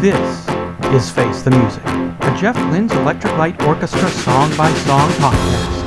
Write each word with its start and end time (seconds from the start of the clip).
This 0.00 0.48
is 0.94 1.10
Face 1.10 1.42
the 1.42 1.50
Music, 1.50 1.84
a 1.84 2.34
Jeff 2.40 2.56
Lynne's 2.72 2.90
Electric 2.92 3.36
Light 3.36 3.62
Orchestra 3.64 4.08
song 4.08 4.48
by 4.56 4.72
song 4.72 5.10
podcast. 5.20 5.82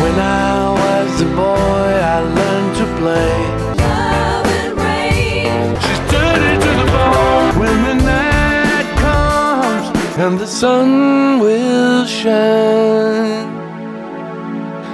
When 0.00 0.14
I 0.14 0.70
was 0.80 1.20
a 1.20 1.24
boy, 1.24 1.42
I 1.42 2.20
learned 2.20 2.76
to 2.76 2.84
play. 3.00 3.34
Love 3.82 4.46
and 4.46 4.76
rain. 4.78 5.74
She's 5.82 5.98
dirty 6.08 6.54
to 6.64 6.70
the 6.80 6.86
bone. 6.94 7.58
When 7.58 7.82
the 7.82 7.94
night 8.04 8.88
comes 9.00 10.18
and 10.18 10.38
the 10.38 10.46
sun 10.46 11.40
will 11.40 12.06
shine 12.06 13.48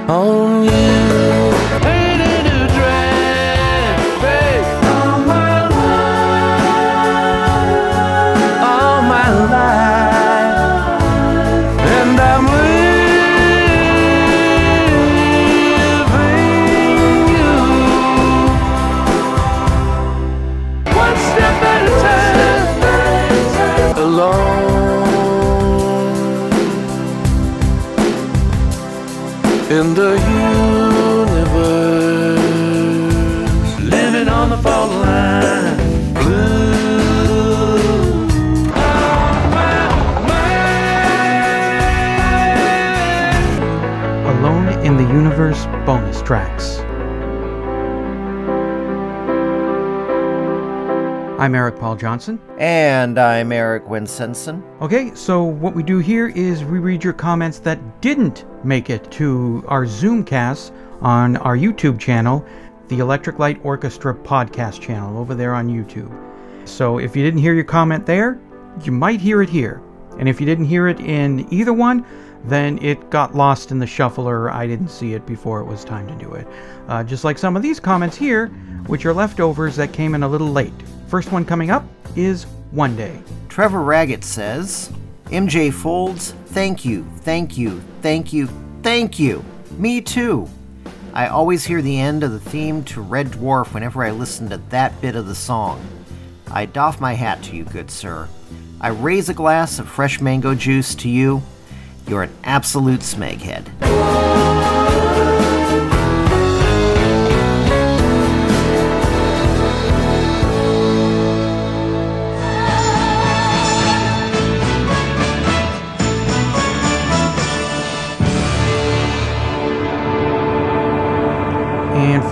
on 0.08 0.64
you. 0.64 0.85
I'm 51.46 51.54
Eric 51.54 51.78
Paul 51.78 51.94
Johnson. 51.94 52.40
And 52.58 53.20
I'm 53.20 53.52
Eric 53.52 53.84
Winsenson. 53.84 54.64
Okay, 54.82 55.14
so 55.14 55.44
what 55.44 55.76
we 55.76 55.84
do 55.84 55.98
here 55.98 56.26
is 56.26 56.64
we 56.64 56.80
read 56.80 57.04
your 57.04 57.12
comments 57.12 57.60
that 57.60 58.00
didn't 58.00 58.44
make 58.64 58.90
it 58.90 59.08
to 59.12 59.62
our 59.68 59.84
Zoomcast 59.84 60.72
on 61.02 61.36
our 61.36 61.56
YouTube 61.56 62.00
channel, 62.00 62.44
the 62.88 62.98
Electric 62.98 63.38
Light 63.38 63.60
Orchestra 63.62 64.12
podcast 64.12 64.80
channel 64.80 65.16
over 65.18 65.36
there 65.36 65.54
on 65.54 65.68
YouTube. 65.68 66.10
So 66.68 66.98
if 66.98 67.14
you 67.14 67.22
didn't 67.22 67.38
hear 67.38 67.54
your 67.54 67.62
comment 67.62 68.06
there, 68.06 68.40
you 68.82 68.90
might 68.90 69.20
hear 69.20 69.40
it 69.40 69.48
here. 69.48 69.80
And 70.18 70.28
if 70.28 70.40
you 70.40 70.46
didn't 70.46 70.64
hear 70.64 70.88
it 70.88 70.98
in 70.98 71.46
either 71.54 71.72
one, 71.72 72.04
then 72.46 72.82
it 72.82 73.08
got 73.10 73.36
lost 73.36 73.70
in 73.70 73.78
the 73.78 73.86
shuffle 73.86 74.28
or 74.28 74.50
I 74.50 74.66
didn't 74.66 74.88
see 74.88 75.14
it 75.14 75.24
before 75.26 75.60
it 75.60 75.66
was 75.66 75.84
time 75.84 76.08
to 76.08 76.14
do 76.16 76.32
it. 76.32 76.48
Uh, 76.88 77.04
just 77.04 77.22
like 77.22 77.38
some 77.38 77.54
of 77.54 77.62
these 77.62 77.78
comments 77.78 78.16
here, 78.16 78.48
which 78.88 79.06
are 79.06 79.14
leftovers 79.14 79.76
that 79.76 79.92
came 79.92 80.16
in 80.16 80.24
a 80.24 80.28
little 80.28 80.50
late. 80.50 80.74
First 81.08 81.30
one 81.30 81.44
coming 81.44 81.70
up 81.70 81.84
is 82.16 82.44
One 82.72 82.96
Day. 82.96 83.18
Trevor 83.48 83.82
Raggett 83.82 84.24
says, 84.24 84.92
MJ 85.26 85.72
Folds, 85.72 86.32
thank 86.46 86.84
you, 86.84 87.04
thank 87.18 87.56
you, 87.56 87.80
thank 88.02 88.32
you, 88.32 88.48
thank 88.82 89.18
you. 89.18 89.44
Me 89.78 90.00
too. 90.00 90.48
I 91.14 91.28
always 91.28 91.64
hear 91.64 91.80
the 91.80 91.98
end 91.98 92.22
of 92.24 92.32
the 92.32 92.40
theme 92.40 92.82
to 92.84 93.00
Red 93.00 93.28
Dwarf 93.28 93.72
whenever 93.72 94.04
I 94.04 94.10
listen 94.10 94.50
to 94.50 94.58
that 94.70 95.00
bit 95.00 95.16
of 95.16 95.26
the 95.26 95.34
song. 95.34 95.84
I 96.50 96.66
doff 96.66 97.00
my 97.00 97.14
hat 97.14 97.42
to 97.44 97.56
you, 97.56 97.64
good 97.64 97.90
sir. 97.90 98.28
I 98.80 98.88
raise 98.88 99.28
a 99.28 99.34
glass 99.34 99.78
of 99.78 99.88
fresh 99.88 100.20
mango 100.20 100.54
juice 100.54 100.94
to 100.96 101.08
you. 101.08 101.42
You're 102.06 102.24
an 102.24 102.32
absolute 102.44 103.00
smeghead. 103.00 103.66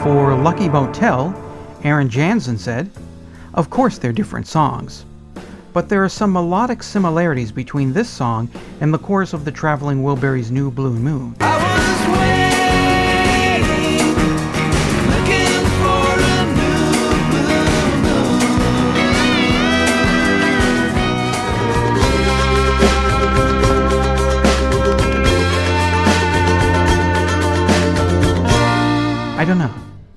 For 0.05 0.35
Lucky 0.35 0.69
Motel, 0.69 1.35
Aaron 1.83 2.11
Jansen 2.11 2.59
said, 2.59 2.91
Of 3.55 3.71
course 3.71 3.97
they're 3.97 4.13
different 4.13 4.47
songs, 4.47 5.07
but 5.73 5.89
there 5.89 6.05
are 6.05 6.11
some 6.11 6.31
melodic 6.31 6.83
similarities 6.83 7.51
between 7.51 7.95
this 7.95 8.11
song 8.11 8.51
and 8.83 8.93
the 8.93 8.99
chorus 8.99 9.33
of 9.33 9.47
the 9.47 9.51
Traveling 9.51 10.03
Wilburys' 10.03 10.51
New 10.51 10.71
Blue 10.71 10.93
Moon. 10.93 11.35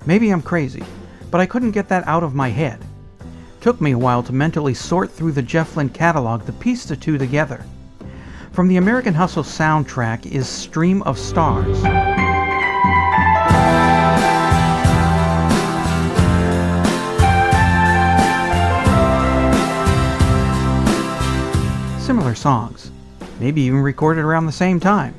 Maybe 0.08 0.30
I'm 0.30 0.40
crazy, 0.40 0.82
but 1.30 1.38
I 1.38 1.44
couldn't 1.44 1.72
get 1.72 1.90
that 1.90 2.08
out 2.08 2.22
of 2.22 2.34
my 2.34 2.48
head. 2.48 2.82
Took 3.60 3.78
me 3.78 3.90
a 3.90 3.98
while 3.98 4.22
to 4.22 4.32
mentally 4.32 4.72
sort 4.72 5.12
through 5.12 5.32
the 5.32 5.42
Jeff 5.42 5.76
Lynne 5.76 5.90
catalog 5.90 6.46
to 6.46 6.52
piece 6.54 6.86
the 6.86 6.96
two 6.96 7.18
together. 7.18 7.62
From 8.52 8.68
the 8.68 8.78
American 8.78 9.12
Hustle 9.12 9.42
soundtrack 9.42 10.24
is 10.24 10.48
Stream 10.48 11.02
of 11.02 11.18
Stars. 11.18 11.76
Similar 22.02 22.34
songs, 22.34 22.90
maybe 23.40 23.60
even 23.60 23.82
recorded 23.82 24.24
around 24.24 24.46
the 24.46 24.52
same 24.52 24.80
time. 24.80 25.14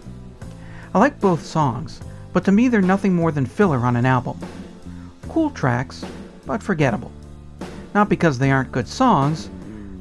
I 0.96 0.98
like 0.98 1.20
both 1.20 1.46
songs, 1.46 2.02
but 2.34 2.44
to 2.46 2.52
me 2.52 2.70
they're 2.70 2.82
nothing 2.82 3.14
more 3.14 3.32
than 3.32 3.46
filler 3.46 3.78
on 3.86 3.96
an 3.96 4.08
album. 4.08 4.40
Cool 5.30 5.52
tracks, 5.52 6.04
but 6.46 6.62
forgettable. 6.62 7.12
Not 7.94 8.10
because 8.10 8.38
they 8.38 8.52
aren't 8.52 8.72
good 8.72 8.88
songs, 8.88 9.50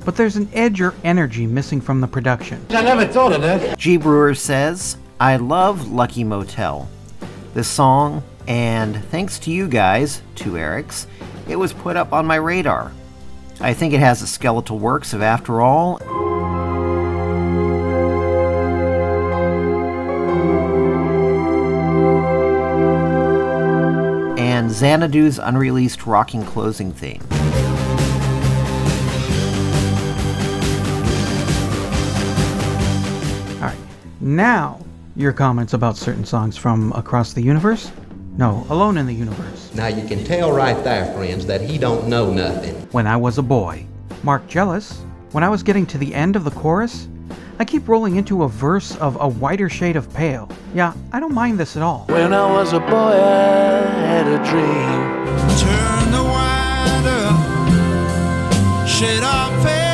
but 0.04 0.16
there's 0.16 0.36
an 0.36 0.48
edge 0.52 0.80
or 0.80 0.94
energy 1.04 1.46
missing 1.46 1.80
from 1.80 2.00
the 2.00 2.06
production. 2.06 2.64
I 2.70 2.82
never 2.82 3.06
thought 3.06 3.32
of 3.32 3.42
that. 3.42 3.78
G 3.78 3.96
Brewer 3.96 4.34
says, 4.34 4.96
I 5.20 5.36
love 5.36 5.90
Lucky 5.90 6.24
Motel. 6.24 6.88
This 7.54 7.68
song, 7.68 8.22
and 8.46 9.04
thanks 9.06 9.38
to 9.40 9.50
you 9.50 9.68
guys, 9.68 10.22
two 10.34 10.52
Erics, 10.52 11.06
it 11.48 11.56
was 11.56 11.72
put 11.72 11.96
up 11.96 12.12
on 12.12 12.26
my 12.26 12.36
radar. 12.36 12.92
I 13.60 13.74
think 13.74 13.92
it 13.92 14.00
has 14.00 14.20
the 14.20 14.26
skeletal 14.26 14.78
works 14.78 15.12
of 15.12 15.22
After 15.22 15.60
All. 15.60 16.00
Xanadu's 24.78 25.40
unreleased 25.40 26.06
rocking 26.06 26.44
closing 26.44 26.92
theme. 26.92 27.20
Alright, 33.56 33.76
now 34.20 34.78
your 35.16 35.32
comments 35.32 35.72
about 35.72 35.96
certain 35.96 36.24
songs 36.24 36.56
from 36.56 36.92
Across 36.92 37.32
the 37.32 37.42
Universe? 37.42 37.90
No, 38.36 38.64
Alone 38.68 38.98
in 38.98 39.06
the 39.06 39.14
Universe. 39.14 39.74
Now 39.74 39.88
you 39.88 40.06
can 40.06 40.22
tell 40.22 40.52
right 40.52 40.80
there, 40.84 41.12
friends, 41.12 41.44
that 41.46 41.60
he 41.60 41.76
don't 41.76 42.06
know 42.06 42.32
nothing. 42.32 42.76
When 42.92 43.08
I 43.08 43.16
was 43.16 43.38
a 43.38 43.42
boy. 43.42 43.84
Mark 44.22 44.46
Jealous, 44.46 45.02
when 45.32 45.42
I 45.42 45.48
was 45.48 45.64
getting 45.64 45.86
to 45.86 45.98
the 45.98 46.14
end 46.14 46.36
of 46.36 46.44
the 46.44 46.52
chorus, 46.52 47.08
I 47.60 47.64
keep 47.64 47.88
rolling 47.88 48.14
into 48.14 48.44
a 48.44 48.48
verse 48.48 48.96
of 48.98 49.16
A 49.20 49.26
Whiter 49.26 49.68
Shade 49.68 49.96
of 49.96 50.14
Pale. 50.14 50.48
Yeah, 50.74 50.92
I 51.12 51.18
don't 51.18 51.34
mind 51.34 51.58
this 51.58 51.76
at 51.76 51.82
all. 51.82 52.04
When 52.08 52.32
I 52.32 52.48
was 52.52 52.72
a 52.72 52.78
boy, 52.78 52.86
I 52.86 53.80
had 54.06 54.28
a 54.28 54.38
dream. 54.48 55.26
Turn 55.58 56.12
the 56.12 56.22
wider 56.22 57.48
shade 58.86 59.24
of 59.24 59.50
pale. 59.64 59.88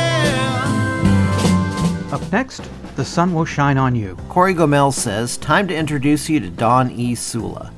Up 2.13 2.31
next, 2.31 2.69
The 2.97 3.03
Sun 3.03 3.33
Will 3.33 3.45
Shine 3.45 3.79
on 3.79 3.95
You. 3.95 4.15
Corey 4.29 4.53
Gomel 4.53 4.93
says, 4.93 5.35
Time 5.37 5.67
to 5.67 5.75
introduce 5.75 6.29
you 6.29 6.39
to 6.41 6.51
Don 6.51 6.91
E. 6.91 7.15
Sula. 7.15 7.71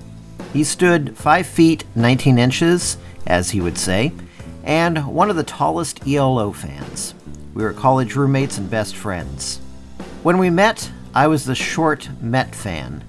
He 0.51 0.66
stood 0.66 1.18
5 1.18 1.48
feet 1.48 1.86
19 1.95 2.38
inches, 2.38 2.98
as 3.25 3.51
he 3.51 3.62
would 3.62 3.78
say, 3.78 4.12
and 4.66 5.07
one 5.07 5.30
of 5.30 5.38
the 5.38 5.44
tallest 5.44 6.06
ELO 6.06 6.51
fans. 6.51 7.13
We 7.54 7.63
were 7.63 7.72
college 7.72 8.18
roommates 8.18 8.57
and 8.57 8.69
best 8.69 8.98
friends. 8.98 9.62
When 10.28 10.40
we 10.40 10.50
met, 10.50 10.92
I 11.16 11.28
was 11.28 11.46
the 11.46 11.56
short 11.56 12.10
Met 12.20 12.54
fan. 12.54 13.02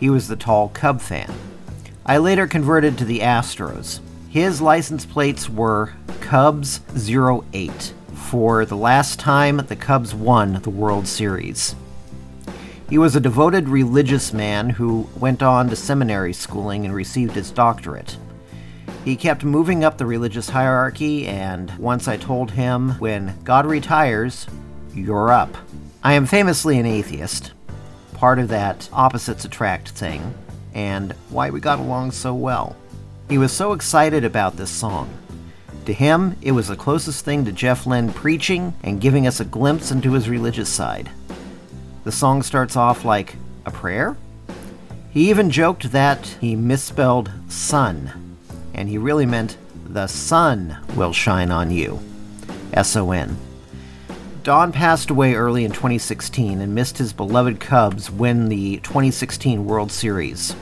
He 0.00 0.10
was 0.10 0.26
the 0.26 0.34
tall 0.34 0.70
Cub 0.70 1.00
fan. 1.00 1.32
I 2.04 2.18
later 2.18 2.48
converted 2.48 2.98
to 2.98 3.04
the 3.04 3.20
Astros. 3.20 4.00
His 4.28 4.60
license 4.60 5.06
plates 5.06 5.48
were 5.48 5.92
Cubs 6.20 6.80
08 6.96 7.94
for 8.12 8.64
the 8.64 8.76
last 8.76 9.20
time 9.20 9.58
the 9.58 9.76
Cubs 9.76 10.16
won 10.16 10.54
the 10.62 10.70
World 10.70 11.06
Series. 11.06 11.76
He 12.90 12.98
was 12.98 13.14
a 13.14 13.20
devoted 13.20 13.68
religious 13.68 14.32
man 14.32 14.70
who 14.70 15.08
went 15.16 15.44
on 15.44 15.68
to 15.68 15.76
seminary 15.76 16.32
schooling 16.32 16.84
and 16.84 16.92
received 16.92 17.36
his 17.36 17.52
doctorate. 17.52 18.16
He 19.04 19.14
kept 19.14 19.44
moving 19.44 19.84
up 19.84 19.96
the 19.96 20.06
religious 20.06 20.48
hierarchy, 20.48 21.28
and 21.28 21.70
once 21.78 22.08
I 22.08 22.16
told 22.16 22.50
him, 22.50 22.98
when 22.98 23.38
God 23.44 23.64
retires, 23.64 24.48
you're 24.92 25.30
up. 25.30 25.56
I 26.06 26.12
am 26.12 26.26
famously 26.26 26.78
an 26.78 26.84
atheist, 26.84 27.52
part 28.12 28.38
of 28.38 28.48
that 28.48 28.90
opposites 28.92 29.46
attract 29.46 29.88
thing, 29.88 30.34
and 30.74 31.12
why 31.30 31.48
we 31.48 31.60
got 31.60 31.78
along 31.78 32.10
so 32.10 32.34
well. 32.34 32.76
He 33.30 33.38
was 33.38 33.52
so 33.52 33.72
excited 33.72 34.22
about 34.22 34.58
this 34.58 34.68
song. 34.68 35.08
To 35.86 35.94
him, 35.94 36.36
it 36.42 36.52
was 36.52 36.68
the 36.68 36.76
closest 36.76 37.24
thing 37.24 37.46
to 37.46 37.52
Jeff 37.52 37.86
Lynne 37.86 38.12
preaching 38.12 38.74
and 38.82 39.00
giving 39.00 39.26
us 39.26 39.40
a 39.40 39.46
glimpse 39.46 39.90
into 39.90 40.12
his 40.12 40.28
religious 40.28 40.68
side. 40.68 41.08
The 42.04 42.12
song 42.12 42.42
starts 42.42 42.76
off 42.76 43.06
like 43.06 43.36
a 43.64 43.70
prayer. 43.70 44.14
He 45.10 45.30
even 45.30 45.48
joked 45.48 45.90
that 45.92 46.36
he 46.38 46.54
misspelled 46.54 47.30
sun, 47.48 48.36
and 48.74 48.90
he 48.90 48.98
really 48.98 49.24
meant 49.24 49.56
the 49.86 50.06
sun 50.06 50.76
will 50.96 51.14
shine 51.14 51.50
on 51.50 51.70
you. 51.70 51.98
S 52.74 52.94
O 52.94 53.10
N. 53.10 53.38
Don 54.44 54.72
passed 54.72 55.08
away 55.08 55.32
early 55.32 55.64
in 55.64 55.72
2016 55.72 56.60
and 56.60 56.74
missed 56.74 56.98
his 56.98 57.14
beloved 57.14 57.60
Cubs 57.60 58.10
win 58.10 58.50
the 58.50 58.76
2016 58.80 59.64
World 59.64 59.90
Series. 59.90 60.54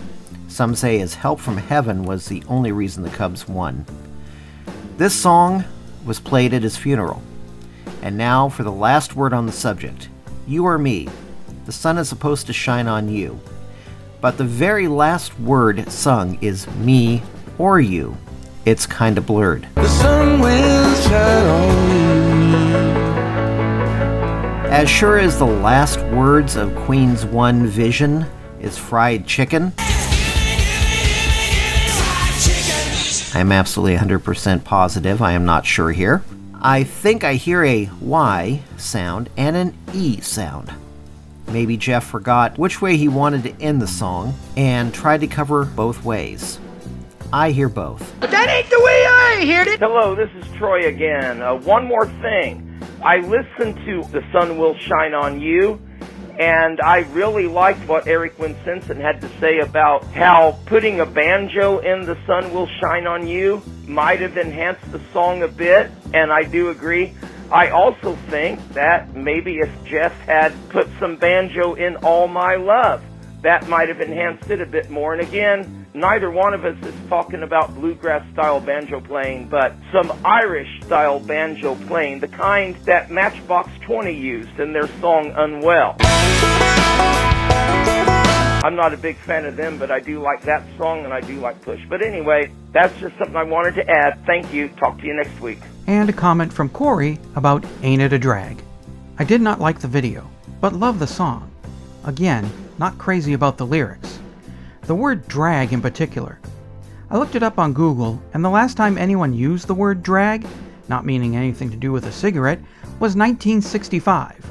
Some 0.46 0.76
say 0.76 0.98
his 0.98 1.16
help 1.16 1.40
from 1.40 1.56
heaven 1.56 2.04
was 2.04 2.26
the 2.26 2.44
only 2.46 2.70
reason 2.70 3.02
the 3.02 3.10
Cubs 3.10 3.48
won. 3.48 3.84
This 4.98 5.16
song 5.16 5.64
was 6.06 6.20
played 6.20 6.54
at 6.54 6.62
his 6.62 6.76
funeral. 6.76 7.24
And 8.02 8.16
now 8.16 8.48
for 8.48 8.62
the 8.62 8.70
last 8.70 9.16
word 9.16 9.32
on 9.32 9.46
the 9.46 9.52
subject. 9.52 10.08
You 10.46 10.64
or 10.64 10.78
me, 10.78 11.08
the 11.66 11.72
sun 11.72 11.98
is 11.98 12.08
supposed 12.08 12.46
to 12.46 12.52
shine 12.52 12.86
on 12.86 13.08
you. 13.08 13.40
But 14.20 14.38
the 14.38 14.44
very 14.44 14.86
last 14.86 15.36
word 15.40 15.90
sung 15.90 16.38
is 16.40 16.68
me 16.76 17.20
or 17.58 17.80
you. 17.80 18.16
It's 18.64 18.86
kinda 18.86 19.22
blurred. 19.22 19.66
The 19.74 19.88
sun 19.88 20.38
will 20.38 20.94
shine 20.94 21.46
on 21.46 22.06
you. 22.06 22.11
As 24.72 24.88
sure 24.88 25.18
as 25.18 25.38
the 25.38 25.44
last 25.44 26.00
words 26.14 26.56
of 26.56 26.74
Queen's 26.74 27.26
One 27.26 27.66
Vision 27.66 28.24
is 28.58 28.78
fried 28.78 29.26
chicken, 29.26 29.74
I'm 33.34 33.52
absolutely 33.52 33.98
100% 33.98 34.64
positive. 34.64 35.20
I 35.20 35.32
am 35.32 35.44
not 35.44 35.66
sure 35.66 35.92
here. 35.92 36.24
I 36.62 36.84
think 36.84 37.22
I 37.22 37.34
hear 37.34 37.62
a 37.62 37.90
Y 38.00 38.62
sound 38.78 39.28
and 39.36 39.56
an 39.56 39.76
E 39.92 40.20
sound. 40.20 40.72
Maybe 41.48 41.76
Jeff 41.76 42.06
forgot 42.06 42.56
which 42.56 42.80
way 42.80 42.96
he 42.96 43.08
wanted 43.08 43.42
to 43.42 43.62
end 43.62 43.82
the 43.82 43.86
song 43.86 44.32
and 44.56 44.94
tried 44.94 45.20
to 45.20 45.26
cover 45.26 45.66
both 45.66 46.02
ways. 46.02 46.58
I 47.30 47.50
hear 47.50 47.68
both. 47.68 48.14
But 48.20 48.30
that 48.30 48.48
ain't 48.48 48.70
the 48.70 48.80
way 48.80 49.04
I 49.06 49.54
heard 49.54 49.68
it! 49.68 49.80
Hello, 49.80 50.14
this 50.14 50.30
is 50.34 50.50
Troy 50.56 50.86
again. 50.86 51.42
Uh, 51.42 51.56
one 51.56 51.84
more 51.86 52.06
thing. 52.22 52.71
I 53.04 53.16
listened 53.16 53.84
to 53.84 54.04
The 54.12 54.22
Sun 54.30 54.58
Will 54.58 54.78
Shine 54.78 55.12
on 55.12 55.40
You, 55.40 55.80
and 56.38 56.80
I 56.80 56.98
really 57.10 57.48
liked 57.48 57.88
what 57.88 58.06
Eric 58.06 58.36
Winsenson 58.36 59.00
had 59.00 59.20
to 59.22 59.28
say 59.40 59.58
about 59.58 60.04
how 60.12 60.60
putting 60.66 61.00
a 61.00 61.06
banjo 61.06 61.80
in 61.80 62.06
The 62.06 62.16
Sun 62.28 62.54
Will 62.54 62.68
Shine 62.80 63.08
on 63.08 63.26
You 63.26 63.60
might 63.88 64.20
have 64.20 64.36
enhanced 64.36 64.92
the 64.92 65.00
song 65.12 65.42
a 65.42 65.48
bit, 65.48 65.90
and 66.14 66.32
I 66.32 66.44
do 66.44 66.68
agree. 66.68 67.12
I 67.50 67.70
also 67.70 68.14
think 68.30 68.60
that 68.74 69.16
maybe 69.16 69.58
if 69.58 69.84
Jeff 69.84 70.16
had 70.20 70.52
put 70.68 70.88
some 71.00 71.16
banjo 71.16 71.74
in 71.74 71.96
All 71.96 72.28
My 72.28 72.54
Love, 72.54 73.02
that 73.42 73.68
might 73.68 73.88
have 73.88 74.00
enhanced 74.00 74.48
it 74.48 74.60
a 74.60 74.66
bit 74.66 74.90
more. 74.90 75.12
And 75.12 75.22
again, 75.22 75.81
neither 75.94 76.30
one 76.30 76.54
of 76.54 76.64
us 76.64 76.76
is 76.84 76.94
talking 77.08 77.42
about 77.42 77.74
bluegrass 77.74 78.30
style 78.32 78.60
banjo 78.60 79.00
playing, 79.00 79.48
but 79.48 79.74
some 79.92 80.12
Irish 80.24 80.68
style 80.84 81.20
banjo 81.20 81.74
playing, 81.86 82.20
the 82.20 82.28
kind 82.28 82.74
that 82.84 83.10
Matchbox 83.10 83.70
20 83.82 84.14
used 84.14 84.58
in 84.58 84.72
their 84.72 84.88
song 85.00 85.32
Unwell. 85.36 85.96
I'm 88.64 88.76
not 88.76 88.94
a 88.94 88.96
big 88.96 89.16
fan 89.16 89.44
of 89.44 89.56
them, 89.56 89.76
but 89.76 89.90
I 89.90 89.98
do 89.98 90.20
like 90.20 90.42
that 90.42 90.62
song 90.78 91.04
and 91.04 91.12
I 91.12 91.20
do 91.20 91.40
like 91.40 91.60
Push. 91.62 91.80
But 91.88 92.00
anyway, 92.00 92.52
that's 92.72 92.96
just 93.00 93.18
something 93.18 93.36
I 93.36 93.42
wanted 93.42 93.74
to 93.74 93.90
add. 93.90 94.24
Thank 94.24 94.54
you. 94.54 94.68
Talk 94.68 94.98
to 95.00 95.06
you 95.06 95.14
next 95.14 95.40
week. 95.40 95.58
And 95.88 96.08
a 96.08 96.12
comment 96.12 96.52
from 96.52 96.68
Corey 96.68 97.18
about 97.34 97.64
Ain't 97.82 98.00
It 98.00 98.12
a 98.12 98.18
Drag. 98.18 98.62
I 99.18 99.24
did 99.24 99.40
not 99.40 99.60
like 99.60 99.80
the 99.80 99.88
video, 99.88 100.30
but 100.60 100.74
love 100.74 101.00
the 101.00 101.08
song. 101.08 101.50
Again, 102.04 102.48
not 102.78 102.98
crazy 102.98 103.32
about 103.32 103.58
the 103.58 103.66
lyrics. 103.66 104.20
The 104.82 104.94
word 104.96 105.28
drag 105.28 105.72
in 105.72 105.80
particular. 105.80 106.40
I 107.08 107.16
looked 107.16 107.36
it 107.36 107.42
up 107.44 107.56
on 107.58 107.72
Google, 107.72 108.20
and 108.34 108.44
the 108.44 108.50
last 108.50 108.76
time 108.76 108.98
anyone 108.98 109.32
used 109.32 109.68
the 109.68 109.74
word 109.74 110.02
drag, 110.02 110.44
not 110.88 111.06
meaning 111.06 111.36
anything 111.36 111.70
to 111.70 111.76
do 111.76 111.92
with 111.92 112.06
a 112.06 112.12
cigarette, 112.12 112.58
was 112.98 113.14
1965. 113.14 114.44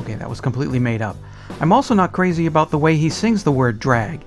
Okay, 0.00 0.16
that 0.16 0.28
was 0.28 0.42
completely 0.42 0.78
made 0.78 1.00
up. 1.00 1.16
I'm 1.60 1.72
also 1.72 1.94
not 1.94 2.12
crazy 2.12 2.44
about 2.44 2.70
the 2.70 2.76
way 2.76 2.96
he 2.96 3.08
sings 3.08 3.42
the 3.42 3.50
word 3.50 3.80
drag. 3.80 4.22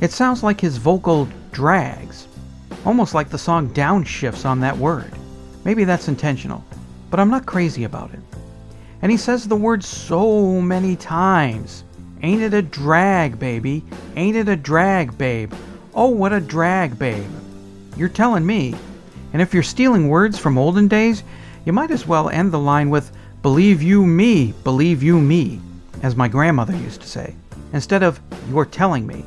It 0.00 0.12
sounds 0.12 0.44
like 0.44 0.60
his 0.60 0.76
vocal 0.76 1.28
drags, 1.50 2.28
almost 2.86 3.14
like 3.14 3.30
the 3.30 3.36
song 3.36 3.68
downshifts 3.70 4.46
on 4.46 4.60
that 4.60 4.78
word. 4.78 5.12
Maybe 5.64 5.82
that's 5.82 6.06
intentional, 6.06 6.64
but 7.10 7.18
I'm 7.18 7.30
not 7.30 7.46
crazy 7.46 7.82
about 7.82 8.14
it. 8.14 8.20
And 9.02 9.10
he 9.10 9.18
says 9.18 9.48
the 9.48 9.56
word 9.56 9.82
so 9.82 10.60
many 10.60 10.94
times. 10.94 11.82
Ain't 12.22 12.42
it 12.42 12.52
a 12.52 12.62
drag, 12.62 13.38
baby? 13.38 13.82
Ain't 14.16 14.36
it 14.36 14.48
a 14.48 14.56
drag, 14.56 15.16
babe? 15.16 15.52
Oh, 15.94 16.08
what 16.08 16.32
a 16.32 16.40
drag, 16.40 16.98
babe. 16.98 17.30
You're 17.96 18.08
telling 18.08 18.44
me. 18.44 18.74
And 19.32 19.40
if 19.40 19.54
you're 19.54 19.62
stealing 19.62 20.08
words 20.08 20.38
from 20.38 20.58
olden 20.58 20.86
days, 20.88 21.22
you 21.64 21.72
might 21.72 21.90
as 21.90 22.06
well 22.06 22.28
end 22.28 22.52
the 22.52 22.58
line 22.58 22.90
with, 22.90 23.10
Believe 23.42 23.82
you 23.82 24.04
me, 24.04 24.52
believe 24.64 25.02
you 25.02 25.18
me, 25.18 25.60
as 26.02 26.14
my 26.14 26.28
grandmother 26.28 26.76
used 26.76 27.00
to 27.00 27.08
say, 27.08 27.34
instead 27.72 28.02
of, 28.02 28.20
You're 28.50 28.66
telling 28.66 29.06
me. 29.06 29.24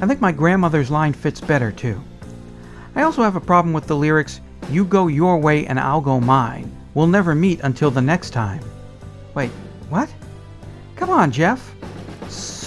I 0.00 0.06
think 0.06 0.20
my 0.20 0.32
grandmother's 0.32 0.90
line 0.90 1.12
fits 1.12 1.40
better, 1.40 1.70
too. 1.70 2.02
I 2.96 3.02
also 3.02 3.22
have 3.22 3.36
a 3.36 3.40
problem 3.40 3.72
with 3.72 3.86
the 3.86 3.96
lyrics, 3.96 4.40
You 4.68 4.84
go 4.84 5.06
your 5.06 5.38
way 5.38 5.66
and 5.66 5.78
I'll 5.78 6.00
go 6.00 6.18
mine. 6.18 6.76
We'll 6.94 7.06
never 7.06 7.36
meet 7.36 7.60
until 7.60 7.92
the 7.92 8.02
next 8.02 8.30
time. 8.30 8.62
Wait, 9.34 9.50
what? 9.90 10.12
Come 10.96 11.10
on, 11.10 11.30
Jeff. 11.30 11.72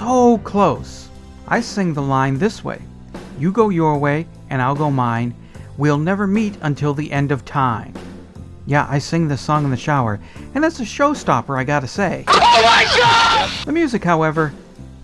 So 0.03 0.37
close. 0.39 1.07
I 1.47 1.61
sing 1.61 1.93
the 1.93 2.01
line 2.01 2.37
this 2.37 2.61
way 2.61 2.81
You 3.39 3.53
go 3.53 3.69
your 3.69 3.97
way 3.97 4.27
and 4.49 4.61
I'll 4.61 4.75
go 4.75 4.91
mine. 4.91 5.33
We'll 5.77 5.97
never 5.97 6.27
meet 6.27 6.57
until 6.61 6.93
the 6.93 7.09
end 7.09 7.31
of 7.31 7.45
time. 7.45 7.93
Yeah, 8.65 8.85
I 8.89 8.99
sing 8.99 9.29
this 9.29 9.39
song 9.39 9.63
in 9.63 9.71
the 9.71 9.77
shower, 9.77 10.19
and 10.53 10.65
it's 10.65 10.81
a 10.81 10.83
showstopper, 10.83 11.57
I 11.57 11.63
gotta 11.63 11.87
say. 11.87 12.25
Oh 12.27 12.61
my 12.65 12.85
god! 12.97 13.65
The 13.65 13.71
music, 13.71 14.03
however, 14.03 14.53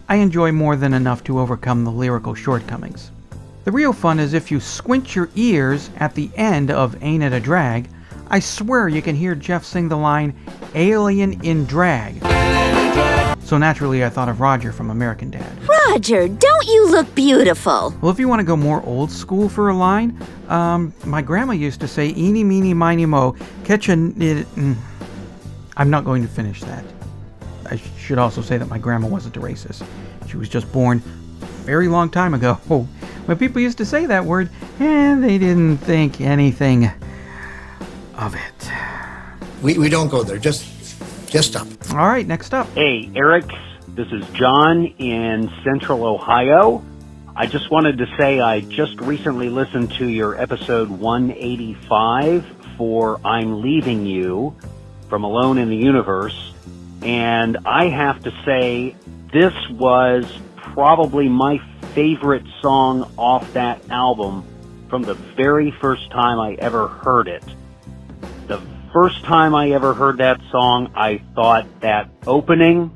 I 0.10 0.16
enjoy 0.16 0.52
more 0.52 0.76
than 0.76 0.94
enough 0.94 1.24
to 1.24 1.40
overcome 1.40 1.86
the 1.86 1.92
lyrical 1.92 2.36
shortcomings. 2.36 3.12
The 3.64 3.72
real 3.72 3.94
fun 3.94 4.20
is 4.20 4.34
if 4.34 4.52
you 4.52 4.60
squint 4.60 5.16
your 5.16 5.30
ears 5.36 5.92
at 5.96 6.14
the 6.14 6.30
end 6.36 6.72
of 6.72 7.02
Ain't 7.02 7.24
It 7.24 7.32
a 7.32 7.40
Drag, 7.40 7.88
I 8.28 8.40
swear 8.40 8.90
you 8.90 9.02
can 9.02 9.16
hear 9.16 9.34
Jeff 9.34 9.64
sing 9.64 9.88
the 9.88 9.98
line 9.98 10.36
Alien 10.76 11.42
in 11.46 11.66
Drag. 11.66 12.22
So 13.44 13.58
naturally, 13.58 14.06
I 14.06 14.10
thought 14.10 14.30
of 14.30 14.40
Roger 14.40 14.72
from 14.72 14.92
American 14.92 15.32
Dad. 15.32 15.68
Roger, 15.68 16.28
don't 16.28 16.68
you 16.68 16.88
look 16.92 17.14
beautiful? 17.16 17.94
Well, 18.02 18.12
if 18.12 18.20
you 18.20 18.28
want 18.28 18.42
to 18.42 18.44
go 18.46 18.56
more 18.56 18.84
old 18.86 19.12
school 19.12 19.50
for 19.50 19.70
a 19.70 19.76
line, 19.76 20.20
um, 20.50 20.94
my 21.06 21.22
grandma 21.22 21.54
used 21.54 21.80
to 21.82 21.88
say, 21.88 22.14
"Eeny, 22.16 22.44
meeny, 22.44 22.74
miny, 22.74 23.06
mo, 23.06 23.36
catch 23.64 23.90
a." 23.90 23.96
Nit- 23.96 24.46
mm. 24.56 24.76
I'm 25.78 25.90
not 25.90 26.06
going 26.06 26.22
to 26.22 26.28
finish 26.28 26.62
that. 26.62 26.84
I 27.66 27.78
should 27.98 28.18
also 28.18 28.42
say 28.42 28.58
that 28.58 28.68
my 28.68 28.78
grandma 28.78 29.08
wasn't 29.08 29.38
a 29.38 29.40
racist. 29.40 29.84
She 30.28 30.38
was 30.38 30.50
just 30.50 30.72
born 30.72 31.02
a 31.42 31.46
very 31.66 31.88
long 31.88 32.10
time 32.10 32.34
ago 32.34 32.54
when 33.26 33.38
people 33.38 33.62
used 33.62 33.78
to 33.80 33.86
say 33.86 34.06
that 34.06 34.26
word, 34.26 34.50
and 34.80 35.24
they 35.24 35.38
didn't 35.38 35.78
think 35.78 36.22
anything 36.22 36.92
of 38.16 38.36
it. 38.36 38.72
We, 39.62 39.78
we 39.78 39.90
don't 39.90 40.10
go 40.10 40.24
there. 40.24 40.38
Just 40.38 40.66
just 41.30 41.50
stop. 41.50 41.68
All 41.92 42.08
right, 42.08 42.26
next 42.26 42.54
up. 42.54 42.68
Hey, 42.74 43.10
Eric, 43.16 43.46
this 43.90 44.08
is 44.12 44.28
John 44.30 44.86
in 44.86 45.52
Central 45.64 46.04
Ohio. 46.04 46.84
I 47.36 47.46
just 47.46 47.72
wanted 47.72 48.00
to 48.00 48.08
say 48.18 48.40
I 48.40 48.62
just 48.62 49.00
recently 49.00 49.50
listened 49.50 49.94
to 49.94 50.08
your 50.08 50.40
episode 50.40 50.90
185 50.90 52.46
for 52.78 53.22
I'm 53.24 53.62
Leaving 53.62 54.06
You 54.06 54.56
from 55.08 55.24
Alone 55.24 55.58
in 55.58 55.70
the 55.70 55.78
Universe, 55.78 56.54
and 57.02 57.58
I 57.66 57.88
have 57.90 58.24
to 58.24 58.32
say 58.44 58.96
this 59.32 59.54
was 59.70 60.26
probably 60.56 61.30
my 61.30 61.60
favorite 61.94 62.46
song 62.62 63.12
off 63.18 63.54
that 63.54 63.90
album 63.90 64.44
from 64.90 65.04
the 65.04 65.14
very 65.14 65.72
first 65.72 66.10
time 66.12 66.40
I 66.40 66.54
ever 66.54 66.88
heard 66.88 67.28
it. 67.28 67.44
First 68.94 69.24
time 69.24 69.54
I 69.54 69.70
ever 69.72 69.94
heard 69.94 70.18
that 70.18 70.42
song, 70.50 70.92
I 70.96 71.22
thought 71.36 71.68
that 71.82 72.10
opening 72.26 72.92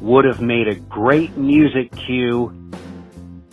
would 0.00 0.24
have 0.24 0.40
made 0.40 0.66
a 0.66 0.74
great 0.74 1.36
music 1.36 1.94
cue 1.94 2.52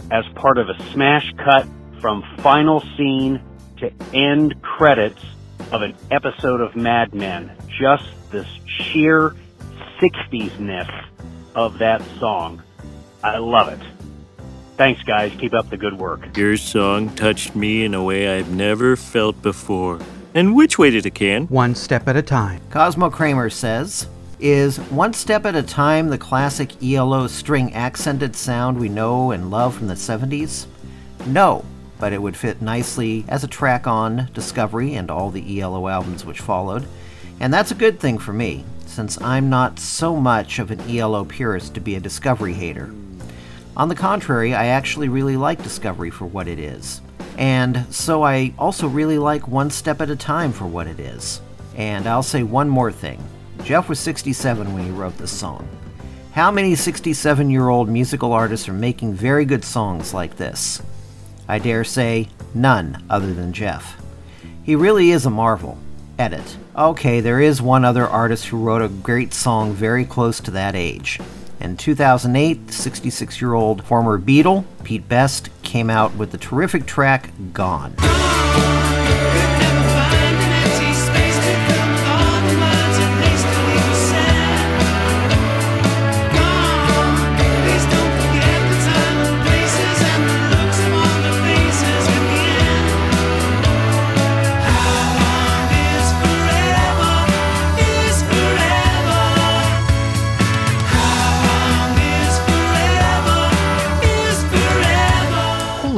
as 0.10 0.26
part 0.34 0.58
of 0.58 0.68
a 0.68 0.92
smash 0.92 1.32
cut 1.38 1.68
from 2.02 2.24
final 2.38 2.82
scene 2.98 3.40
to 3.78 3.92
end 4.14 4.60
credits 4.64 5.24
of 5.72 5.84
an 5.84 5.96
episode 6.10 6.60
of 6.60 6.76
Mad 6.76 7.14
Men. 7.14 7.56
Just 7.80 8.06
this 8.32 8.48
sheer 8.66 9.36
60s-ness 10.00 10.90
of 11.54 11.78
that 11.78 12.02
song. 12.20 12.64
I 13.24 13.38
love 13.38 13.70
it. 13.70 13.80
Thanks, 14.76 15.04
guys. 15.04 15.32
Keep 15.40 15.54
up 15.54 15.70
the 15.70 15.78
good 15.78 15.98
work. 15.98 16.36
Your 16.36 16.58
song 16.58 17.10
touched 17.16 17.56
me 17.56 17.86
in 17.86 17.94
a 17.94 18.04
way 18.04 18.38
I've 18.38 18.50
never 18.50 18.96
felt 18.96 19.40
before. 19.44 20.00
And 20.36 20.54
which 20.54 20.78
way 20.78 20.90
did 20.90 21.06
it 21.06 21.16
can? 21.16 21.48
One 21.48 21.76
step 21.76 22.10
at 22.10 22.18
a 22.18 22.22
time. 22.22 22.60
Cosmo 22.70 23.10
Kramer 23.10 23.50
says, 23.50 24.10
Is 24.38 24.78
One 24.92 25.14
Step 25.14 25.46
at 25.46 25.56
a 25.56 25.64
Time 25.64 26.10
the 26.10 26.18
classic 26.18 26.84
ELO 26.84 27.28
string 27.28 27.74
accented 27.74 28.36
sound 28.36 28.78
we 28.78 28.90
know 28.90 29.32
and 29.32 29.50
love 29.50 29.78
from 29.78 29.88
the 29.88 29.94
70s? 29.94 30.66
No, 31.26 31.64
but 32.02 32.12
it 32.12 32.22
would 32.22 32.36
fit 32.36 32.62
nicely 32.62 33.24
as 33.30 33.46
a 33.46 33.48
track 33.48 33.88
on 33.88 34.30
Discovery 34.34 34.96
and 34.96 35.10
all 35.10 35.32
the 35.32 35.62
ELO 35.62 35.88
albums 35.88 36.26
which 36.26 36.42
followed. 36.42 36.86
And 37.40 37.54
that's 37.54 37.72
a 37.72 37.76
good 37.76 38.02
thing 38.02 38.18
for 38.18 38.34
me, 38.34 38.66
since 38.86 39.22
I'm 39.22 39.50
not 39.50 39.80
so 39.80 40.18
much 40.18 40.60
of 40.60 40.70
an 40.70 40.82
ELO 40.82 41.24
purist 41.24 41.76
to 41.76 41.80
be 41.80 41.96
a 41.96 42.02
Discovery 42.02 42.56
hater. 42.56 42.94
On 43.78 43.88
the 43.88 43.96
contrary, 43.96 44.54
I 44.54 44.66
actually 44.66 45.08
really 45.08 45.38
like 45.38 45.64
Discovery 45.64 46.10
for 46.10 46.26
what 46.26 46.50
it 46.50 46.60
is. 46.60 47.00
And 47.38 47.86
so 47.94 48.24
I 48.24 48.54
also 48.58 48.88
really 48.88 49.18
like 49.18 49.48
One 49.48 49.70
Step 49.70 50.02
at 50.02 50.10
a 50.10 50.16
Time 50.16 50.52
for 50.54 50.66
what 50.66 50.88
it 50.88 51.00
is. 51.00 51.42
And 51.76 52.08
I'll 52.08 52.24
say 52.24 52.44
one 52.44 52.70
more 52.70 52.92
thing 52.92 53.24
Jeff 53.64 53.90
was 53.90 54.00
67 54.00 54.74
when 54.74 54.84
he 54.84 54.92
wrote 54.92 55.18
this 55.18 55.32
song. 55.32 55.68
How 56.34 56.52
many 56.52 56.76
67 56.76 57.50
year 57.50 57.70
old 57.70 57.90
musical 57.90 58.34
artists 58.34 58.68
are 58.68 58.74
making 58.74 59.14
very 59.14 59.46
good 59.46 59.64
songs 59.64 60.14
like 60.14 60.38
this? 60.38 60.82
I 61.48 61.60
dare 61.60 61.84
say 61.84 62.30
none 62.54 63.06
other 63.10 63.34
than 63.34 63.54
Jeff. 63.54 64.02
He 64.64 64.76
really 64.76 65.12
is 65.12 65.26
a 65.26 65.30
marvel. 65.30 65.78
Edit. 66.18 66.58
Okay, 66.76 67.20
there 67.20 67.42
is 67.42 67.62
one 67.62 67.84
other 67.86 68.08
artist 68.08 68.48
who 68.48 68.58
wrote 68.58 68.82
a 68.82 68.88
great 68.90 69.34
song 69.34 69.74
very 69.74 70.06
close 70.06 70.40
to 70.42 70.52
that 70.52 70.76
age. 70.76 71.20
In 71.60 71.78
2008, 71.78 72.72
66 72.72 73.42
year 73.42 73.54
old 73.54 73.84
former 73.84 74.20
Beatle, 74.20 74.66
Pete 74.84 75.08
Best, 75.08 75.50
came 75.76 75.90
out 75.90 76.16
with 76.16 76.32
the 76.32 76.38
terrific 76.38 76.86
track 76.86 77.32
Gone. 77.52 77.94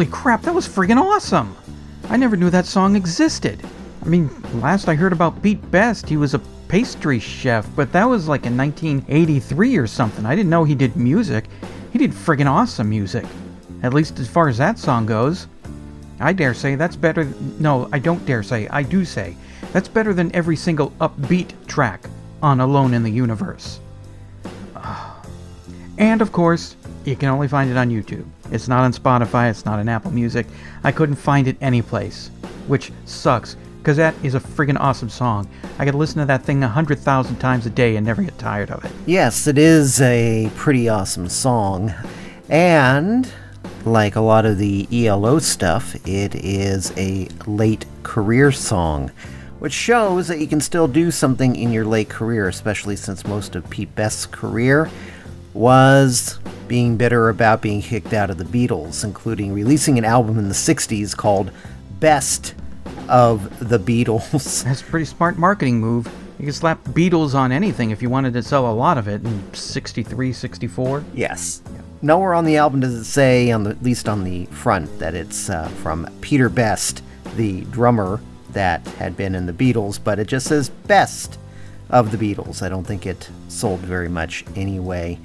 Crap, 0.08 0.42
that 0.44 0.54
was 0.54 0.68
friggin' 0.68 1.02
awesome! 1.02 1.56
I 2.10 2.18
never 2.18 2.36
knew 2.36 2.50
that 2.50 2.66
song 2.66 2.96
existed. 2.96 3.62
I 4.04 4.08
mean, 4.08 4.30
last 4.62 4.88
I 4.88 4.96
heard 4.96 5.14
about 5.14 5.42
Pete 5.42 5.72
Best, 5.72 6.08
he 6.08 6.18
was 6.18 6.34
a 6.34 6.42
pastry 6.68 7.20
chef, 7.20 7.68
but 7.76 7.92
that 7.92 8.06
was 8.06 8.28
like 8.28 8.46
in 8.46 8.58
1983 8.58 9.78
or 9.78 9.88
something. 9.88 10.26
I 10.26 10.36
didn't 10.36 10.50
know 10.50 10.64
he 10.64 10.76
did 10.76 10.96
music. 10.96 11.46
He 11.92 11.98
did 11.98 12.12
friggin' 12.12 12.50
awesome 12.50 12.90
music. 12.90 13.26
At 13.84 13.94
least 13.94 14.20
as 14.20 14.28
far 14.28 14.48
as 14.48 14.58
that 14.58 14.80
song 14.80 15.06
goes. 15.06 15.48
I 16.20 16.34
dare 16.34 16.54
say 16.54 16.76
that's 16.76 16.96
better. 16.96 17.26
No, 17.60 17.88
I 17.92 18.00
don't 18.00 18.26
dare 18.26 18.44
say. 18.44 18.68
I 18.70 18.84
do 18.84 19.06
say. 19.06 19.36
That's 19.72 19.88
better 19.88 20.14
than 20.14 20.36
every 20.36 20.56
single 20.56 20.92
upbeat 21.02 21.52
track 21.68 22.10
on 22.42 22.60
Alone 22.60 22.94
in 22.94 23.04
the 23.04 23.12
Universe. 23.12 23.80
And 26.00 26.22
of 26.22 26.32
course, 26.32 26.76
you 27.08 27.16
can 27.16 27.30
only 27.30 27.48
find 27.48 27.72
it 27.72 27.78
on 27.78 27.90
YouTube. 27.90 28.26
It's 28.52 28.68
not 28.68 28.84
on 28.84 28.92
Spotify, 28.92 29.50
it's 29.50 29.64
not 29.64 29.80
on 29.80 29.88
Apple 29.88 30.12
Music. 30.12 30.46
I 30.84 30.92
couldn't 30.92 31.16
find 31.16 31.48
it 31.48 31.56
anyplace, 31.62 32.30
which 32.68 32.92
sucks, 33.06 33.56
because 33.78 33.96
that 33.96 34.14
is 34.24 34.36
a 34.36 34.42
friggin' 34.42 34.78
awesome 34.78 35.10
song. 35.10 35.50
I 35.80 35.86
could 35.86 35.96
listen 35.96 36.20
to 36.20 36.26
that 36.26 36.44
thing 36.44 36.62
a 36.64 36.68
hundred 36.68 37.00
thousand 37.00 37.38
times 37.38 37.66
a 37.66 37.70
day 37.70 37.96
and 37.96 38.06
never 38.06 38.22
get 38.22 38.38
tired 38.38 38.72
of 38.72 38.84
it. 38.84 38.92
Yes, 39.06 39.48
it 39.48 39.58
is 39.58 40.02
a 40.02 40.52
pretty 40.56 40.90
awesome 40.90 41.30
song. 41.30 41.94
And 42.50 43.32
like 43.86 44.18
a 44.18 44.22
lot 44.22 44.46
of 44.46 44.58
the 44.58 44.86
ELO 44.92 45.40
stuff, 45.40 45.96
it 46.06 46.36
is 46.36 46.92
a 46.98 47.30
late 47.46 47.86
career 48.04 48.52
song, 48.52 49.12
which 49.60 49.72
shows 49.72 50.28
that 50.28 50.40
you 50.40 50.48
can 50.48 50.60
still 50.60 50.90
do 50.90 51.10
something 51.10 51.56
in 51.56 51.72
your 51.72 51.86
late 51.86 52.10
career, 52.10 52.50
especially 52.50 52.98
since 52.98 53.26
most 53.26 53.56
of 53.56 53.70
Pete 53.70 53.96
Best's 53.96 54.26
career 54.26 54.90
was 55.54 56.38
being 56.68 56.98
bitter 56.98 57.30
about 57.30 57.62
being 57.62 57.82
kicked 57.82 58.14
out 58.14 58.30
of 58.30 58.38
the 58.38 58.44
Beatles, 58.44 59.04
including 59.04 59.54
releasing 59.54 59.98
an 59.98 60.06
album 60.06 60.38
in 60.38 60.50
the 60.50 60.56
60s 60.56 61.16
called 61.16 61.52
Best 62.00 62.56
of 63.10 63.70
the 63.70 63.80
Beatles. 63.80 64.64
That's 64.64 64.82
a 64.82 64.86
pretty 64.86 65.06
smart 65.06 65.38
marketing 65.38 65.80
move. 65.80 66.08
You 66.40 66.46
can 66.46 66.54
slap 66.54 66.84
Beatles 66.86 67.34
on 67.34 67.52
anything 67.52 67.90
if 67.90 68.02
you 68.02 68.10
wanted 68.10 68.34
to 68.34 68.44
sell 68.44 68.70
a 68.70 68.74
lot 68.74 68.98
of 68.98 69.08
it 69.08 69.24
in 69.24 69.54
63, 69.54 70.34
64. 70.34 71.04
Yes. 71.14 71.62
Nowhere 72.02 72.36
on 72.36 72.46
the 72.46 72.58
album 72.58 72.82
does 72.82 72.94
it 72.94 73.06
say, 73.06 73.52
on 73.52 73.64
the, 73.64 73.72
at 73.72 73.82
least 73.82 74.08
on 74.08 74.24
the 74.24 74.46
front, 74.48 75.00
that 75.00 75.16
it's 75.16 75.50
uh, 75.50 75.68
from 75.68 76.08
Peter 76.22 76.48
Best, 76.48 77.02
the 77.36 77.62
drummer 77.66 78.22
that 78.52 78.86
had 78.88 79.18
been 79.18 79.34
in 79.34 79.48
the 79.48 79.54
Beatles, 79.54 80.00
but 80.04 80.20
it 80.20 80.28
just 80.28 80.48
says 80.48 80.70
Best 80.70 81.40
of 81.90 82.12
the 82.12 82.18
Beatles. 82.18 82.62
I 82.62 82.70
don't 82.70 82.86
think 82.86 83.06
it 83.06 83.30
sold 83.48 83.80
very 83.80 84.10
much 84.10 84.46
anyway. 84.56 85.20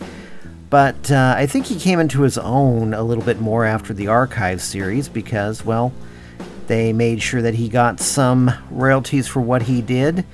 But 0.73 1.11
uh, 1.11 1.35
I 1.37 1.45
think 1.45 1.67
he 1.67 1.79
came 1.79 2.01
into 2.01 2.23
his 2.23 2.39
own 2.39 2.95
a 2.95 3.03
little 3.03 3.23
bit 3.23 3.39
more 3.43 3.67
after 3.67 3.93
the 3.93 4.09
Archive 4.09 4.63
series 4.63 5.07
because, 5.07 5.67
well, 5.67 5.93
they 6.67 6.95
made 6.95 7.21
sure 7.21 7.43
that 7.43 7.53
he 7.53 7.69
got 7.69 8.01
some 8.01 8.51
royalties 8.71 9.29
for 9.29 9.43
what 9.43 9.61
he 9.61 9.83
did. 9.83 10.25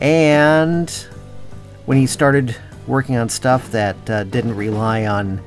And 0.00 0.88
when 1.84 1.98
he 1.98 2.06
started 2.06 2.56
working 2.86 3.16
on 3.16 3.28
stuff 3.28 3.70
that 3.72 4.08
uh, 4.08 4.24
didn't 4.24 4.56
rely 4.56 5.04
on 5.04 5.42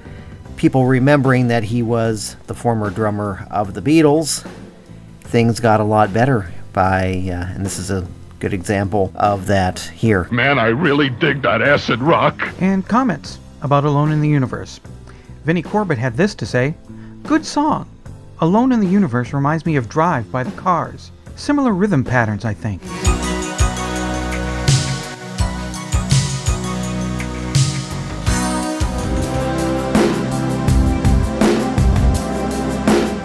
people 0.56 0.86
remembering 0.86 1.48
that 1.48 1.64
he 1.64 1.82
was 1.82 2.36
the 2.46 2.54
former 2.54 2.92
drummer 2.92 3.48
of 3.50 3.74
the 3.74 3.82
Beatles, 3.82 4.48
things 5.22 5.60
got 5.60 5.80
a 5.80 5.84
lot 5.84 6.14
better 6.14 6.54
by, 6.74 7.08
uh, 7.08 7.56
and 7.56 7.66
this 7.66 7.80
is 7.80 7.90
a 7.90 8.08
good 8.38 8.54
example 8.54 9.12
of 9.16 9.48
that 9.48 9.80
here. 9.80 10.28
Man, 10.30 10.60
I 10.60 10.68
really 10.68 11.10
dig 11.10 11.42
that 11.42 11.64
acid 11.64 12.04
rock. 12.04 12.48
And 12.60 12.88
comments 12.88 13.40
about 13.62 13.86
Alone 13.86 14.12
in 14.12 14.22
the 14.22 14.30
Universe. 14.30 14.80
Vinnie 15.44 15.62
Corbett 15.62 15.98
had 15.98 16.16
this 16.16 16.36
to 16.36 16.46
say 16.46 16.76
Good 17.24 17.46
song. 17.46 17.90
Alone 18.40 18.72
in 18.72 18.80
the 18.80 18.88
Universe 18.88 19.34
reminds 19.34 19.66
me 19.66 19.76
of 19.76 19.90
Drive 19.90 20.32
by 20.32 20.44
the 20.44 20.52
Cars. 20.52 21.12
Similar 21.36 21.74
rhythm 21.74 22.04
patterns, 22.04 22.46
I 22.46 22.54
think. 22.54 22.82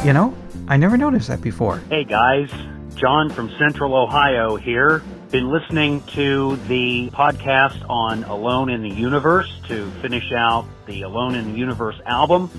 You 0.05 0.13
know, 0.13 0.35
I 0.67 0.77
never 0.77 0.97
noticed 0.97 1.29
that 1.29 1.41
before. 1.41 1.79
Hey 1.89 2.03
guys, 2.03 2.51
John 2.97 3.31
from 3.31 3.49
Central 3.57 3.95
Ohio 3.95 4.57
here. 4.57 5.01
Been 5.33 5.51
listening 5.51 6.03
to 6.09 6.57
the 6.69 7.09
podcast 7.09 7.89
on 7.89 8.23
Alone 8.25 8.69
in 8.69 8.83
the 8.83 8.91
Universe 8.91 9.51
to 9.67 9.91
finish 10.03 10.31
out 10.31 10.67
the 10.85 11.05
Alone 11.05 11.35
in 11.37 11.51
the 11.51 11.59
Universe 11.59 11.99
album. 12.05 12.51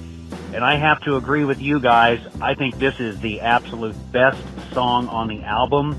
And 0.55 0.65
I 0.65 0.77
have 0.77 0.99
to 1.01 1.15
agree 1.17 1.45
with 1.45 1.61
you 1.61 1.79
guys. 1.79 2.19
I 2.41 2.55
think 2.55 2.79
this 2.79 2.99
is 2.99 3.19
the 3.19 3.41
absolute 3.41 3.95
best 4.11 4.41
song 4.73 5.07
on 5.07 5.27
the 5.27 5.43
album. 5.43 5.95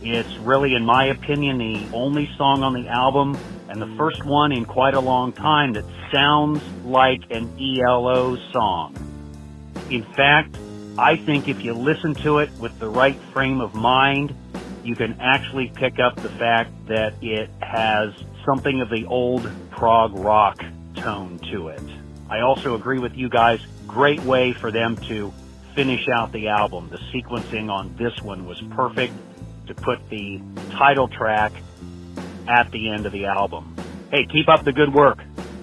It's 0.00 0.34
really, 0.38 0.74
in 0.74 0.86
my 0.86 1.04
opinion, 1.08 1.58
the 1.58 1.86
only 1.92 2.30
song 2.38 2.62
on 2.62 2.72
the 2.72 2.88
album 2.88 3.36
and 3.68 3.82
the 3.82 3.94
first 3.98 4.24
one 4.24 4.52
in 4.52 4.64
quite 4.64 4.94
a 4.94 5.00
long 5.00 5.34
time 5.34 5.74
that 5.74 5.84
sounds 6.10 6.62
like 6.82 7.30
an 7.30 7.54
ELO 7.60 8.36
song. 8.52 8.96
In 9.90 10.02
fact, 10.14 10.56
I 10.96 11.16
think 11.16 11.46
if 11.46 11.62
you 11.62 11.74
listen 11.74 12.14
to 12.22 12.38
it 12.38 12.48
with 12.58 12.78
the 12.78 12.88
right 12.88 13.20
frame 13.34 13.60
of 13.60 13.74
mind, 13.74 14.34
you 14.86 14.94
can 14.94 15.20
actually 15.20 15.72
pick 15.74 15.98
up 15.98 16.14
the 16.14 16.28
fact 16.28 16.70
that 16.86 17.14
it 17.20 17.50
has 17.60 18.14
something 18.44 18.80
of 18.80 18.88
the 18.88 19.04
old 19.06 19.50
prog 19.70 20.14
rock 20.14 20.64
tone 20.94 21.40
to 21.50 21.68
it. 21.68 21.82
I 22.30 22.40
also 22.40 22.74
agree 22.74 23.00
with 23.00 23.14
you 23.14 23.28
guys. 23.28 23.60
Great 23.86 24.22
way 24.22 24.52
for 24.52 24.70
them 24.70 24.96
to 25.08 25.32
finish 25.74 26.08
out 26.08 26.32
the 26.32 26.48
album. 26.48 26.88
The 26.90 26.98
sequencing 27.12 27.68
on 27.68 27.96
this 27.96 28.20
one 28.22 28.46
was 28.46 28.60
perfect 28.70 29.12
to 29.66 29.74
put 29.74 30.08
the 30.08 30.40
title 30.70 31.08
track 31.08 31.52
at 32.48 32.70
the 32.70 32.90
end 32.90 33.06
of 33.06 33.12
the 33.12 33.26
album. 33.26 33.76
Hey, 34.10 34.26
keep 34.30 34.48
up 34.48 34.64
the 34.64 34.72
good 34.72 34.94
work. 34.94 35.18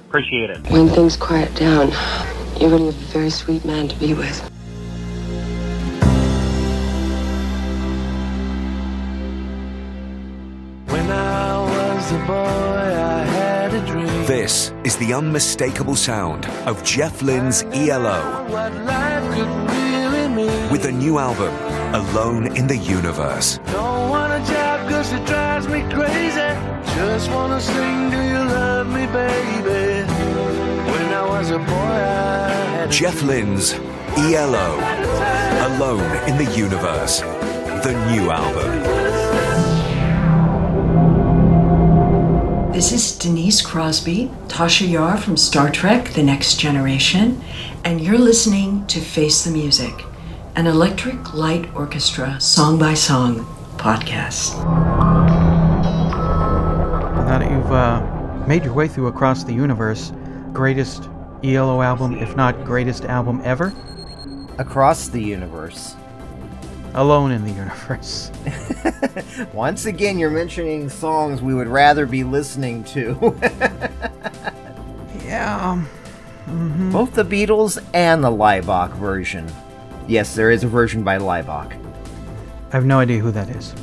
Appreciate 0.10 0.50
it. 0.50 0.70
When 0.70 0.90
things 0.90 1.16
quiet 1.16 1.56
down, 1.56 1.92
you're 2.60 2.70
going 2.70 2.92
to 2.92 2.98
be 2.98 3.04
a 3.06 3.08
very 3.08 3.30
sweet 3.30 3.64
man 3.64 3.88
to 3.88 3.96
be 3.96 4.14
with. 4.14 4.53
This 14.28 14.72
is 14.86 14.96
the 14.98 15.14
unmistakable 15.14 15.96
sound 15.98 16.46
of 16.66 16.82
Jeff 16.84 17.22
Lynne's 17.22 17.64
ELO 17.74 18.46
What 18.48 18.74
life 18.86 19.24
could 19.36 19.50
really 19.72 20.28
mean. 20.30 20.72
with 20.72 20.86
a 20.86 20.92
new 20.92 21.18
album, 21.20 21.54
Alone 21.94 22.56
in 22.56 22.68
the 22.68 22.78
Universe. 22.78 23.60
Don't 23.72 24.10
wanna 24.10 24.40
job 24.46 24.90
cause 24.90 25.12
it 25.12 25.26
drives 25.26 25.68
me 25.68 25.82
crazy. 25.92 26.52
Just 26.96 27.30
wanna 27.32 27.60
sing, 27.60 28.10
do 28.12 28.22
you 28.22 28.40
love 28.58 28.88
me, 28.88 29.06
baby? 29.08 30.08
When 30.92 31.14
I 31.14 31.26
was 31.28 31.52
a 31.52 31.60
boy, 31.60 31.74
I 31.74 32.50
had 32.76 32.92
Jeff 32.92 33.22
Lynne's 33.24 33.74
ELO, 34.18 34.70
Alone 35.68 36.16
in 36.30 36.38
the 36.38 36.50
Universe, 36.56 37.20
the 37.84 37.94
new 38.12 38.32
album. 38.32 39.23
This 42.84 43.14
is 43.14 43.18
Denise 43.18 43.62
Crosby, 43.62 44.30
Tasha 44.50 44.92
Yar 44.92 45.16
from 45.16 45.38
Star 45.38 45.72
Trek 45.72 46.10
The 46.10 46.22
Next 46.22 46.60
Generation, 46.60 47.42
and 47.86 48.02
you're 48.02 48.18
listening 48.18 48.86
to 48.88 49.00
Face 49.00 49.46
the 49.46 49.52
Music, 49.52 49.94
an 50.58 50.68
Electric 50.68 51.34
Light 51.34 51.74
Orchestra 51.76 52.42
song 52.42 52.78
by 52.78 52.94
song 52.94 53.46
podcast. 53.78 54.62
Now 57.16 57.40
that 57.40 57.50
you've 57.50 57.72
uh, 57.72 58.46
made 58.48 58.66
your 58.66 58.74
way 58.74 58.90
through 58.90 59.08
Across 59.08 59.46
the 59.46 59.54
Universe, 59.54 60.12
greatest 60.52 61.08
ELO 61.42 61.82
album, 61.82 62.18
if 62.18 62.36
not 62.36 62.66
greatest 62.66 63.06
album 63.06 63.40
ever, 63.46 63.74
Across 64.60 65.08
the 65.08 65.22
universe. 65.22 65.96
Alone 66.96 67.32
in 67.32 67.44
the 67.44 67.52
Universe. 67.52 68.32
Once 69.54 69.86
again, 69.86 70.20
you're 70.20 70.30
mentioning 70.30 70.90
songs 70.90 71.42
we 71.42 71.54
would 71.54 71.68
rather 71.68 72.06
be 72.06 72.24
listening 72.24 72.84
to. 72.86 73.36
yeah. 75.26 75.72
um, 76.48 76.92
Both 76.92 77.14
the 77.14 77.26
Beatles 77.26 77.84
and 77.94 78.24
the 78.24 78.30
Laibach 78.30 78.92
version. 78.94 79.52
Yes, 80.08 80.36
there 80.36 80.52
is 80.52 80.64
a 80.64 80.68
version 80.68 81.04
by 81.04 81.18
Laibach. 81.18 81.72
I 81.72 82.76
have 82.76 82.86
no 82.86 83.00
idea 83.00 83.20
who 83.20 83.32
that 83.32 83.50
is. 83.50 83.74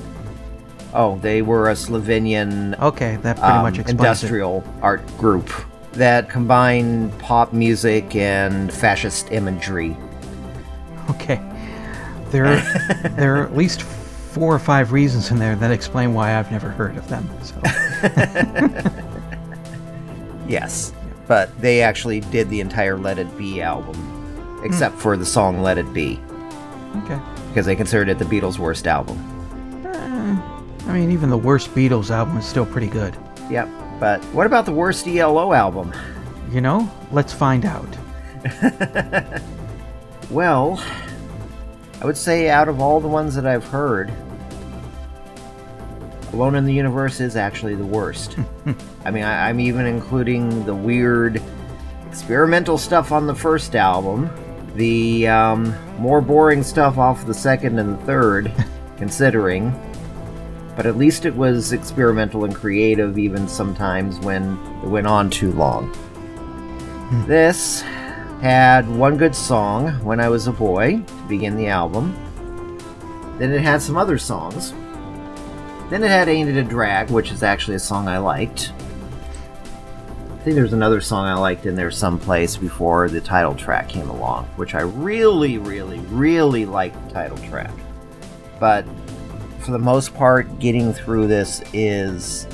Oh, 0.93 1.19
they 1.19 1.43
were 1.43 1.71
a 1.71 1.75
Slovenian 1.75 2.79
Okay, 2.81 3.17
that 3.23 3.37
pretty 3.37 3.52
um, 3.52 3.62
much 3.62 3.79
industrial 3.79 4.64
art 4.83 5.07
group 5.19 5.50
that 5.93 6.29
combined 6.29 7.17
pop 7.19 7.52
music 7.52 8.14
and 8.14 8.73
fascist 8.73 9.31
imagery. 9.33 9.97
Okay. 11.11 11.40
There 12.31 12.47
are, 12.47 13.09
there 13.17 13.37
are 13.37 13.45
at 13.45 13.57
least 13.57 13.83
four 13.83 14.55
or 14.55 14.59
five 14.59 14.93
reasons 14.93 15.31
in 15.31 15.39
there 15.39 15.57
that 15.57 15.71
explain 15.71 16.15
why 16.15 16.39
I've 16.39 16.51
never 16.51 16.71
heard 16.71 16.97
of 16.97 17.09
them. 17.09 17.29
So. 17.43 17.61
Yes, 20.49 20.93
but 21.29 21.57
they 21.61 21.81
actually 21.81 22.19
did 22.19 22.51
the 22.51 22.61
entire 22.61 22.97
Let 22.99 23.21
It 23.21 23.39
Be 23.39 23.63
album, 23.63 24.61
except 24.65 24.97
hmm. 24.97 25.01
for 25.01 25.17
the 25.17 25.25
song 25.25 25.63
Let 25.63 25.79
It 25.79 25.93
Be, 25.93 26.19
okay. 27.05 27.21
because 27.49 27.67
they 27.67 27.77
considered 27.77 28.09
it 28.09 28.19
the 28.19 28.25
Beatles' 28.25 28.59
worst 28.59 28.89
album. 28.89 29.16
Eh, 29.87 30.88
I 30.90 30.93
mean, 30.93 31.12
even 31.12 31.31
the 31.31 31.38
worst 31.38 31.73
Beatles 31.73 32.11
album 32.11 32.37
is 32.37 32.45
still 32.45 32.66
pretty 32.66 32.88
good. 32.88 33.16
Yep, 33.49 33.69
but 34.01 34.21
what 34.35 34.45
about 34.45 34.66
the 34.66 34.73
worst 34.73 35.07
ELO 35.07 35.53
album? 35.53 35.95
You 36.51 36.62
know, 36.62 36.90
let's 37.12 37.33
find 37.33 37.64
out. 37.64 37.97
Well, 40.31 40.81
I 42.01 42.07
would 42.07 42.17
say 42.17 42.49
out 42.49 42.69
of 42.69 42.81
all 42.81 43.01
the 43.01 43.09
ones 43.09 43.35
that 43.35 43.47
I've 43.47 43.65
heard, 43.65 44.11
Alone 46.33 46.55
in 46.55 46.65
the 46.65 46.73
Universe 46.73 47.21
is 47.21 47.37
actually 47.37 47.75
the 47.75 47.85
worst. 47.85 48.37
I 49.05 49.11
mean, 49.11 49.25
I, 49.25 49.49
I'm 49.49 49.59
even 49.59 49.85
including 49.85 50.65
the 50.65 50.75
weird 50.75 51.43
experimental 52.09 52.79
stuff 52.79 53.11
on 53.11 53.27
the 53.27 53.35
first 53.35 53.75
album, 53.75 54.31
the 54.77 55.27
um, 55.27 55.75
more 55.99 56.21
boring 56.21 56.63
stuff 56.63 56.99
off 56.99 57.27
the 57.27 57.35
second 57.35 57.79
and 57.79 57.99
the 57.99 58.05
third, 58.05 58.53
considering. 58.97 59.75
But 60.77 60.87
at 60.87 60.97
least 60.97 61.27
it 61.27 61.35
was 61.35 61.73
experimental 61.73 62.45
and 62.45 62.55
creative, 62.55 63.19
even 63.19 63.49
sometimes 63.49 64.19
when 64.21 64.53
it 64.85 64.89
went 64.89 65.09
on 65.09 65.29
too 65.29 65.53
long. 65.53 65.93
This 67.27 67.83
had 68.40 68.88
one 68.88 69.18
good 69.18 69.35
song, 69.35 70.03
When 70.03 70.18
I 70.18 70.31
Was 70.31 70.46
a 70.46 70.53
Boy, 70.53 71.03
to 71.07 71.29
begin 71.29 71.57
the 71.57 71.66
album. 71.66 72.16
Then 73.38 73.53
it 73.53 73.61
had 73.61 73.83
some 73.83 73.98
other 73.98 74.16
songs. 74.16 74.72
Then 75.90 76.03
it 76.03 76.09
had 76.09 76.29
Ain't 76.29 76.48
It 76.48 76.57
a 76.57 76.62
Drag, 76.62 77.11
which 77.11 77.33
is 77.33 77.42
actually 77.42 77.74
a 77.74 77.81
song 77.81 78.09
I 78.09 78.18
liked. 78.18 78.72
I 80.33 80.42
think 80.42 80.57
there's 80.57 80.72
another 80.72 81.03
song 81.03 81.26
I 81.26 81.35
liked 81.35 81.66
in 81.66 81.74
there 81.74 81.90
someplace 81.90 82.57
before 82.57 83.11
the 83.11 83.20
title 83.20 83.55
track 83.55 83.90
came 83.90 84.09
along, 84.09 84.46
which 84.57 84.74
I 84.74 84.81
really, 84.81 85.59
really, 85.59 85.98
really 85.98 86.64
liked 86.64 86.96
the 87.09 87.12
title 87.12 87.37
track. 87.38 87.72
But 88.59 88.87
for 89.59 89.72
the 89.72 89.79
most 89.79 90.14
part, 90.14 90.59
getting 90.59 90.94
through 90.94 91.26
this 91.26 91.62
is 91.74 92.46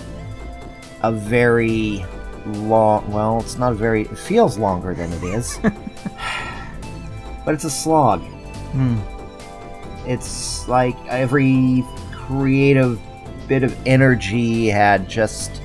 a 1.05 1.13
very 1.13 2.05
long. 2.47 3.11
Well, 3.11 3.41
it's 3.41 3.57
not 3.57 3.75
very. 3.75 4.03
It 4.03 4.19
feels 4.19 4.59
longer 4.59 4.95
than 4.95 5.13
it 5.13 5.23
is, 5.23 5.59
but 7.45 7.55
it's 7.55 7.65
a 7.65 7.71
slog. 7.71 8.21
Hmm. 8.73 8.99
It's 10.07 10.69
like 10.69 10.97
every 11.09 11.85
creative 12.13 13.01
bit 13.49 13.63
of 13.63 13.77
energy 13.87 14.69
had 14.69 15.09
just 15.09 15.63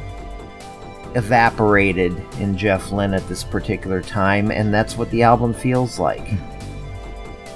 evaporated 1.16 2.14
in 2.40 2.58
Jeff 2.58 2.92
Lynne 2.92 3.14
at 3.14 3.28
this 3.28 3.44
particular 3.44 4.02
time, 4.02 4.52
and 4.52 4.74
that's 4.74 4.98
what 4.98 5.10
the 5.12 5.24
album 5.24 5.54
feels 5.54 6.00
like. 6.00 6.28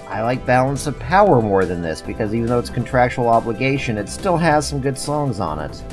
I 0.08 0.22
like 0.22 0.46
Balance 0.46 0.88
of 0.88 0.98
Power 1.00 1.42
more 1.42 1.66
than 1.66 1.82
this 1.82 2.02
because 2.02 2.34
even 2.34 2.48
though 2.48 2.60
it's 2.60 2.70
contractual 2.70 3.28
obligation, 3.28 3.98
it 3.98 4.08
still 4.10 4.38
has 4.38 4.68
some 4.68 4.80
good 4.80 4.98
songs 4.98 5.40
on 5.40 5.60
it. 5.60 5.84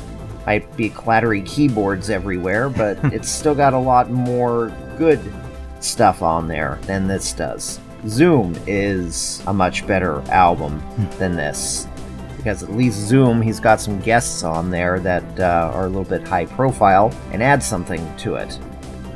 Might 0.47 0.77
be 0.77 0.91
clattery 0.91 1.47
keyboards 1.47 2.11
everywhere, 2.11 2.69
but 2.69 2.99
it's 3.13 3.29
still 3.31 3.55
got 3.55 3.73
a 3.75 3.79
lot 3.79 4.11
more 4.11 4.75
good 4.99 5.21
stuff 5.81 6.23
on 6.23 6.49
there 6.49 6.79
than 6.83 7.07
this 7.07 7.33
does. 7.33 7.79
Zoom 8.09 8.57
is 8.67 9.43
a 9.47 9.53
much 9.53 9.87
better 9.87 10.21
album 10.31 10.83
than 11.19 11.37
this 11.37 11.87
because 12.37 12.65
at 12.65 12.73
least 12.73 12.99
Zoom, 12.99 13.41
he's 13.41 13.61
got 13.61 13.81
some 13.81 14.01
guests 14.01 14.43
on 14.43 14.69
there 14.71 14.99
that 14.99 15.23
uh, 15.39 15.71
are 15.73 15.85
a 15.85 15.89
little 15.89 16.03
bit 16.03 16.27
high 16.27 16.47
profile 16.47 17.15
and 17.31 17.41
add 17.41 17.63
something 17.63 18.05
to 18.17 18.35
it. 18.35 18.59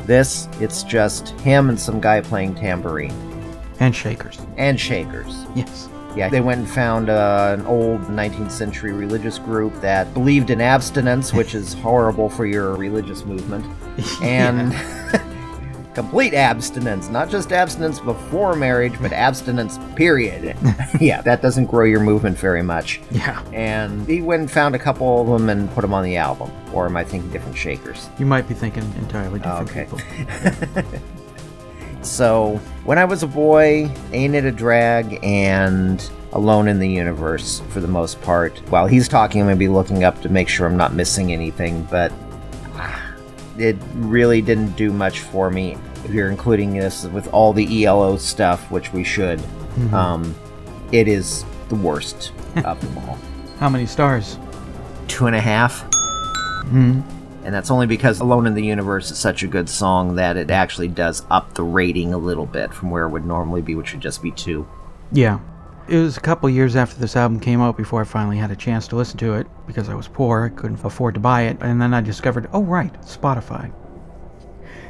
This, 0.04 0.48
it's 0.60 0.84
just 0.84 1.30
him 1.40 1.68
and 1.68 1.80
some 1.80 2.00
guy 2.00 2.20
playing 2.20 2.54
tambourine 2.54 3.12
And 3.80 3.92
Shakers. 3.94 4.38
and 4.56 4.78
shakers. 4.78 5.44
Yes. 5.56 5.88
Yeah, 6.16 6.28
they 6.30 6.40
went 6.40 6.60
and 6.60 6.68
found 6.70 7.10
uh, 7.10 7.54
an 7.58 7.66
old 7.66 8.00
19th 8.02 8.50
century 8.50 8.92
religious 8.92 9.38
group 9.38 9.74
that 9.82 10.12
believed 10.14 10.50
in 10.50 10.60
abstinence, 10.62 11.32
which 11.34 11.54
is 11.54 11.74
horrible 11.82 12.30
for 12.30 12.46
your 12.46 12.74
religious 12.74 13.24
movement, 13.26 13.66
and 14.22 14.74
complete 15.94 16.32
abstinence, 16.34 17.08
not 17.08 17.28
just 17.30 17.52
abstinence 17.52 18.00
before 18.00 18.54
marriage, 18.56 18.94
but 19.00 19.12
abstinence, 19.12 19.78
period. 19.94 20.56
yeah, 21.00 21.20
that 21.22 21.40
doesn't 21.42 21.66
grow 21.66 21.84
your 21.84 22.00
movement 22.00 22.38
very 22.38 22.62
much. 22.62 23.00
Yeah. 23.10 23.42
And 23.52 24.06
he 24.06 24.20
went 24.22 24.40
and 24.40 24.50
found 24.50 24.74
a 24.74 24.78
couple 24.78 25.20
of 25.22 25.26
them 25.40 25.48
and 25.50 25.70
put 25.72 25.82
them 25.82 25.92
on 25.94 26.02
the 26.04 26.16
album. 26.16 26.50
Or 26.72 26.86
am 26.86 26.96
I 26.96 27.04
thinking 27.04 27.30
different 27.30 27.56
shakers? 27.56 28.08
You 28.18 28.26
might 28.26 28.46
be 28.48 28.54
thinking 28.54 28.84
entirely 28.98 29.38
different 29.40 29.70
Okay. 29.70 29.84
people. 29.84 30.98
So, 32.06 32.60
when 32.84 32.98
I 32.98 33.04
was 33.04 33.22
a 33.22 33.26
boy, 33.26 33.90
Ain't 34.12 34.34
It 34.34 34.44
a 34.44 34.52
Drag 34.52 35.18
and 35.24 36.08
Alone 36.32 36.68
in 36.68 36.78
the 36.78 36.88
Universe 36.88 37.60
for 37.70 37.80
the 37.80 37.88
most 37.88 38.20
part. 38.22 38.58
While 38.70 38.86
he's 38.86 39.08
talking, 39.08 39.40
I'm 39.40 39.46
going 39.48 39.56
to 39.56 39.58
be 39.58 39.68
looking 39.68 40.04
up 40.04 40.20
to 40.22 40.28
make 40.28 40.48
sure 40.48 40.66
I'm 40.66 40.76
not 40.76 40.94
missing 40.94 41.32
anything, 41.32 41.82
but 41.90 42.12
ah, 42.74 43.12
it 43.58 43.76
really 43.94 44.40
didn't 44.40 44.76
do 44.76 44.92
much 44.92 45.20
for 45.20 45.50
me. 45.50 45.76
If 46.04 46.12
you're 46.12 46.30
including 46.30 46.74
this 46.74 47.04
with 47.06 47.26
all 47.34 47.52
the 47.52 47.84
ELO 47.84 48.16
stuff, 48.18 48.70
which 48.70 48.92
we 48.92 49.02
should, 49.02 49.40
Mhm. 49.76 49.92
um, 49.92 50.34
it 50.92 51.08
is 51.08 51.44
the 51.68 51.74
worst 51.74 52.32
of 52.64 52.80
them 52.80 52.98
all. 53.08 53.18
How 53.58 53.68
many 53.68 53.86
stars? 53.86 54.38
Two 55.08 55.26
and 55.26 55.34
a 55.34 55.40
half. 55.40 55.80
Hmm. 56.70 57.00
And 57.46 57.54
that's 57.54 57.70
only 57.70 57.86
because 57.86 58.18
Alone 58.18 58.48
in 58.48 58.54
the 58.54 58.64
Universe 58.64 59.08
is 59.12 59.18
such 59.18 59.44
a 59.44 59.46
good 59.46 59.68
song 59.68 60.16
that 60.16 60.36
it 60.36 60.50
actually 60.50 60.88
does 60.88 61.22
up 61.30 61.54
the 61.54 61.62
rating 61.62 62.12
a 62.12 62.18
little 62.18 62.44
bit 62.44 62.74
from 62.74 62.90
where 62.90 63.04
it 63.04 63.10
would 63.10 63.24
normally 63.24 63.62
be, 63.62 63.76
which 63.76 63.92
would 63.92 64.00
just 64.00 64.20
be 64.20 64.32
two. 64.32 64.66
Yeah. 65.12 65.38
It 65.86 65.96
was 65.96 66.16
a 66.16 66.20
couple 66.20 66.50
years 66.50 66.74
after 66.74 66.98
this 66.98 67.14
album 67.14 67.38
came 67.38 67.60
out 67.60 67.76
before 67.76 68.00
I 68.00 68.04
finally 68.04 68.36
had 68.36 68.50
a 68.50 68.56
chance 68.56 68.88
to 68.88 68.96
listen 68.96 69.16
to 69.18 69.34
it 69.34 69.46
because 69.64 69.88
I 69.88 69.94
was 69.94 70.08
poor, 70.08 70.46
I 70.46 70.60
couldn't 70.60 70.84
afford 70.84 71.14
to 71.14 71.20
buy 71.20 71.42
it, 71.42 71.58
and 71.60 71.80
then 71.80 71.94
I 71.94 72.00
discovered, 72.00 72.50
oh 72.52 72.64
right, 72.64 72.92
Spotify. 73.02 73.72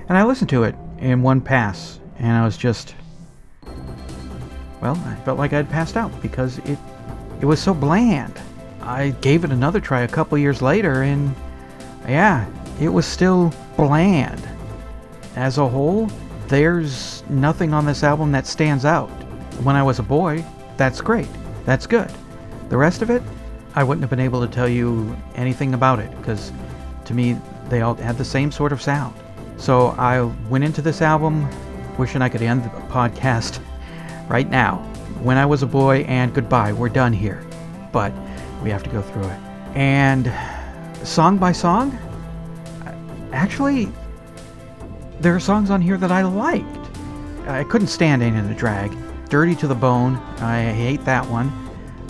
And 0.09 0.17
I 0.17 0.25
listened 0.25 0.49
to 0.49 0.63
it 0.63 0.75
in 0.97 1.21
one 1.21 1.43
pass, 1.43 2.01
and 2.19 2.33
I 2.33 2.43
was 2.43 2.57
just 2.57 2.95
well, 4.81 4.97
I 5.05 5.15
felt 5.27 5.39
like 5.39 5.53
I'd 5.53 5.69
passed 5.69 5.99
out 5.99 6.23
because 6.23 6.57
it 6.61 6.79
it 7.43 7.45
was 7.45 7.61
so 7.61 7.75
bland. 7.75 8.41
I 8.81 9.11
gave 9.21 9.45
it 9.45 9.51
another 9.51 9.79
try 9.79 10.03
a 10.03 10.09
couple 10.09 10.39
years 10.39 10.63
later 10.63 11.03
and 11.03 11.35
yeah, 12.09 12.47
it 12.81 12.89
was 12.89 13.07
still 13.07 13.53
bland. 13.77 14.43
As 15.35 15.59
a 15.59 15.69
whole, 15.69 16.11
there's 16.49 17.23
nothing 17.29 17.75
on 17.75 17.85
this 17.85 18.03
album 18.03 18.33
that 18.33 18.47
stands 18.47 18.85
out. 18.85 19.09
When 19.63 19.77
I 19.77 19.83
was 19.83 19.99
a 19.99 20.03
boy, 20.03 20.45
that's 20.77 21.01
great. 21.01 21.29
That's 21.65 21.87
good. 21.87 22.11
The 22.69 22.77
rest 22.77 23.03
of 23.03 23.11
it, 23.11 23.23
I 23.75 23.85
wouldn't 23.85 24.03
have 24.03 24.11
been 24.11 24.21
able 24.21 24.47
to 24.47 24.53
tell 24.53 24.69
you 24.69 25.17
anything 25.35 25.75
about 25.75 25.99
it 25.99 26.11
because 26.19 26.53
to 27.07 27.15
me, 27.15 27.39
they 27.69 27.83
all 27.83 27.95
had 27.95 28.19
the 28.19 28.25
same 28.25 28.51
sort 28.51 28.73
of 28.73 28.81
sound. 28.81 29.15
So 29.57 29.89
I 29.99 30.23
went 30.49 30.65
into 30.65 30.83
this 30.83 31.03
album 31.03 31.49
wishing 31.99 32.23
I 32.23 32.29
could 32.29 32.43
end 32.43 32.65
the 32.65 32.69
podcast 32.89 33.61
right 34.29 34.49
now. 34.49 34.79
When 35.23 35.39
I 35.39 35.47
was 35.47 35.63
a 35.63 35.67
boy 35.67 36.01
and 36.03 36.35
goodbye, 36.35 36.73
we're 36.73 36.89
done 36.89 37.13
here. 37.13 37.45
But 37.93 38.13
we 38.63 38.71
have 38.71 38.83
to 38.83 38.91
go 38.91 39.03
through 39.03 39.25
it. 39.25 39.41
And 39.75 40.27
song 41.07 41.39
by 41.39 41.53
song, 41.53 41.97
actually, 43.33 43.89
there 45.21 45.35
are 45.35 45.41
songs 45.41 45.71
on 45.71 45.81
here 45.81 45.97
that 45.97 46.13
I 46.13 46.23
liked. 46.23 46.67
I 47.47 47.65
couldn't 47.65 47.89
stand 47.89 48.23
Ain't 48.23 48.37
in 48.37 48.51
a 48.51 48.55
Drag. 48.55 48.93
Dirty 49.29 49.55
to 49.57 49.67
the 49.67 49.75
Bone, 49.75 50.17
I 50.41 50.73
hate 50.73 51.05
that 51.05 51.27
one. 51.27 51.49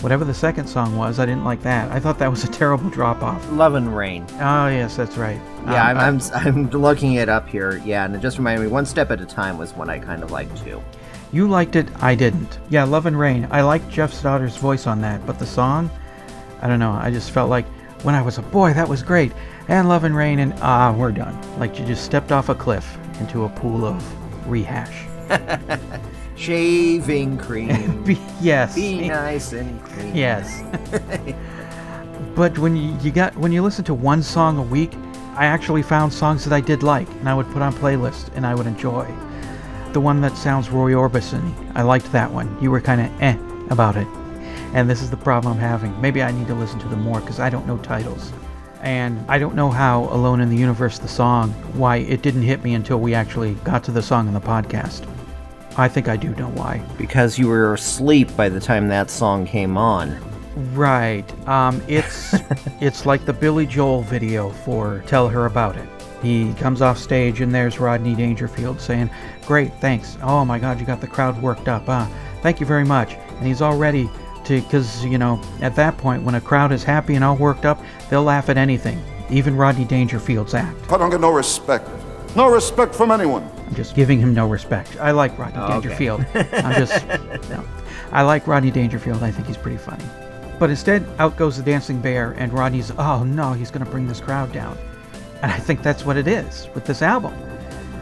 Whatever 0.01 0.25
the 0.25 0.33
second 0.33 0.67
song 0.67 0.95
was, 0.95 1.17
I 1.17 1.25
didn't 1.25 1.43
like 1.43 1.63
that. 1.63 1.91
I 1.91 1.99
thought 1.99 2.19
that 2.19 2.29
was 2.29 2.43
a 2.43 2.47
terrible 2.47 2.89
drop 2.91 3.23
off. 3.23 3.51
Love 3.51 3.73
and 3.73 3.95
Rain. 3.95 4.25
Oh, 4.33 4.67
yes, 4.67 4.95
that's 4.95 5.17
right. 5.17 5.41
Yeah, 5.65 5.89
Um, 5.89 5.97
I'm, 5.97 6.21
I'm, 6.35 6.65
I'm 6.65 6.69
looking 6.69 7.13
it 7.13 7.29
up 7.29 7.47
here. 7.47 7.81
Yeah, 7.83 8.05
and 8.05 8.15
it 8.15 8.19
just 8.21 8.37
reminded 8.37 8.61
me, 8.65 8.67
One 8.71 8.85
Step 8.85 9.09
at 9.09 9.19
a 9.21 9.25
Time 9.25 9.57
was 9.57 9.73
one 9.73 9.89
I 9.89 9.97
kind 9.97 10.21
of 10.21 10.29
liked 10.31 10.63
too. 10.63 10.83
You 11.31 11.47
liked 11.47 11.75
it, 11.75 11.87
I 12.01 12.13
didn't. 12.13 12.59
Yeah, 12.69 12.83
Love 12.83 13.07
and 13.07 13.17
Rain. 13.19 13.47
I 13.49 13.61
liked 13.61 13.89
Jeff 13.89 14.13
Stotter's 14.13 14.55
voice 14.57 14.85
on 14.85 15.01
that, 15.01 15.25
but 15.25 15.39
the 15.39 15.47
song, 15.47 15.89
I 16.61 16.67
don't 16.67 16.79
know. 16.79 16.91
I 16.91 17.09
just 17.09 17.31
felt 17.31 17.49
like 17.49 17.65
when 18.03 18.15
I 18.15 18.21
was 18.21 18.37
a 18.37 18.41
boy, 18.41 18.73
that 18.73 18.87
was 18.87 19.03
great. 19.03 19.31
And 19.67 19.89
Love 19.89 20.03
and 20.03 20.15
Rain, 20.15 20.39
and 20.39 20.53
ah, 20.61 20.93
we're 20.97 21.11
done. 21.11 21.35
Like 21.59 21.79
you 21.79 21.85
just 21.85 22.05
stepped 22.05 22.31
off 22.31 22.49
a 22.49 22.55
cliff 22.55 22.97
into 23.19 23.45
a 23.45 23.49
pool 23.49 23.85
of 23.85 24.47
rehash. 24.47 25.05
Shaving 26.35 27.37
cream. 27.37 28.03
Be- 28.05 28.19
yes. 28.39 28.75
Be 28.75 29.07
nice 29.07 29.53
and 29.53 29.83
clean. 29.85 30.15
Yes. 30.15 30.63
but 32.35 32.57
when 32.59 32.75
you, 32.75 32.97
you 33.01 33.11
got 33.11 33.35
when 33.35 33.51
you 33.51 33.61
listen 33.63 33.83
to 33.85 33.93
one 33.93 34.21
song 34.21 34.57
a 34.57 34.61
week, 34.61 34.93
I 35.35 35.45
actually 35.45 35.81
found 35.81 36.13
songs 36.13 36.43
that 36.45 36.53
I 36.53 36.61
did 36.61 36.83
like, 36.83 37.09
and 37.19 37.27
I 37.27 37.33
would 37.33 37.47
put 37.51 37.61
on 37.61 37.73
playlists, 37.73 38.29
and 38.35 38.45
I 38.45 38.55
would 38.55 38.67
enjoy. 38.67 39.05
The 39.93 39.99
one 39.99 40.21
that 40.21 40.37
sounds 40.37 40.69
Roy 40.69 40.91
Orbison, 40.91 41.53
I 41.75 41.81
liked 41.81 42.11
that 42.11 42.31
one. 42.31 42.55
You 42.61 42.69
were 42.71 42.81
kind 42.81 43.01
of 43.01 43.21
eh 43.21 43.37
about 43.69 43.97
it, 43.97 44.07
and 44.77 44.87
this 44.87 45.01
is 45.01 45.09
the 45.09 45.17
problem 45.17 45.53
I'm 45.53 45.59
having. 45.59 45.99
Maybe 45.99 46.21
I 46.21 46.29
need 46.29 46.45
to 46.45 46.53
listen 46.53 46.77
to 46.81 46.87
them 46.87 47.01
more 47.01 47.19
because 47.19 47.39
I 47.39 47.49
don't 47.49 47.65
know 47.65 47.79
titles, 47.79 48.31
and 48.81 49.19
I 49.27 49.39
don't 49.39 49.55
know 49.55 49.71
how 49.71 50.03
Alone 50.03 50.39
in 50.39 50.49
the 50.49 50.55
Universe, 50.55 50.99
the 50.99 51.07
song, 51.07 51.49
why 51.73 51.97
it 51.97 52.21
didn't 52.21 52.43
hit 52.43 52.63
me 52.63 52.75
until 52.75 52.99
we 52.99 53.15
actually 53.15 53.55
got 53.55 53.83
to 53.85 53.91
the 53.91 54.03
song 54.03 54.27
in 54.27 54.35
the 54.35 54.39
podcast. 54.39 55.11
I 55.77 55.87
think 55.87 56.07
I 56.07 56.15
do 56.15 56.29
know 56.35 56.49
why. 56.49 56.83
Because 56.95 57.39
you 57.39 57.47
were 57.47 57.73
asleep 57.73 58.35
by 58.37 58.49
the 58.49 58.59
time 58.59 58.87
that 58.89 59.09
song 59.09 59.47
came 59.47 59.77
on. 59.77 60.15
Right. 60.75 61.25
Um, 61.47 61.81
it's 61.87 62.35
it's 62.79 63.07
like 63.07 63.25
the 63.25 63.33
Billy 63.33 63.65
Joel 63.65 64.03
video 64.03 64.51
for 64.51 65.03
"Tell 65.07 65.27
Her 65.27 65.47
About 65.47 65.75
It." 65.75 65.89
He 66.21 66.53
comes 66.53 66.83
off 66.83 66.99
stage 66.99 67.41
and 67.41 67.53
there's 67.53 67.79
Rodney 67.79 68.13
Dangerfield 68.13 68.79
saying, 68.79 69.09
"Great, 69.47 69.73
thanks. 69.81 70.19
Oh 70.21 70.45
my 70.45 70.59
God, 70.59 70.79
you 70.79 70.85
got 70.85 71.01
the 71.01 71.07
crowd 71.07 71.41
worked 71.41 71.67
up. 71.67 71.85
Ah, 71.87 72.07
thank 72.43 72.59
you 72.59 72.67
very 72.67 72.85
much." 72.85 73.15
And 73.15 73.47
he's 73.47 73.61
all 73.63 73.75
ready 73.75 74.07
to, 74.47 74.61
because 74.61 75.05
you 75.05 75.17
know, 75.17 75.41
at 75.61 75.75
that 75.75 75.97
point, 75.97 76.23
when 76.23 76.35
a 76.35 76.41
crowd 76.41 76.71
is 76.71 76.83
happy 76.83 77.15
and 77.15 77.23
all 77.23 77.35
worked 77.35 77.65
up, 77.65 77.79
they'll 78.09 78.23
laugh 78.23 78.49
at 78.49 78.57
anything, 78.57 79.01
even 79.29 79.55
Rodney 79.55 79.85
Dangerfield's 79.85 80.53
act. 80.53 80.91
I 80.91 80.97
don't 80.97 81.09
get 81.09 81.21
no 81.21 81.31
respect. 81.31 81.89
No 82.35 82.49
respect 82.49 82.93
from 82.93 83.11
anyone. 83.11 83.49
I'm 83.67 83.75
just 83.75 83.95
giving 83.95 84.19
him 84.19 84.33
no 84.33 84.47
respect. 84.47 84.97
I 84.99 85.11
like 85.11 85.37
Rodney 85.37 85.59
Oh, 85.59 85.63
okay. 85.65 85.73
Dangerfield. 85.73 86.25
I'm 86.53 86.75
just, 86.85 87.05
no. 87.49 87.63
I 88.11 88.21
like 88.23 88.47
Rodney 88.47 88.71
Dangerfield. 88.71 89.23
I 89.23 89.31
think 89.31 89.47
he's 89.47 89.57
pretty 89.57 89.77
funny. 89.77 90.05
But 90.59 90.69
instead, 90.69 91.07
out 91.19 91.35
goes 91.37 91.57
the 91.57 91.63
dancing 91.63 92.01
bear, 92.01 92.31
and 92.31 92.51
Rodney's, 92.53 92.91
oh 92.97 93.23
no, 93.23 93.53
he's 93.53 93.69
going 93.71 93.85
to 93.85 93.91
bring 93.91 94.07
this 94.07 94.19
crowd 94.19 94.51
down. 94.51 94.77
And 95.41 95.51
I 95.51 95.57
think 95.59 95.83
that's 95.83 96.05
what 96.05 96.17
it 96.17 96.27
is 96.27 96.67
with 96.73 96.85
this 96.85 97.01
album. 97.01 97.33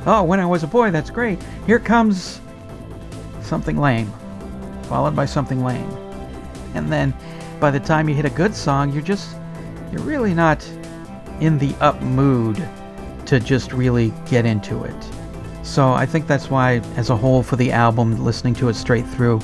Oh, 0.05 0.23
when 0.23 0.39
I 0.39 0.45
was 0.45 0.63
a 0.63 0.67
boy, 0.67 0.91
that's 0.91 1.09
great. 1.09 1.39
Here 1.65 1.79
comes 1.79 2.39
something 3.41 3.77
lame, 3.77 4.11
followed 4.83 5.15
by 5.15 5.25
something 5.25 5.63
lame. 5.63 5.89
And 6.75 6.91
then 6.91 7.13
by 7.59 7.71
the 7.71 7.79
time 7.79 8.07
you 8.09 8.15
hit 8.15 8.25
a 8.25 8.29
good 8.29 8.53
song, 8.55 8.91
you're 8.91 9.01
just, 9.01 9.35
you're 9.91 10.01
really 10.01 10.33
not 10.33 10.63
in 11.39 11.57
the 11.57 11.73
up 11.81 12.01
mood 12.01 12.57
to 13.25 13.39
just 13.39 13.73
really 13.73 14.13
get 14.29 14.45
into 14.45 14.83
it. 14.83 14.95
So 15.63 15.93
I 15.93 16.05
think 16.05 16.27
that's 16.27 16.49
why, 16.49 16.75
as 16.95 17.09
a 17.09 17.17
whole, 17.17 17.41
for 17.41 17.55
the 17.55 17.71
album, 17.71 18.23
listening 18.23 18.53
to 18.55 18.69
it 18.69 18.75
straight 18.75 19.07
through, 19.07 19.39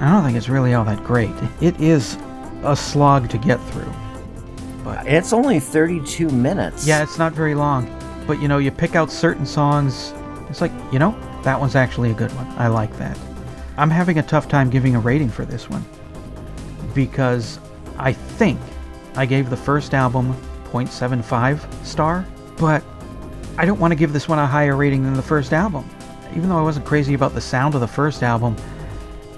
I 0.00 0.10
don't 0.10 0.24
think 0.24 0.36
it's 0.36 0.48
really 0.48 0.74
all 0.74 0.84
that 0.84 1.04
great. 1.04 1.30
It 1.60 1.80
is 1.80 2.16
a 2.64 2.74
slog 2.76 3.28
to 3.30 3.38
get 3.38 3.60
through. 3.70 3.92
But 4.82 5.06
It's 5.06 5.32
only 5.32 5.60
32 5.60 6.28
minutes. 6.28 6.84
yeah, 6.86 7.02
it's 7.04 7.18
not 7.18 7.32
very 7.32 7.54
long. 7.54 7.86
But 8.26 8.40
you 8.42 8.48
know, 8.48 8.58
you 8.58 8.70
pick 8.72 8.96
out 8.96 9.10
certain 9.12 9.46
songs. 9.46 10.12
It's 10.50 10.60
like, 10.60 10.72
you 10.92 10.98
know, 10.98 11.16
that 11.44 11.58
one's 11.60 11.76
actually 11.76 12.10
a 12.10 12.14
good 12.14 12.32
one. 12.32 12.46
I 12.58 12.66
like 12.66 12.96
that. 12.98 13.16
I'm 13.76 13.90
having 13.90 14.18
a 14.18 14.22
tough 14.22 14.48
time 14.48 14.70
giving 14.70 14.94
a 14.94 15.00
rating 15.00 15.30
for 15.30 15.44
this 15.44 15.70
one 15.70 15.84
because 16.94 17.58
I 17.98 18.12
think 18.12 18.60
I 19.14 19.26
gave 19.26 19.50
the 19.50 19.56
first 19.56 19.94
album 19.94 20.34
0.75 20.70 21.84
star, 21.84 22.26
but 22.58 22.82
I 23.58 23.64
don't 23.64 23.78
want 23.78 23.92
to 23.92 23.96
give 23.96 24.12
this 24.12 24.28
one 24.28 24.38
a 24.38 24.46
higher 24.46 24.76
rating 24.76 25.04
than 25.04 25.14
the 25.14 25.22
first 25.22 25.52
album. 25.52 25.88
Even 26.34 26.48
though 26.48 26.58
I 26.58 26.62
wasn't 26.62 26.86
crazy 26.86 27.14
about 27.14 27.34
the 27.34 27.40
sound 27.40 27.74
of 27.74 27.80
the 27.80 27.86
first 27.86 28.22
album, 28.22 28.56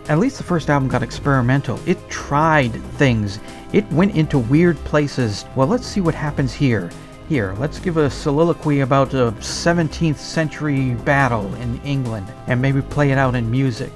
at 0.08 0.18
least 0.18 0.38
the 0.38 0.44
first 0.44 0.68
album 0.70 0.88
got 0.88 1.02
experimental. 1.02 1.80
It 1.86 2.08
tried 2.08 2.72
things. 2.94 3.40
It 3.72 3.90
went 3.90 4.14
into 4.14 4.38
weird 4.38 4.76
places. 4.78 5.44
Well, 5.56 5.66
let's 5.66 5.86
see 5.86 6.00
what 6.00 6.14
happens 6.14 6.52
here. 6.52 6.90
Here, 7.28 7.54
let's 7.58 7.78
give 7.78 7.96
a 7.96 8.10
soliloquy 8.10 8.80
about 8.80 9.14
a 9.14 9.32
17th 9.38 10.16
century 10.16 10.94
battle 10.94 11.52
in 11.54 11.80
England 11.82 12.32
and 12.46 12.60
maybe 12.60 12.82
play 12.82 13.12
it 13.12 13.18
out 13.18 13.34
in 13.34 13.50
music. 13.50 13.90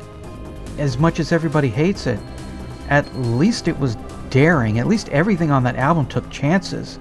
As 0.79 0.99
much 0.99 1.21
as 1.21 1.33
everybody 1.33 1.69
hates 1.69 2.07
it, 2.07 2.21
at 2.89 3.13
least 3.17 3.69
it 3.69 3.79
was 3.79 3.97
daring. 4.31 4.79
At 4.79 4.87
least 4.87 5.09
everything 5.11 5.51
on 5.51 5.65
that 5.65 5.77
album 5.77 6.07
took 6.07 6.29
chances. 6.31 6.99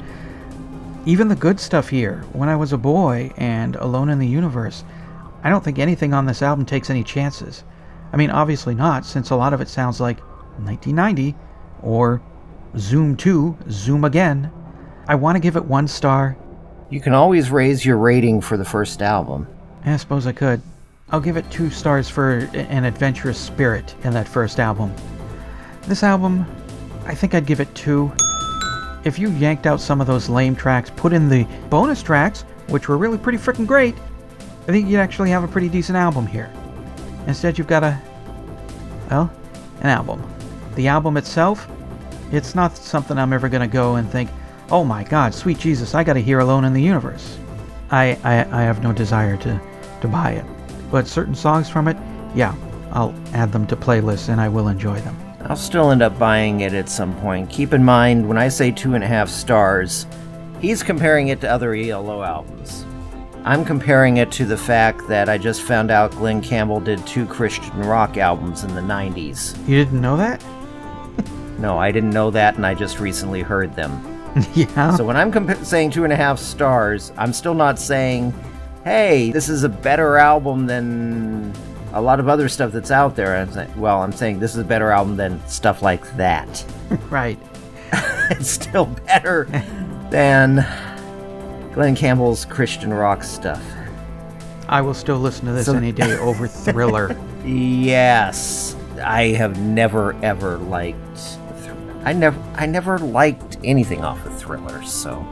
Even 1.06 1.28
the 1.28 1.36
good 1.36 1.60
stuff 1.60 1.88
here, 1.88 2.26
When 2.34 2.50
I 2.50 2.56
Was 2.56 2.74
a 2.74 2.78
Boy 2.78 3.32
and 3.38 3.76
Alone 3.78 4.10
in 4.10 4.20
the 4.20 4.28
Universe, 4.28 4.84
I 5.44 5.50
don't 5.50 5.63
think 5.63 5.80
anything 5.80 6.13
on 6.13 6.26
this 6.26 6.42
album 6.42 6.66
takes 6.66 6.90
any 6.90 7.04
chances. 7.04 7.63
I 8.12 8.18
mean, 8.18 8.30
obviously 8.30 8.76
not, 8.76 9.06
since 9.06 9.30
a 9.30 9.36
lot 9.36 9.54
of 9.54 9.62
it 9.62 9.70
sounds 9.70 10.02
like 10.02 10.20
1990 10.60 11.36
or 11.82 12.22
Zoom 12.78 13.16
2, 13.16 13.58
Zoom 13.70 14.04
Again. 14.04 14.52
I 15.08 15.16
want 15.16 15.36
to 15.36 15.40
give 15.40 15.56
it 15.56 15.63
one 15.63 15.88
star. 15.88 16.36
You 16.90 17.00
can 17.00 17.13
always 17.13 17.52
raise 17.52 17.86
your 17.86 17.98
rating 17.98 18.42
for 18.42 18.58
the 18.58 18.66
first 18.66 19.02
album. 19.02 19.48
Yeah, 19.86 19.94
I 19.94 19.98
suppose 19.98 20.28
I 20.28 20.34
could. 20.34 20.62
I'll 21.10 21.22
give 21.22 21.38
it 21.38 21.50
two 21.50 21.70
stars 21.70 22.10
for 22.10 22.39
an 22.54 22.84
adventurous 22.84 23.39
spirit 23.39 23.96
in 24.04 24.12
that 24.13 24.28
first 24.28 24.60
album. 24.60 24.93
This 25.84 26.04
album, 26.04 26.46
I 27.06 27.15
think 27.15 27.34
I'd 27.34 27.46
give 27.46 27.62
it 27.62 27.74
two. 27.76 28.12
If 29.06 29.17
you 29.17 29.30
yanked 29.32 29.65
out 29.65 29.80
some 29.80 30.02
of 30.02 30.08
those 30.08 30.28
lame 30.28 30.54
tracks, 30.54 30.91
put 30.98 31.13
in 31.13 31.30
the 31.30 31.46
bonus 31.70 32.04
tracks, 32.04 32.41
which 32.67 32.89
were 32.89 32.98
really 32.98 33.17
pretty 33.17 33.38
freaking 33.38 33.65
great, 33.65 33.96
I 34.63 34.72
think 34.74 34.89
you'd 34.89 35.00
actually 35.00 35.30
have 35.30 35.46
a 35.46 35.48
pretty 35.48 35.70
decent 35.70 35.96
album 35.96 36.28
here. 36.28 36.52
Instead, 37.26 37.58
you've 37.58 37.67
got 37.67 37.86
a, 37.86 37.98
well, 39.10 39.32
an 39.80 39.88
album. 39.88 40.22
The 40.76 40.89
album 40.89 41.15
itself, 41.15 41.70
it's 42.34 42.54
not 42.54 42.76
something 42.76 43.17
I'm 43.17 43.32
ever 43.32 43.48
going 43.48 43.62
to 43.62 43.74
go 43.74 43.96
and 43.96 44.12
think, 44.12 44.30
oh 44.70 44.84
my 44.84 45.06
god, 45.06 45.34
sweet 45.34 45.58
Jesus, 45.58 45.96
I 45.96 46.04
got 46.04 46.13
to 46.13 46.22
hear 46.22 46.39
Alone 46.39 46.65
in 46.65 46.74
the 46.74 46.82
Universe. 46.82 47.38
I, 47.91 48.20
I, 48.26 48.39
I 48.52 48.63
have 48.63 48.84
no 48.84 48.91
desire 48.91 49.38
to, 49.38 49.62
to 50.02 50.08
buy 50.10 50.32
it. 50.32 50.57
But 50.91 51.08
certain 51.08 51.36
songs 51.36 51.69
from 51.69 51.88
it, 51.88 51.97
yeah, 52.36 52.56
I'll 52.91 53.13
add 53.34 53.52
them 53.52 53.67
to 53.67 53.76
playlists 53.76 54.30
and 54.30 54.39
I 54.39 54.50
will 54.50 54.67
enjoy 54.67 55.00
them. 55.02 55.17
I'll 55.45 55.56
still 55.56 55.91
end 55.91 56.02
up 56.02 56.17
buying 56.17 56.62
it 56.62 56.73
at 56.73 56.89
some 56.89 57.15
point. 57.21 57.50
Keep 57.50 57.73
in 57.73 57.84
mind, 57.84 58.28
when 58.28 58.38
I 58.38 58.50
say 58.50 58.71
two 58.71 58.95
and 58.95 59.04
a 59.04 59.08
half 59.08 59.30
stars, 59.30 60.06
He's 60.62 60.82
comparing 60.82 61.28
it 61.28 61.39
to 61.41 61.50
other 61.50 61.76
ELO 61.76 62.23
albums. 62.23 62.84
I'm 63.43 63.63
comparing 63.63 64.17
it 64.17 64.32
to 64.34 64.45
the 64.45 64.58
fact 64.58 65.08
that 65.08 65.30
I 65.30 65.38
just 65.38 65.62
found 65.62 65.91
out 65.91 66.12
Glen 66.12 66.41
Campbell 66.41 66.80
did 66.80 67.06
two 67.06 67.28
Christian 67.28 67.80
rock 67.82 68.17
albums 68.17 68.63
in 68.63 68.73
the 68.73 68.82
90s. 68.82 69.56
You 69.67 69.84
didn't 69.84 70.02
know 70.02 70.17
that? 70.17 70.43
No, 71.60 71.80
I 71.80 71.91
didn't 71.91 72.12
know 72.12 72.30
that, 72.30 72.56
and 72.56 72.67
I 72.67 72.76
just 72.76 73.00
recently 73.00 73.41
heard 73.41 73.76
them. 73.76 73.91
yeah. 74.54 74.95
So 74.95 75.04
when 75.04 75.17
I'm 75.17 75.32
compa- 75.32 75.65
saying 75.65 75.89
two 75.89 76.04
and 76.04 76.13
a 76.13 76.15
half 76.15 76.38
stars, 76.38 77.12
I'm 77.17 77.34
still 77.34 77.56
not 77.56 77.80
saying, 77.80 78.32
hey, 78.88 79.32
this 79.32 79.50
is 79.50 79.63
a 79.63 79.69
better 79.69 80.15
album 80.15 80.65
than 80.65 81.52
a 81.91 82.02
lot 82.02 82.21
of 82.21 82.30
other 82.30 82.47
stuff 82.47 82.71
that's 82.71 82.89
out 82.89 83.17
there. 83.17 83.36
I'm 83.36 83.52
saying, 83.52 83.78
well, 83.78 84.02
I'm 84.02 84.13
saying 84.13 84.39
this 84.39 84.52
is 84.54 84.60
a 84.62 84.63
better 84.63 84.91
album 84.91 85.17
than 85.17 85.45
stuff 85.45 85.82
like 85.82 86.15
that. 86.15 86.65
right. 87.10 87.38
it's 88.32 88.50
still 88.50 88.86
better 88.86 89.43
than 90.10 90.65
Glen 91.73 91.97
Campbell's 91.97 92.45
Christian 92.45 92.93
rock 92.93 93.23
stuff. 93.23 93.62
I 94.69 94.80
will 94.80 94.93
still 94.93 95.19
listen 95.19 95.47
to 95.47 95.52
this 95.52 95.65
So- 95.65 95.76
any 95.76 95.91
day 95.91 96.17
over 96.19 96.47
Thriller. 96.47 97.13
Yes, 97.43 98.73
I 99.04 99.28
have 99.34 99.60
never 99.60 100.13
ever 100.23 100.58
liked. 100.60 100.97
I 102.06 102.13
never, 102.13 102.39
I 102.56 102.65
never 102.65 103.00
liked 103.00 103.58
anything 103.65 104.06
off 104.06 104.26
of 104.26 104.39
Thriller. 104.39 104.82
So 104.84 105.26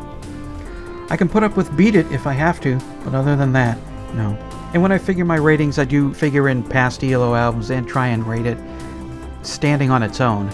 I 1.10 1.18
can 1.18 1.30
put 1.30 1.44
up 1.44 1.56
with 1.56 1.76
Beat 1.78 1.96
It 1.96 2.12
if 2.12 2.26
I 2.28 2.34
have 2.34 2.60
to, 2.62 2.80
but 3.04 3.14
other 3.14 3.36
than 3.36 3.52
that, 3.54 3.78
no. 4.16 4.36
And 4.74 4.82
when 4.82 4.92
I 4.92 4.98
figure 4.98 5.24
my 5.26 5.38
ratings, 5.38 5.78
I 5.80 5.86
do 5.86 6.14
figure 6.14 6.50
in 6.50 6.64
past 6.64 7.04
ELO 7.04 7.36
albums 7.36 7.70
and 7.70 7.88
try 7.88 8.08
and 8.08 8.26
rate 8.26 8.46
it 8.46 8.58
standing 9.44 9.92
on 9.92 10.04
its 10.04 10.20
own. 10.20 10.50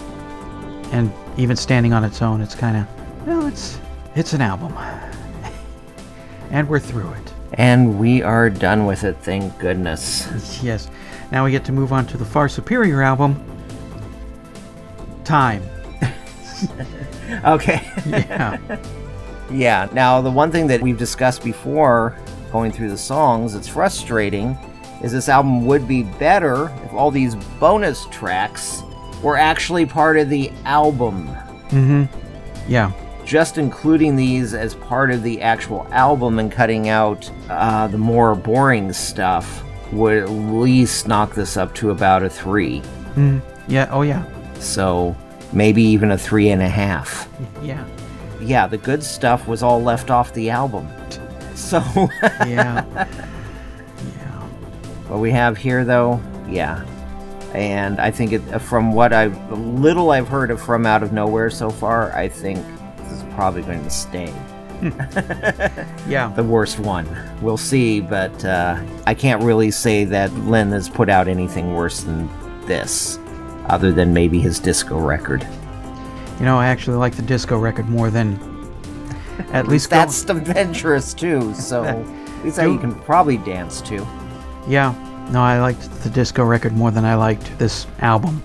And 0.92 1.10
even 1.38 1.56
standing 1.56 1.92
on 1.92 2.04
its 2.04 2.20
own, 2.22 2.40
it's 2.42 2.54
kind 2.54 2.76
of, 2.76 3.26
well, 3.26 3.46
it's 3.46 3.78
it's 4.14 4.34
an 4.34 4.42
album. 4.42 4.76
and 6.50 6.68
we're 6.68 6.78
through 6.78 7.10
it. 7.12 7.32
and 7.54 7.98
we 7.98 8.22
are 8.22 8.50
done 8.50 8.84
with 8.84 9.04
it. 9.04 9.16
Thank 9.22 9.58
goodness. 9.58 10.60
Yes. 10.62 10.88
Now 11.30 11.44
we 11.46 11.50
get 11.50 11.64
to 11.64 11.72
move 11.72 11.92
on 11.94 12.06
to 12.08 12.18
the 12.18 12.26
far 12.26 12.48
superior 12.48 13.00
album, 13.02 13.42
Time. 15.24 15.62
Okay. 17.44 17.80
Yeah. 18.06 18.58
Yeah. 19.52 19.88
Now, 19.92 20.20
the 20.20 20.30
one 20.30 20.50
thing 20.50 20.66
that 20.68 20.80
we've 20.80 20.98
discussed 20.98 21.44
before, 21.44 22.16
going 22.50 22.72
through 22.72 22.90
the 22.90 22.98
songs, 22.98 23.54
it's 23.54 23.68
frustrating, 23.68 24.56
is 25.02 25.12
this 25.12 25.28
album 25.28 25.66
would 25.66 25.86
be 25.88 26.02
better 26.02 26.68
if 26.84 26.92
all 26.92 27.10
these 27.10 27.34
bonus 27.58 28.06
tracks 28.10 28.82
were 29.22 29.36
actually 29.36 29.86
part 29.86 30.16
of 30.16 30.28
the 30.28 30.50
album. 30.64 31.28
Mm-hmm. 31.68 32.04
Yeah. 32.70 32.92
Just 33.24 33.58
including 33.58 34.16
these 34.16 34.54
as 34.54 34.74
part 34.74 35.10
of 35.10 35.22
the 35.22 35.40
actual 35.40 35.86
album 35.90 36.38
and 36.38 36.50
cutting 36.50 36.88
out 36.88 37.30
uh, 37.48 37.86
the 37.88 37.98
more 37.98 38.34
boring 38.34 38.92
stuff 38.92 39.64
would 39.92 40.16
at 40.16 40.30
least 40.30 41.06
knock 41.06 41.34
this 41.34 41.56
up 41.56 41.74
to 41.76 41.90
about 41.90 42.22
a 42.22 42.30
three. 42.30 42.80
Mm. 43.14 43.40
Yeah. 43.68 43.88
Oh, 43.90 44.02
yeah. 44.02 44.24
So 44.58 45.16
maybe 45.52 45.82
even 45.82 46.10
a 46.10 46.18
three 46.18 46.50
and 46.50 46.62
a 46.62 46.68
half. 46.68 47.28
Yeah. 47.62 47.84
Yeah, 48.42 48.66
the 48.66 48.78
good 48.78 49.02
stuff 49.02 49.46
was 49.46 49.62
all 49.62 49.82
left 49.82 50.10
off 50.10 50.32
the 50.34 50.50
album. 50.50 50.88
So 51.54 51.78
Yeah. 52.46 52.82
what 55.08 55.20
we 55.20 55.30
have 55.30 55.56
here, 55.56 55.84
though, 55.84 56.20
yeah, 56.48 56.84
and 57.54 58.00
I 58.00 58.10
think 58.10 58.32
it, 58.32 58.40
from 58.60 58.92
what 58.92 59.12
I 59.12 59.26
little 59.50 60.10
I've 60.10 60.28
heard 60.28 60.50
of 60.50 60.60
from 60.60 60.86
Out 60.86 61.02
of 61.02 61.12
Nowhere 61.12 61.50
so 61.50 61.70
far, 61.70 62.12
I 62.14 62.28
think 62.28 62.64
this 62.96 63.12
is 63.12 63.22
probably 63.34 63.62
going 63.62 63.82
to 63.84 63.90
stay. 63.90 64.32
Yeah. 66.08 66.32
the 66.34 66.42
worst 66.42 66.80
one. 66.80 67.06
We'll 67.40 67.56
see, 67.56 68.00
but 68.00 68.44
uh, 68.44 68.82
I 69.06 69.14
can't 69.14 69.42
really 69.44 69.70
say 69.70 70.04
that 70.06 70.32
Lynne 70.34 70.72
has 70.72 70.88
put 70.88 71.08
out 71.08 71.28
anything 71.28 71.74
worse 71.74 72.00
than 72.02 72.28
this, 72.66 73.18
other 73.66 73.92
than 73.92 74.12
maybe 74.12 74.40
his 74.40 74.58
disco 74.58 74.98
record. 74.98 75.46
You 76.42 76.46
know, 76.46 76.58
I 76.58 76.66
actually 76.66 76.96
like 76.96 77.14
the 77.14 77.22
disco 77.22 77.56
record 77.56 77.88
more 77.88 78.10
than 78.10 78.36
at 79.52 79.68
least 79.68 79.90
go- 79.90 79.94
that's 79.94 80.24
adventurous 80.28 81.14
too. 81.14 81.54
So 81.54 81.84
at 81.84 82.44
least 82.44 82.56
that 82.56 82.68
you 82.68 82.80
can 82.80 82.96
probably 82.96 83.36
dance 83.36 83.80
to. 83.82 84.04
Yeah. 84.66 84.92
No, 85.30 85.40
I 85.40 85.60
liked 85.60 85.88
the 86.02 86.10
disco 86.10 86.42
record 86.42 86.72
more 86.72 86.90
than 86.90 87.04
I 87.04 87.14
liked 87.14 87.56
this 87.60 87.86
album. 88.00 88.42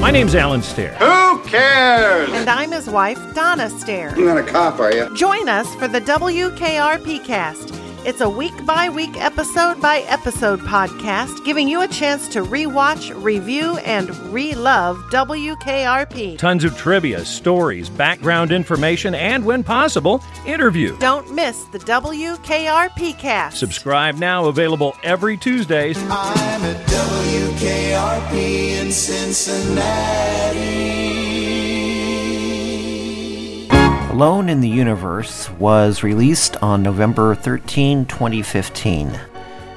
My 0.00 0.12
name's 0.12 0.36
Alan 0.36 0.62
Stair. 0.62 0.96
Who 1.46 1.52
cares? 1.52 2.28
And 2.32 2.50
I'm 2.50 2.72
his 2.72 2.90
wife, 2.90 3.20
Donna 3.34 3.70
Stair. 3.70 4.12
You're 4.18 4.34
not 4.34 4.38
a 4.38 4.42
cop, 4.50 4.80
are 4.80 4.92
you? 4.92 5.14
Join 5.14 5.48
us 5.48 5.72
for 5.76 5.86
the 5.86 6.00
WKRP 6.00 7.24
cast. 7.24 7.72
It's 8.04 8.20
a 8.20 8.28
week 8.28 8.66
by 8.66 8.88
week, 8.88 9.16
episode 9.16 9.80
by 9.80 9.98
episode 10.08 10.58
podcast, 10.60 11.44
giving 11.44 11.68
you 11.68 11.82
a 11.82 11.88
chance 11.88 12.26
to 12.30 12.42
rewatch, 12.42 13.12
review, 13.22 13.76
and 13.78 14.10
re-love 14.32 14.96
WKRP. 15.12 16.36
Tons 16.36 16.64
of 16.64 16.76
trivia, 16.76 17.24
stories, 17.24 17.88
background 17.88 18.50
information, 18.50 19.14
and 19.14 19.44
when 19.44 19.62
possible, 19.62 20.20
interview. 20.46 20.96
Don't 20.98 21.32
miss 21.32 21.62
the 21.66 21.78
WKRP 21.78 23.16
cast. 23.18 23.58
Subscribe 23.58 24.16
now, 24.16 24.46
available 24.46 24.96
every 25.04 25.36
Tuesdays. 25.36 25.96
I'm 26.10 26.62
at 26.62 26.86
WKRP 26.86 28.80
in 28.80 28.90
Cincinnati. 28.90 31.05
Alone 34.16 34.48
in 34.48 34.62
the 34.62 34.68
Universe 34.70 35.50
was 35.58 36.02
released 36.02 36.56
on 36.62 36.82
November 36.82 37.34
13, 37.34 38.06
2015. 38.06 39.20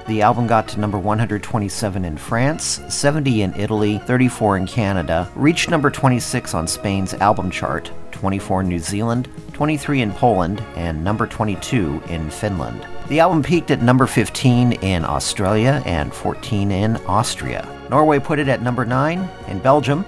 The 0.07 0.21
album 0.21 0.47
got 0.47 0.65
to 0.69 0.79
number 0.79 0.97
127 0.97 2.05
in 2.05 2.15
France, 2.15 2.79
70 2.87 3.41
in 3.41 3.53
Italy, 3.55 3.97
34 4.05 4.55
in 4.55 4.65
Canada, 4.65 5.29
reached 5.35 5.69
number 5.69 5.91
26 5.91 6.53
on 6.53 6.69
Spain's 6.69 7.13
album 7.15 7.51
chart, 7.51 7.91
24 8.11 8.61
in 8.61 8.69
New 8.69 8.79
Zealand, 8.79 9.27
23 9.51 10.03
in 10.03 10.13
Poland, 10.13 10.63
and 10.77 11.03
number 11.03 11.27
22 11.27 12.01
in 12.07 12.29
Finland. 12.29 12.87
The 13.09 13.19
album 13.19 13.43
peaked 13.43 13.71
at 13.71 13.81
number 13.81 14.07
15 14.07 14.71
in 14.71 15.03
Australia 15.03 15.83
and 15.85 16.13
14 16.13 16.71
in 16.71 16.95
Austria. 17.07 17.67
Norway 17.89 18.19
put 18.19 18.39
it 18.39 18.47
at 18.47 18.61
number 18.61 18.85
9, 18.85 19.29
in 19.49 19.59
Belgium, 19.59 20.05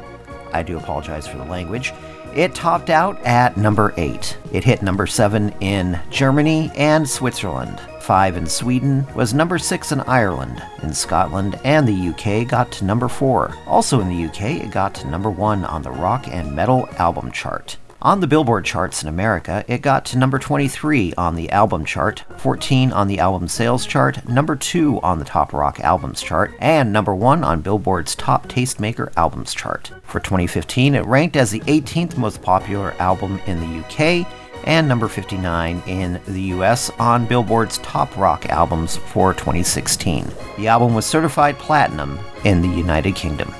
I 0.54 0.64
do 0.64 0.78
apologize 0.78 1.28
for 1.28 1.38
the 1.38 1.46
language. 1.46 1.94
It 2.34 2.56
topped 2.56 2.90
out 2.90 3.22
at 3.26 3.58
number 3.58 3.94
8. 3.98 4.38
It 4.54 4.64
hit 4.64 4.82
number 4.82 5.06
7 5.06 5.54
in 5.60 6.00
Germany 6.10 6.72
and 6.76 7.08
Switzerland. 7.08 7.82
5 8.00 8.38
in 8.38 8.46
Sweden, 8.48 9.06
was 9.14 9.34
number 9.34 9.60
6 9.60 9.92
in 9.92 10.00
Ireland. 10.02 10.64
In 10.82 10.94
Scotland 10.94 11.60
and 11.66 11.86
the 11.86 12.10
UK 12.10 12.48
got 12.48 12.72
to 12.74 12.86
number 12.86 13.10
4. 13.10 13.54
Also 13.68 14.00
in 14.00 14.08
the 14.08 14.26
UK, 14.26 14.64
it 14.64 14.72
got 14.72 14.94
to 14.96 15.08
number 15.08 15.30
1 15.30 15.66
on 15.66 15.82
the 15.82 15.92
rock 15.92 16.28
and 16.30 16.56
metal 16.56 16.88
album 16.98 17.32
chart. 17.32 17.76
On 18.04 18.20
the 18.20 18.26
Billboard 18.26 18.66
charts 18.66 19.04
in 19.04 19.10
America, 19.10 19.64
it 19.68 19.84
got 19.84 20.06
to 20.06 20.18
number 20.18 20.40
23 20.40 21.14
on 21.20 21.36
the 21.36 21.52
album 21.52 21.86
chart, 21.86 22.24
14 22.38 22.92
on 22.92 23.08
the 23.08 23.20
album 23.20 23.48
sales 23.48 23.86
chart, 23.86 24.28
number 24.28 24.56
2 24.56 25.00
on 25.02 25.20
the 25.20 25.26
top 25.26 25.54
rock 25.54 25.80
albums 25.82 26.20
chart, 26.20 26.52
and 26.58 26.92
number 26.92 27.14
1 27.14 27.44
on 27.44 27.62
Billboard's 27.62 28.16
top 28.16 28.48
tastemaker 28.48 29.14
albums 29.16 29.54
chart. 29.54 29.92
For 30.02 30.20
2015, 30.20 30.96
it 30.96 31.06
ranked 31.06 31.36
as 31.36 31.52
the 31.52 31.60
18th 31.60 32.18
most 32.18 32.42
popular 32.42 32.94
album 32.94 33.40
in 33.46 33.60
the 33.60 33.86
UK 33.86 34.26
and 34.64 34.88
number 34.88 35.08
59 35.08 35.84
in 35.86 36.20
the 36.28 36.42
US 36.56 36.90
on 36.98 37.28
Billboard's 37.28 37.78
top 37.80 38.18
rock 38.18 38.48
albums 38.50 38.98
for 38.98 39.32
2016. 39.36 40.28
The 40.58 40.68
album 40.68 40.96
was 40.96 41.06
certified 41.06 41.60
platinum 41.60 42.20
in 42.46 42.64
the 42.64 42.68
United 42.68 43.14
Kingdom. 43.14 43.54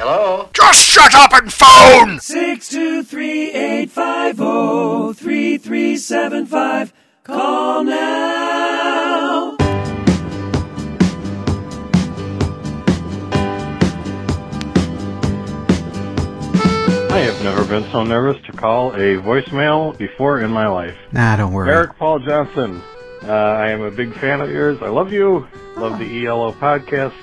Hello? 0.00 0.48
Just 0.52 0.80
shut 0.80 1.12
up 1.12 1.32
and 1.32 1.52
phone! 1.52 2.20
Six 2.20 2.68
two 2.68 3.02
three 3.02 3.50
eight 3.50 3.90
five 3.90 4.36
zero 4.36 5.12
three 5.12 5.58
three 5.58 5.96
seven 5.96 6.46
five. 6.46 6.92
Call 7.24 7.82
now. 7.82 9.56
I 17.10 17.18
have 17.22 17.42
never 17.42 17.64
been 17.64 17.82
so 17.90 18.04
nervous 18.04 18.40
to 18.46 18.52
call 18.52 18.92
a 18.92 19.16
voicemail 19.16 19.98
before 19.98 20.38
in 20.42 20.52
my 20.52 20.68
life. 20.68 20.96
Nah, 21.10 21.34
don't 21.34 21.52
worry. 21.52 21.72
Eric 21.72 21.96
Paul 21.98 22.20
Johnson, 22.20 22.80
uh, 23.24 23.32
I 23.32 23.70
am 23.70 23.82
a 23.82 23.90
big 23.90 24.14
fan 24.14 24.40
of 24.40 24.48
yours. 24.48 24.78
I 24.80 24.90
love 24.90 25.12
you. 25.12 25.48
Love 25.76 25.98
the 25.98 26.24
ELO 26.26 26.52
podcast. 26.52 27.14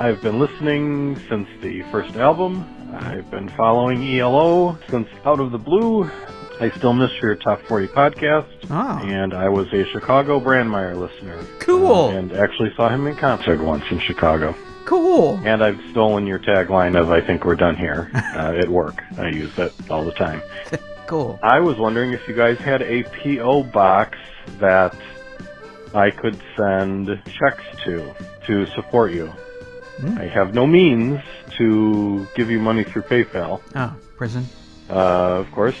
I've 0.00 0.22
been 0.22 0.38
listening 0.38 1.20
since 1.28 1.46
the 1.60 1.82
first 1.92 2.16
album. 2.16 2.64
I've 2.94 3.30
been 3.30 3.50
following 3.50 4.02
ELO 4.02 4.78
since 4.88 5.06
Out 5.26 5.40
of 5.40 5.52
the 5.52 5.58
Blue. 5.58 6.10
I 6.58 6.70
still 6.70 6.94
miss 6.94 7.10
your 7.20 7.34
top 7.34 7.60
40 7.64 7.88
podcast. 7.88 8.48
Oh. 8.70 9.06
And 9.06 9.34
I 9.34 9.50
was 9.50 9.70
a 9.74 9.84
Chicago 9.92 10.40
Brandmeier 10.40 10.96
listener. 10.96 11.38
Cool. 11.58 12.06
Uh, 12.06 12.12
and 12.12 12.32
actually 12.32 12.72
saw 12.76 12.88
him 12.88 13.06
in 13.08 13.16
concert 13.16 13.60
once 13.60 13.84
in 13.90 13.98
Chicago. 14.00 14.54
Cool. 14.86 15.38
And 15.44 15.62
I've 15.62 15.78
stolen 15.90 16.26
your 16.26 16.38
tagline 16.38 16.98
of 16.98 17.10
I 17.10 17.20
think 17.20 17.44
we're 17.44 17.54
done 17.54 17.76
here 17.76 18.10
uh, 18.14 18.54
at 18.58 18.70
work. 18.70 19.02
I 19.18 19.28
use 19.28 19.54
that 19.56 19.72
all 19.90 20.04
the 20.04 20.12
time. 20.12 20.42
Cool. 21.06 21.40
I 21.42 21.58
was 21.58 21.76
wondering 21.76 22.12
if 22.12 22.28
you 22.28 22.36
guys 22.36 22.56
had 22.58 22.82
a 22.82 23.02
P.O. 23.02 23.64
box 23.64 24.16
that 24.60 24.96
I 25.92 26.12
could 26.12 26.40
send 26.56 27.08
checks 27.24 27.64
to 27.82 28.14
to 28.46 28.64
support 28.66 29.10
you. 29.10 29.32
I 30.04 30.26
have 30.26 30.54
no 30.54 30.66
means 30.66 31.20
to 31.58 32.26
give 32.34 32.50
you 32.50 32.60
money 32.60 32.84
through 32.84 33.02
PayPal. 33.02 33.60
Oh, 33.74 33.96
prison. 34.16 34.46
Uh, 34.88 35.38
of 35.38 35.50
course, 35.52 35.76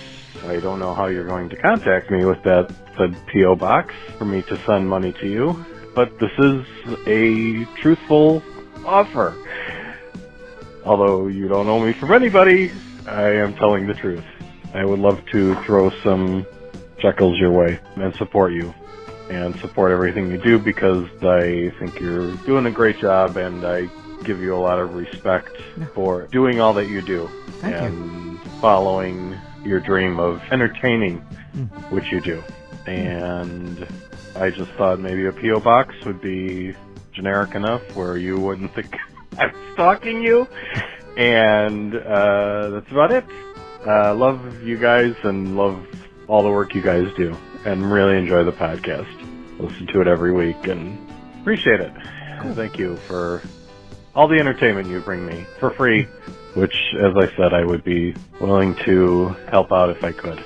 I 0.46 0.60
don't 0.60 0.78
know 0.78 0.94
how 0.94 1.06
you're 1.06 1.26
going 1.26 1.48
to 1.50 1.56
contact 1.56 2.10
me 2.10 2.24
with 2.24 2.42
that 2.44 2.70
said 2.96 3.16
P.O. 3.26 3.56
box 3.56 3.94
for 4.18 4.24
me 4.24 4.42
to 4.42 4.62
send 4.66 4.88
money 4.88 5.12
to 5.20 5.26
you, 5.26 5.64
but 5.94 6.18
this 6.18 6.32
is 6.38 6.64
a 7.06 7.64
truthful 7.80 8.42
offer. 8.84 9.34
Although 10.84 11.28
you 11.28 11.48
don't 11.48 11.68
owe 11.68 11.84
me 11.84 11.92
from 11.92 12.12
anybody, 12.12 12.72
I 13.06 13.30
am 13.30 13.54
telling 13.54 13.86
the 13.86 13.94
truth. 13.94 14.24
I 14.74 14.84
would 14.84 14.98
love 14.98 15.24
to 15.32 15.54
throw 15.64 15.90
some 16.02 16.46
shekels 16.98 17.38
your 17.38 17.52
way 17.52 17.80
and 17.96 18.14
support 18.16 18.52
you 18.52 18.72
and 19.30 19.58
support 19.60 19.92
everything 19.92 20.30
you 20.30 20.38
do 20.38 20.58
because 20.58 21.08
I 21.22 21.72
think 21.78 22.00
you're 22.00 22.34
doing 22.38 22.66
a 22.66 22.70
great 22.70 22.98
job 22.98 23.36
and 23.36 23.64
I 23.64 23.88
give 24.24 24.40
you 24.40 24.54
a 24.54 24.58
lot 24.60 24.78
of 24.78 24.94
respect 24.94 25.56
for 25.94 26.26
doing 26.28 26.60
all 26.60 26.72
that 26.74 26.88
you 26.88 27.02
do 27.02 27.28
Thank 27.60 27.74
you. 27.74 27.80
and 27.86 28.40
following 28.60 29.36
your 29.64 29.80
dream 29.80 30.18
of 30.18 30.40
entertaining, 30.50 31.24
Mm. 31.56 31.68
which 31.90 32.12
you 32.12 32.20
do. 32.20 32.42
And 32.86 33.86
I 34.36 34.50
just 34.50 34.70
thought 34.72 35.00
maybe 35.00 35.26
a 35.26 35.32
P.O. 35.32 35.60
box 35.60 35.94
would 36.04 36.20
be 36.20 36.74
generic 37.12 37.54
enough 37.56 37.82
where 37.96 38.16
you 38.16 38.38
wouldn't 38.38 38.72
think 38.74 38.96
I'm 39.38 39.52
stalking 39.72 40.22
you. 40.22 40.46
And 41.16 41.94
uh, 41.94 42.70
that's 42.70 42.90
about 42.90 43.10
it. 43.12 43.24
Uh, 43.86 44.14
love 44.14 44.62
you 44.62 44.76
guys 44.78 45.14
and 45.24 45.56
love 45.56 45.84
all 46.28 46.42
the 46.42 46.48
work 46.50 46.74
you 46.74 46.82
guys 46.82 47.08
do, 47.16 47.36
and 47.64 47.90
really 47.90 48.16
enjoy 48.16 48.44
the 48.44 48.52
podcast. 48.52 49.08
Listen 49.58 49.86
to 49.88 50.00
it 50.00 50.06
every 50.06 50.32
week 50.32 50.66
and 50.68 50.96
appreciate 51.40 51.80
it. 51.80 51.92
Thank 52.54 52.78
you 52.78 52.96
for 53.08 53.42
all 54.14 54.28
the 54.28 54.38
entertainment 54.38 54.88
you 54.88 55.00
bring 55.00 55.24
me 55.26 55.46
for 55.58 55.70
free, 55.70 56.04
which, 56.54 56.94
as 56.98 57.16
I 57.16 57.34
said, 57.36 57.54
I 57.54 57.64
would 57.64 57.84
be 57.84 58.14
willing 58.40 58.74
to 58.84 59.28
help 59.48 59.72
out 59.72 59.90
if 59.90 60.02
I 60.02 60.12
could. 60.12 60.42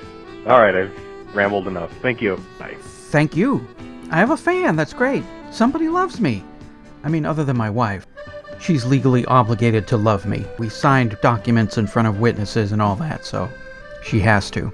All 0.47 0.59
right, 0.59 0.75
I've 0.75 1.35
rambled 1.35 1.67
enough. 1.67 1.91
Thank 2.01 2.21
you. 2.21 2.41
Bye. 2.59 2.75
Thank 2.79 3.35
you. 3.35 3.65
I 4.11 4.17
have 4.17 4.29
a 4.29 4.37
fan. 4.37 4.75
That's 4.75 4.93
great. 4.93 5.23
Somebody 5.51 5.89
loves 5.89 6.19
me. 6.19 6.43
I 7.03 7.09
mean, 7.09 7.25
other 7.25 7.43
than 7.43 7.57
my 7.57 7.69
wife. 7.69 8.05
She's 8.59 8.85
legally 8.85 9.25
obligated 9.25 9.87
to 9.87 9.97
love 9.97 10.25
me. 10.25 10.45
We 10.57 10.69
signed 10.69 11.17
documents 11.21 11.77
in 11.77 11.87
front 11.87 12.07
of 12.07 12.19
witnesses 12.19 12.71
and 12.71 12.81
all 12.81 12.95
that, 12.97 13.25
so 13.25 13.49
she 14.03 14.19
has 14.21 14.49
to. 14.51 14.71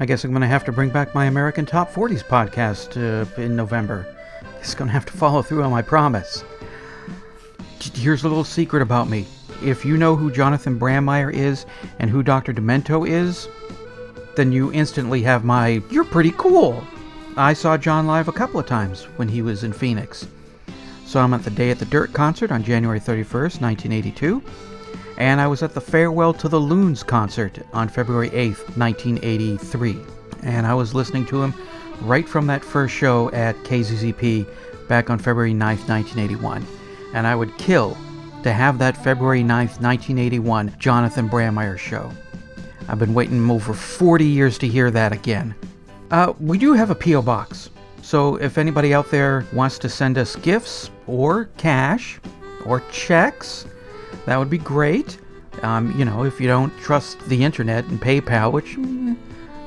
I 0.00 0.06
guess 0.06 0.24
I'm 0.24 0.30
going 0.30 0.40
to 0.40 0.48
have 0.48 0.64
to 0.64 0.72
bring 0.72 0.90
back 0.90 1.14
my 1.14 1.26
American 1.26 1.66
Top 1.66 1.92
40s 1.92 2.24
podcast 2.24 2.96
uh, 2.96 3.40
in 3.40 3.54
November. 3.54 4.06
It's 4.58 4.74
going 4.74 4.88
to 4.88 4.92
have 4.92 5.06
to 5.06 5.12
follow 5.12 5.42
through 5.42 5.62
on 5.62 5.70
my 5.70 5.82
promise. 5.82 6.42
Here's 7.92 8.24
a 8.24 8.28
little 8.28 8.44
secret 8.44 8.82
about 8.82 9.08
me. 9.08 9.26
If 9.62 9.84
you 9.84 9.96
know 9.96 10.16
who 10.16 10.30
Jonathan 10.30 10.78
Brandmeier 10.78 11.32
is 11.32 11.66
and 11.98 12.10
who 12.10 12.22
Dr. 12.22 12.52
Demento 12.52 13.08
is, 13.08 13.48
then 14.36 14.52
you 14.52 14.72
instantly 14.72 15.22
have 15.22 15.44
my, 15.44 15.82
you're 15.90 16.04
pretty 16.04 16.32
cool. 16.32 16.82
I 17.36 17.52
saw 17.52 17.76
John 17.76 18.06
live 18.06 18.28
a 18.28 18.32
couple 18.32 18.58
of 18.58 18.66
times 18.66 19.04
when 19.16 19.28
he 19.28 19.42
was 19.42 19.64
in 19.64 19.72
Phoenix. 19.72 20.26
Saw 21.04 21.24
him 21.24 21.34
at 21.34 21.44
the 21.44 21.50
Day 21.50 21.70
at 21.70 21.78
the 21.78 21.84
Dirt 21.84 22.12
concert 22.12 22.50
on 22.50 22.64
January 22.64 23.00
31st, 23.00 23.60
1982. 23.60 24.42
And 25.18 25.40
I 25.40 25.46
was 25.46 25.62
at 25.62 25.74
the 25.74 25.80
Farewell 25.80 26.32
to 26.34 26.48
the 26.48 26.60
Loons 26.60 27.02
concert 27.02 27.58
on 27.72 27.88
February 27.88 28.30
8th, 28.30 28.76
1983. 28.76 29.98
And 30.42 30.66
I 30.66 30.74
was 30.74 30.94
listening 30.94 31.26
to 31.26 31.42
him 31.42 31.54
right 32.00 32.28
from 32.28 32.46
that 32.46 32.64
first 32.64 32.94
show 32.94 33.30
at 33.32 33.56
KZZP 33.58 34.46
back 34.88 35.10
on 35.10 35.18
February 35.18 35.52
9th, 35.52 35.88
1981. 35.88 36.66
And 37.14 37.26
I 37.26 37.34
would 37.34 37.56
kill 37.56 37.96
to 38.42 38.52
have 38.52 38.78
that 38.78 38.96
February 38.96 39.42
9th, 39.42 39.80
1981 39.80 40.76
Jonathan 40.78 41.30
Brandmeier 41.30 41.78
show. 41.78 42.12
I've 42.88 42.98
been 42.98 43.14
waiting 43.14 43.50
over 43.50 43.72
40 43.72 44.26
years 44.26 44.58
to 44.58 44.68
hear 44.68 44.90
that 44.90 45.12
again. 45.12 45.54
Uh, 46.10 46.34
we 46.38 46.58
do 46.58 46.74
have 46.74 46.90
a 46.90 46.94
P.O. 46.94 47.22
box, 47.22 47.70
so 48.02 48.36
if 48.36 48.58
anybody 48.58 48.92
out 48.92 49.10
there 49.10 49.46
wants 49.54 49.78
to 49.78 49.88
send 49.88 50.18
us 50.18 50.36
gifts 50.36 50.90
or 51.06 51.46
cash 51.56 52.20
or 52.66 52.82
checks, 52.92 53.64
that 54.26 54.36
would 54.36 54.50
be 54.50 54.58
great. 54.58 55.16
Um, 55.62 55.98
you 55.98 56.04
know, 56.04 56.24
if 56.24 56.38
you 56.38 56.46
don't 56.46 56.76
trust 56.80 57.18
the 57.28 57.42
internet 57.42 57.86
and 57.86 57.98
PayPal, 58.00 58.52
which, 58.52 58.76
mm, 58.76 59.16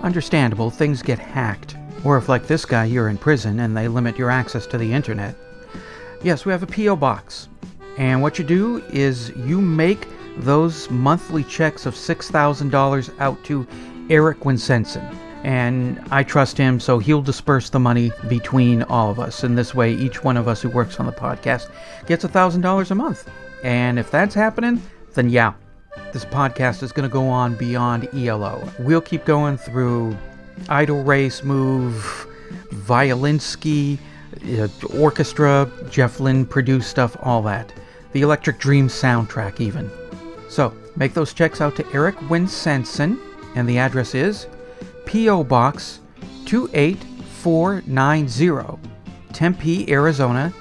understandable, 0.04 0.70
things 0.70 1.02
get 1.02 1.18
hacked. 1.18 1.76
Or 2.04 2.18
if, 2.18 2.30
like 2.30 2.46
this 2.46 2.66
guy, 2.66 2.86
you're 2.86 3.10
in 3.10 3.18
prison 3.18 3.60
and 3.62 3.76
they 3.76 3.88
limit 3.88 4.18
your 4.18 4.30
access 4.30 4.68
to 4.68 4.78
the 4.78 4.94
internet. 4.94 5.36
Yes, 6.24 6.46
we 6.46 6.52
have 6.52 6.64
a 6.64 6.68
P.O. 6.68 6.96
box. 6.96 7.48
And 7.98 8.22
what 8.22 8.38
you 8.38 8.46
do 8.46 8.84
is 8.90 9.30
you 9.38 9.62
make 9.62 10.08
those 10.38 10.90
monthly 10.90 11.44
checks 11.44 11.86
of 11.86 11.96
$6,000 11.96 13.20
out 13.20 13.44
to 13.46 13.68
Eric 14.10 14.42
Winsenson. 14.42 15.04
And 15.44 16.00
I 16.12 16.24
trust 16.24 16.58
him, 16.58 16.80
so 16.80 17.00
he'll 17.00 17.22
disperse 17.22 17.70
the 17.70 17.80
money 17.80 18.12
between 18.28 18.84
all 18.84 19.12
of 19.12 19.20
us. 19.20 19.44
And 19.44 19.58
this 19.58 19.74
way, 19.74 19.94
each 19.94 20.24
one 20.24 20.38
of 20.38 20.48
us 20.48 20.62
who 20.62 20.70
works 20.70 21.00
on 21.00 21.06
the 21.06 21.12
podcast 21.12 21.70
gets 22.06 22.26
$1,000 22.26 22.92
a 22.92 22.96
month. 22.96 23.30
And 23.64 23.98
if 23.98 24.12
that's 24.12 24.36
happening, 24.36 24.82
then 25.14 25.30
yeah, 25.30 25.54
this 26.14 26.26
podcast 26.26 26.84
is 26.84 26.92
going 26.92 27.08
to 27.08 27.14
go 27.14 27.28
on 27.28 27.56
beyond 27.56 28.10
ELO. 28.14 28.68
We'll 28.80 29.02
keep 29.02 29.26
going 29.26 29.58
through 29.58 30.18
Idle 30.70 31.04
Race 31.04 31.44
Move, 31.44 32.28
Violinski, 32.72 34.00
orchestra, 35.00 35.72
Jeff 35.90 36.20
Lynne 36.20 36.46
produced 36.46 36.90
stuff, 36.90 37.16
all 37.22 37.42
that. 37.44 37.72
The 38.14 38.22
Electric 38.22 38.60
Dream 38.60 38.88
soundtrack, 38.88 39.60
even. 39.60 39.92
So, 40.50 40.74
make 40.96 41.14
those 41.14 41.34
checks 41.34 41.60
out 41.62 41.76
to 41.76 41.86
Eric 41.94 42.16
Winsenson, 42.30 43.20
and 43.56 43.68
the 43.68 43.78
address 43.78 44.16
is 44.16 44.48
P.O. 45.06 45.44
Box 45.44 46.00
28490, 46.46 48.80
Tempe, 49.34 49.92
Arizona 49.92 50.54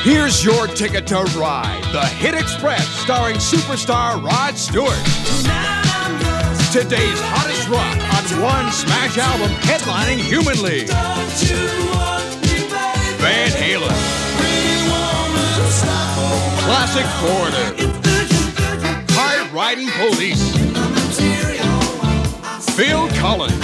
Here's 0.02 0.44
your 0.44 0.68
ticket 0.68 1.06
to 1.08 1.22
ride 1.38 1.84
the 1.94 2.06
Hit 2.06 2.34
Express 2.34 2.86
starring 2.88 3.38
superstar 3.38 4.22
Rod 4.22 4.58
Stewart. 4.58 4.90
Today's 6.74 7.22
hottest 7.22 7.70
rock 7.70 7.98
on 8.16 8.42
one 8.42 8.72
smash 8.74 9.18
album 9.20 9.52
headlining 9.62 10.18
Human 10.18 10.62
League. 10.64 12.23
Van 13.24 13.52
Halen. 13.52 13.88
Classic 16.66 17.06
Foreigner. 17.22 17.68
Hard 19.12 19.54
Riding 19.54 19.88
Police. 19.92 20.44
Phil 22.76 23.08
Collins. 23.22 23.64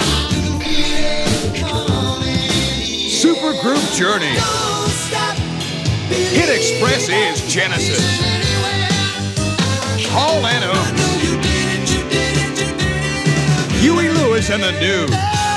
Super 3.12 3.52
group 3.60 3.82
Journey. 3.92 4.34
Hit 6.08 6.48
Express 6.48 7.10
is 7.10 7.52
Genesis. 7.52 8.00
Hall 10.08 10.46
and 10.46 10.64
Oates. 10.64 11.02
Huey 13.82 14.08
Lewis 14.08 14.48
and 14.48 14.62
the 14.62 14.72
News. 14.80 15.49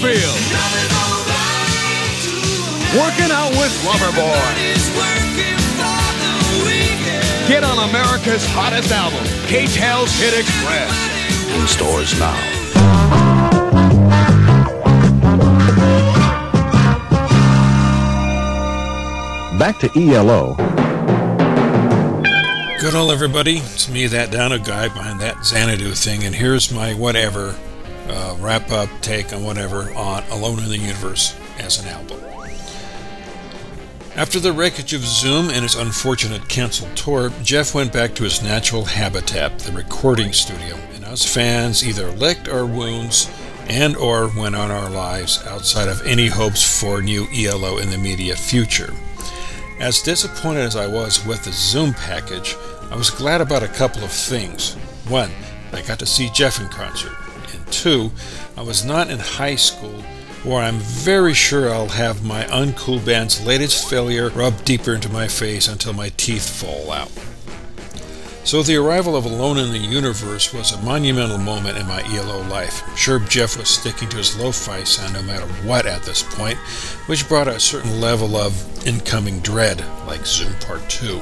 Springfield. 0.00 0.40
Working 2.96 3.30
out 3.30 3.50
with 3.50 3.70
Loverboy. 3.84 4.40
Get 7.46 7.64
on 7.64 7.90
America's 7.90 8.46
hottest 8.46 8.90
album, 8.92 9.22
K-Tel's 9.46 10.10
Hit 10.18 10.38
Express. 10.38 10.90
In 11.54 11.66
stores 11.66 12.18
now. 12.18 12.32
Back 19.58 19.78
to 19.80 19.90
ELO. 19.94 20.54
Good 22.80 22.94
all 22.94 23.12
everybody, 23.12 23.58
it's 23.58 23.90
me, 23.90 24.06
that 24.06 24.30
Dano 24.30 24.56
guy 24.56 24.88
behind 24.88 25.20
that 25.20 25.44
Xanadu 25.44 25.92
thing, 25.92 26.24
and 26.24 26.34
here's 26.34 26.72
my 26.72 26.94
whatever 26.94 27.54
uh, 28.10 28.36
wrap 28.38 28.70
up 28.70 28.88
take 29.00 29.32
on 29.32 29.44
whatever 29.44 29.92
on 29.94 30.22
Alone 30.30 30.58
in 30.58 30.68
the 30.68 30.78
Universe 30.78 31.36
as 31.58 31.80
an 31.80 31.88
album. 31.88 32.20
After 34.16 34.40
the 34.40 34.52
wreckage 34.52 34.92
of 34.92 35.02
Zoom 35.02 35.50
and 35.50 35.64
its 35.64 35.76
unfortunate 35.76 36.48
canceled 36.48 36.96
tour, 36.96 37.32
Jeff 37.42 37.74
went 37.74 37.92
back 37.92 38.14
to 38.16 38.24
his 38.24 38.42
natural 38.42 38.84
habitat, 38.84 39.60
the 39.60 39.72
recording 39.72 40.32
studio, 40.32 40.76
and 40.94 41.04
us 41.04 41.24
fans 41.24 41.86
either 41.86 42.10
licked 42.10 42.48
our 42.48 42.66
wounds 42.66 43.30
and 43.68 43.96
or 43.96 44.28
went 44.36 44.56
on 44.56 44.70
our 44.70 44.90
lives 44.90 45.46
outside 45.46 45.88
of 45.88 46.04
any 46.04 46.26
hopes 46.26 46.80
for 46.80 47.00
new 47.00 47.28
ELO 47.32 47.78
in 47.78 47.88
the 47.88 47.94
immediate 47.94 48.36
future. 48.36 48.92
As 49.78 50.02
disappointed 50.02 50.62
as 50.62 50.76
I 50.76 50.88
was 50.88 51.24
with 51.24 51.44
the 51.44 51.52
Zoom 51.52 51.94
package, 51.94 52.56
I 52.90 52.96
was 52.96 53.10
glad 53.10 53.40
about 53.40 53.62
a 53.62 53.68
couple 53.68 54.02
of 54.02 54.10
things. 54.10 54.74
One, 55.08 55.30
I 55.72 55.82
got 55.82 56.00
to 56.00 56.06
see 56.06 56.28
Jeff 56.30 56.60
in 56.60 56.68
concert. 56.68 57.12
Two, 57.70 58.10
I 58.56 58.62
was 58.62 58.84
not 58.84 59.10
in 59.10 59.18
high 59.18 59.56
school 59.56 60.02
where 60.42 60.62
I'm 60.62 60.78
very 60.78 61.34
sure 61.34 61.70
I'll 61.70 61.88
have 61.88 62.24
my 62.24 62.44
uncool 62.44 63.04
band's 63.04 63.44
latest 63.44 63.88
failure 63.88 64.30
rubbed 64.30 64.64
deeper 64.64 64.94
into 64.94 65.10
my 65.10 65.28
face 65.28 65.68
until 65.68 65.92
my 65.92 66.08
teeth 66.16 66.48
fall 66.48 66.90
out. 66.90 67.10
So 68.42 68.62
the 68.62 68.76
arrival 68.76 69.16
of 69.16 69.26
Alone 69.26 69.58
in 69.58 69.70
the 69.70 69.78
Universe 69.78 70.52
was 70.54 70.72
a 70.72 70.80
monumental 70.82 71.36
moment 71.36 71.76
in 71.76 71.86
my 71.86 72.02
ELO 72.04 72.42
life. 72.48 72.82
Sure, 72.96 73.20
Jeff 73.20 73.58
was 73.58 73.68
sticking 73.68 74.08
to 74.08 74.16
his 74.16 74.36
lo-fi 74.38 74.82
sound 74.82 75.12
no 75.12 75.22
matter 75.22 75.46
what 75.62 75.84
at 75.84 76.02
this 76.04 76.22
point, 76.22 76.56
which 77.06 77.28
brought 77.28 77.48
a 77.48 77.60
certain 77.60 78.00
level 78.00 78.36
of 78.36 78.86
incoming 78.86 79.40
dread, 79.40 79.84
like 80.06 80.24
Zoom 80.24 80.54
Part 80.60 80.88
2. 80.88 81.20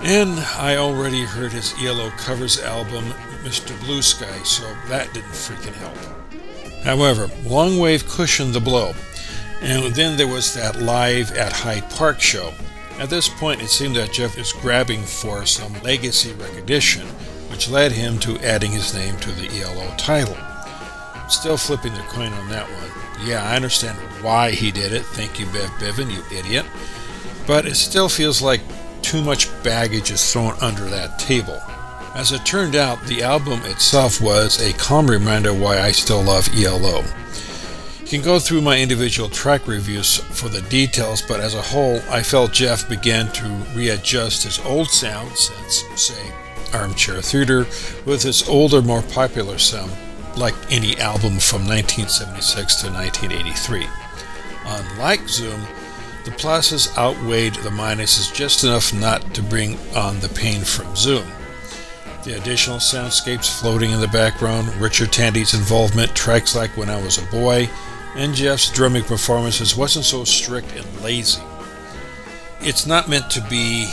And 0.00 0.38
I 0.56 0.76
already 0.76 1.24
heard 1.24 1.52
his 1.52 1.74
ELO 1.82 2.10
covers 2.10 2.60
album, 2.60 3.12
Mr. 3.42 3.78
Blue 3.80 4.02
Sky, 4.02 4.42
so 4.42 4.64
that 4.88 5.12
didn't 5.14 5.30
freaking 5.30 5.74
help. 5.74 5.96
However, 6.84 7.30
Long 7.44 7.78
Wave 7.78 8.08
cushioned 8.08 8.54
the 8.54 8.60
blow, 8.60 8.94
and 9.60 9.94
then 9.94 10.16
there 10.16 10.28
was 10.28 10.54
that 10.54 10.80
live 10.80 11.32
at 11.32 11.52
Hyde 11.52 11.88
Park 11.90 12.20
show. 12.20 12.52
At 12.98 13.10
this 13.10 13.28
point, 13.28 13.62
it 13.62 13.68
seemed 13.68 13.96
that 13.96 14.12
Jeff 14.12 14.38
is 14.38 14.52
grabbing 14.52 15.02
for 15.02 15.46
some 15.46 15.72
legacy 15.82 16.32
recognition, 16.32 17.06
which 17.50 17.68
led 17.68 17.92
him 17.92 18.18
to 18.20 18.38
adding 18.38 18.72
his 18.72 18.94
name 18.94 19.16
to 19.18 19.30
the 19.32 19.48
ELO 19.60 19.94
title. 19.96 20.36
Still 21.28 21.56
flipping 21.56 21.94
the 21.94 22.00
coin 22.02 22.32
on 22.32 22.48
that 22.48 22.68
one. 22.70 23.26
Yeah, 23.26 23.44
I 23.44 23.56
understand 23.56 23.98
why 24.22 24.50
he 24.50 24.70
did 24.70 24.92
it. 24.92 25.04
Thank 25.04 25.38
you, 25.38 25.46
Bev 25.46 25.70
Bevan, 25.78 26.10
you 26.10 26.22
idiot. 26.32 26.66
But 27.46 27.66
it 27.66 27.74
still 27.76 28.08
feels 28.08 28.40
like 28.40 28.60
too 29.02 29.22
much 29.22 29.48
baggage 29.62 30.10
is 30.10 30.32
thrown 30.32 30.54
under 30.60 30.84
that 30.84 31.18
table. 31.18 31.60
As 32.18 32.32
it 32.32 32.44
turned 32.44 32.74
out, 32.74 33.00
the 33.04 33.22
album 33.22 33.60
itself 33.62 34.20
was 34.20 34.60
a 34.60 34.76
calm 34.76 35.08
reminder 35.08 35.54
why 35.54 35.78
I 35.78 35.92
still 35.92 36.20
love 36.20 36.48
ELO. 36.52 37.04
You 38.00 38.06
can 38.08 38.22
go 38.22 38.40
through 38.40 38.60
my 38.60 38.80
individual 38.80 39.28
track 39.28 39.68
reviews 39.68 40.16
for 40.16 40.48
the 40.48 40.62
details, 40.62 41.22
but 41.22 41.38
as 41.38 41.54
a 41.54 41.62
whole, 41.62 42.00
I 42.10 42.24
felt 42.24 42.52
Jeff 42.52 42.88
began 42.88 43.30
to 43.34 43.44
readjust 43.72 44.42
his 44.42 44.58
old 44.58 44.88
sound 44.88 45.36
since, 45.36 45.84
say, 45.94 46.32
Armchair 46.72 47.22
Theater, 47.22 47.68
with 48.04 48.24
his 48.24 48.48
older, 48.48 48.82
more 48.82 49.02
popular 49.02 49.56
sound, 49.56 49.92
like 50.36 50.56
any 50.72 50.96
album 50.96 51.38
from 51.38 51.68
1976 51.68 52.80
to 52.80 52.90
1983. 52.90 53.86
Unlike 54.66 55.28
Zoom, 55.28 55.60
the 56.24 56.32
pluses 56.32 56.92
outweighed 56.98 57.54
the 57.54 57.70
minuses 57.70 58.34
just 58.34 58.64
enough 58.64 58.92
not 58.92 59.34
to 59.36 59.42
bring 59.44 59.78
on 59.94 60.18
the 60.18 60.28
pain 60.30 60.62
from 60.62 60.96
Zoom. 60.96 61.24
The 62.28 62.36
additional 62.36 62.76
soundscapes 62.76 63.48
floating 63.58 63.90
in 63.90 64.00
the 64.00 64.08
background, 64.08 64.68
Richard 64.74 65.10
Tandy's 65.10 65.54
involvement, 65.54 66.14
tracks 66.14 66.54
like 66.54 66.76
When 66.76 66.90
I 66.90 67.02
Was 67.02 67.16
a 67.16 67.24
Boy, 67.30 67.70
and 68.16 68.34
Jeff's 68.34 68.70
drumming 68.70 69.04
performances 69.04 69.74
wasn't 69.74 70.04
so 70.04 70.24
strict 70.24 70.76
and 70.76 71.00
lazy. 71.00 71.40
It's 72.60 72.84
not 72.84 73.08
meant 73.08 73.30
to 73.30 73.40
be 73.48 73.88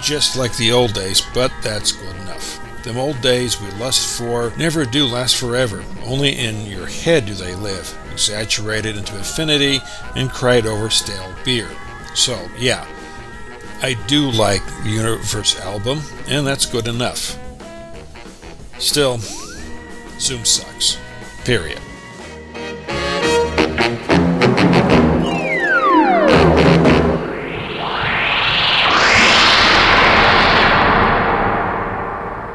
just 0.00 0.34
like 0.34 0.56
the 0.56 0.72
old 0.72 0.94
days, 0.94 1.20
but 1.34 1.52
that's 1.62 1.92
good 1.92 2.16
enough. 2.22 2.58
Them 2.84 2.96
old 2.96 3.20
days 3.20 3.60
we 3.60 3.70
lust 3.72 4.18
for 4.18 4.50
never 4.56 4.86
do 4.86 5.04
last 5.04 5.36
forever. 5.36 5.84
Only 6.04 6.38
in 6.38 6.64
your 6.64 6.86
head 6.86 7.26
do 7.26 7.34
they 7.34 7.54
live, 7.54 7.94
exaggerated 8.10 8.96
into 8.96 9.14
infinity 9.14 9.80
and 10.16 10.30
cried 10.30 10.64
over 10.64 10.88
stale 10.88 11.34
beer. 11.44 11.68
So, 12.14 12.48
yeah, 12.56 12.88
I 13.82 13.92
do 14.06 14.30
like 14.30 14.64
the 14.84 14.88
Universe 14.88 15.60
album, 15.60 16.00
and 16.28 16.46
that's 16.46 16.64
good 16.64 16.88
enough. 16.88 17.38
Still, 18.78 19.18
Zoom 20.18 20.44
sucks. 20.44 20.98
Period. 21.44 21.80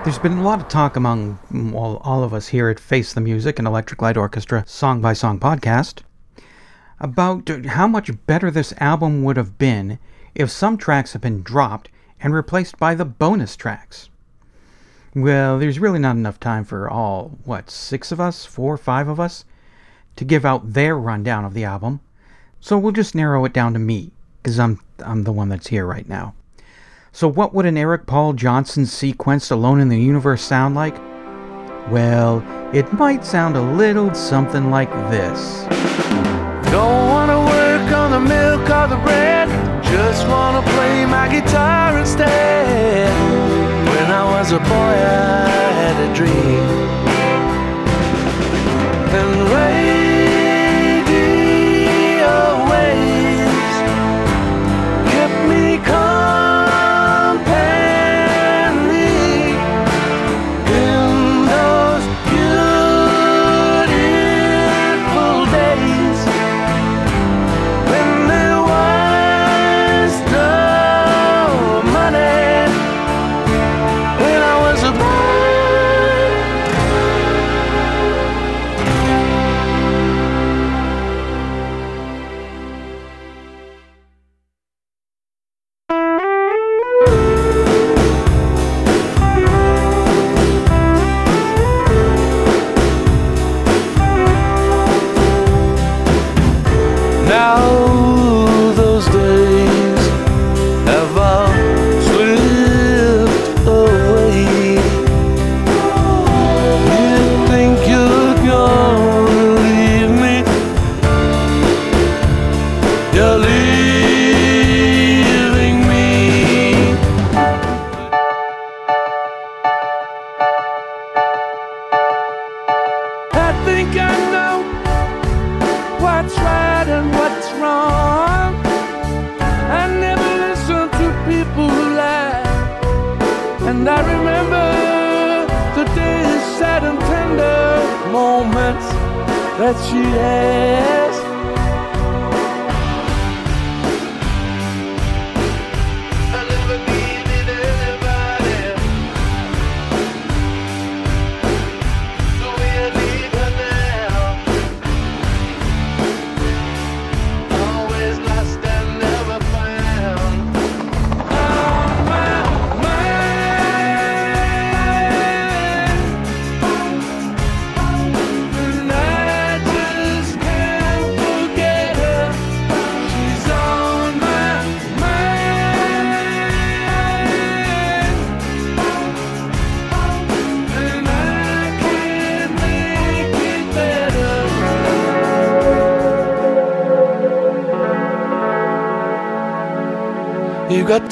There's 0.03 0.17
been 0.17 0.39
a 0.39 0.43
lot 0.43 0.59
of 0.59 0.67
talk 0.67 0.95
among 0.95 1.39
all, 1.75 1.97
all 1.97 2.23
of 2.23 2.33
us 2.33 2.47
here 2.47 2.69
at 2.69 2.79
Face 2.79 3.13
the 3.13 3.21
Music 3.21 3.59
and 3.59 3.67
Electric 3.67 4.01
Light 4.01 4.17
Orchestra 4.17 4.63
Song 4.65 5.01
by 5.01 5.13
Song 5.13 5.39
podcast 5.39 6.01
about 6.99 7.47
how 7.65 7.87
much 7.87 8.11
better 8.25 8.49
this 8.49 8.73
album 8.79 9.23
would 9.23 9.37
have 9.37 9.57
been 9.57 9.99
if 10.35 10.49
some 10.49 10.77
tracks 10.77 11.13
had 11.13 11.21
been 11.21 11.43
dropped 11.43 11.89
and 12.19 12.33
replaced 12.33 12.77
by 12.77 12.95
the 12.95 13.05
bonus 13.05 13.55
tracks. 13.55 14.09
Well, 15.15 15.57
there's 15.57 15.79
really 15.79 15.99
not 15.99 16.15
enough 16.15 16.39
time 16.39 16.63
for 16.63 16.89
all, 16.89 17.37
what, 17.43 17.69
six 17.69 18.11
of 18.11 18.19
us, 18.19 18.45
four, 18.45 18.77
five 18.77 19.07
of 19.07 19.19
us, 19.19 19.43
to 20.15 20.25
give 20.25 20.45
out 20.45 20.73
their 20.73 20.97
rundown 20.97 21.45
of 21.45 21.53
the 21.53 21.63
album. 21.63 22.01
So 22.59 22.77
we'll 22.77 22.91
just 22.91 23.15
narrow 23.15 23.43
it 23.45 23.53
down 23.53 23.73
to 23.73 23.79
me, 23.79 24.11
because 24.41 24.59
I'm, 24.59 24.79
I'm 24.99 25.23
the 25.23 25.31
one 25.31 25.49
that's 25.49 25.67
here 25.67 25.85
right 25.85 26.07
now. 26.07 26.35
So, 27.11 27.27
what 27.27 27.55
would 27.55 27.65
an 27.65 27.77
Eric 27.77 28.05
Paul 28.05 28.33
Johnson 28.33 28.85
sequence 28.85 29.49
Alone 29.49 29.79
in 29.79 29.89
the 29.89 29.99
Universe 29.99 30.43
sound 30.43 30.75
like? 30.75 30.95
Well, 31.89 32.43
it 32.71 32.93
might 32.93 33.25
sound 33.25 33.57
a 33.57 33.61
little 33.61 34.13
something 34.13 34.69
like 34.69 34.91
this. 35.09 35.63
Don't 36.71 37.09
wanna 37.09 37.39
work 37.39 37.91
on 37.93 38.11
the 38.11 38.19
milk 38.19 38.69
or 38.69 38.87
the 38.87 39.01
bread. 39.03 39.49
Just 39.83 40.27
wanna 40.27 40.61
play 40.61 41.05
my 41.07 41.27
guitar 41.27 41.97
instead. 41.97 43.78
When 44.09 44.17
I 44.17 44.25
was 44.25 44.51
a 44.51 44.57
boy, 44.57 44.65
I 44.65 45.47
had 45.81 46.09
a 46.09 46.15
dream. 46.15 46.65
And 49.13 49.49
radio 49.51 49.98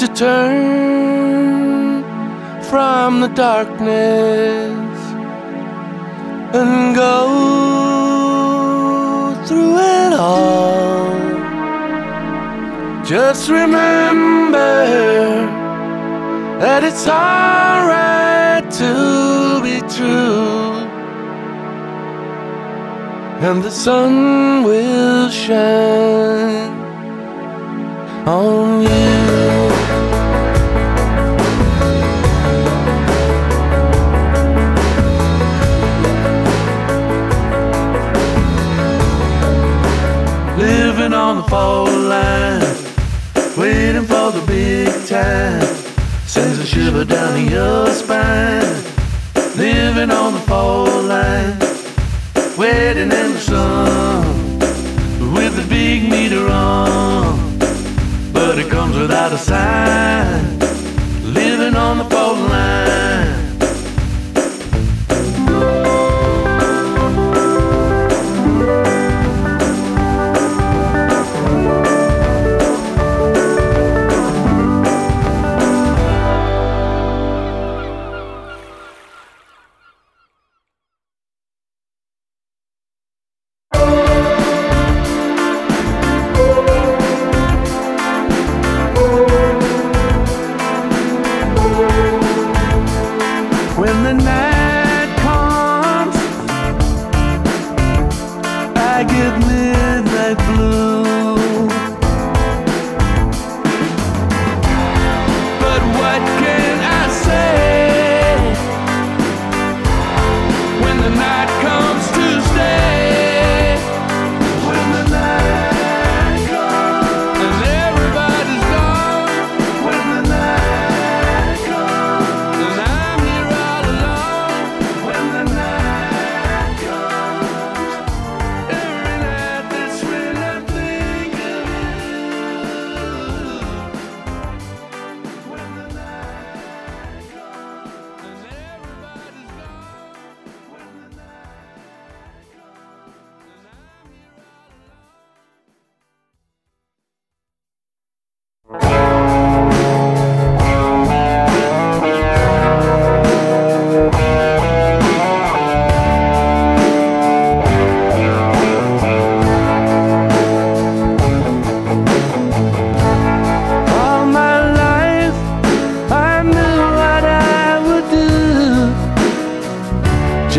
to 0.07 0.13
turn 0.13 2.03
from 2.63 3.19
the 3.21 3.27
darkness 3.29 4.99
and 6.53 6.95
go 6.95 7.23
through 9.45 9.77
it 9.77 10.13
all. 10.13 11.07
Just 13.03 13.49
remember 13.49 14.85
that 16.59 16.83
it's 16.83 17.07
alright 17.07 18.69
to 18.71 19.61
be 19.63 19.79
true, 19.95 20.85
and 23.45 23.63
the 23.63 23.71
sun 23.71 24.63
will 24.63 25.29
shine 25.29 26.75
on 28.27 28.81
you. 28.81 28.96
Fault 41.47 41.89
line, 41.89 42.61
waiting 43.57 44.03
for 44.03 44.31
the 44.31 44.43
big 44.45 44.87
time. 45.07 45.61
Sends 46.25 46.59
a 46.59 46.65
shiver 46.65 47.05
down 47.05 47.49
your 47.49 47.87
spine. 47.87 48.83
Living 49.55 50.11
on 50.11 50.33
the 50.33 50.39
fault 50.41 51.03
line, 51.05 51.57
waiting 52.57 53.11
in 53.11 53.33
the 53.33 53.39
sun 53.39 54.59
with 55.33 55.55
the 55.55 55.65
big 55.69 56.09
meter 56.09 56.47
on 56.47 57.47
but 58.37 58.59
it 58.59 58.69
comes 58.69 58.95
without 58.95 59.33
a 59.33 59.37
sign. 59.37 60.56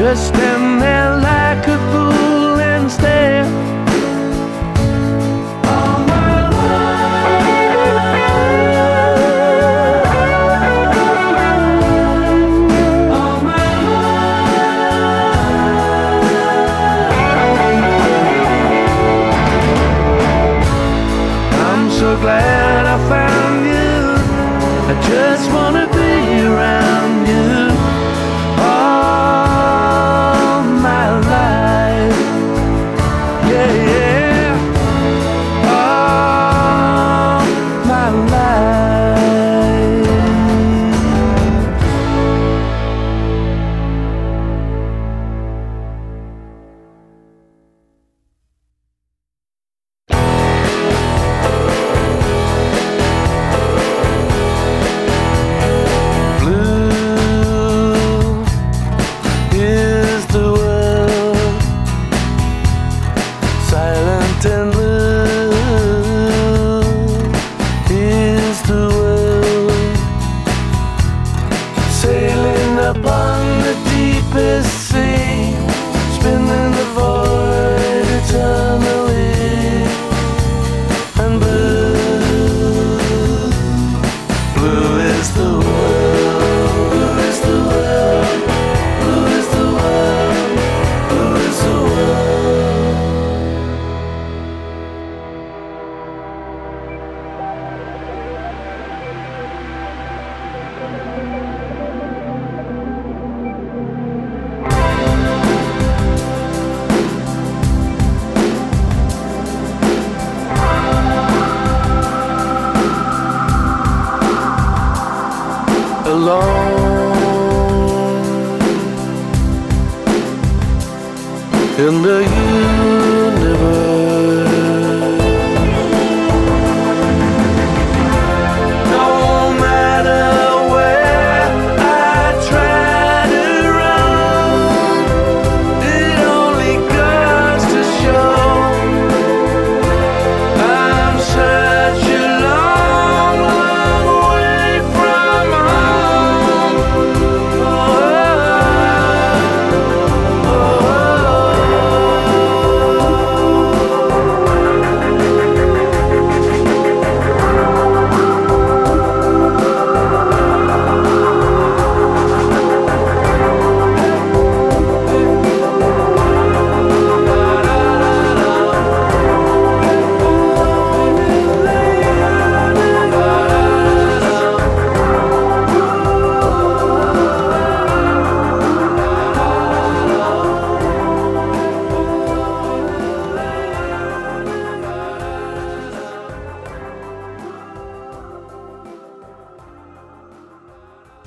Just 0.09 0.29
stand 0.29 0.81
there 0.81 1.38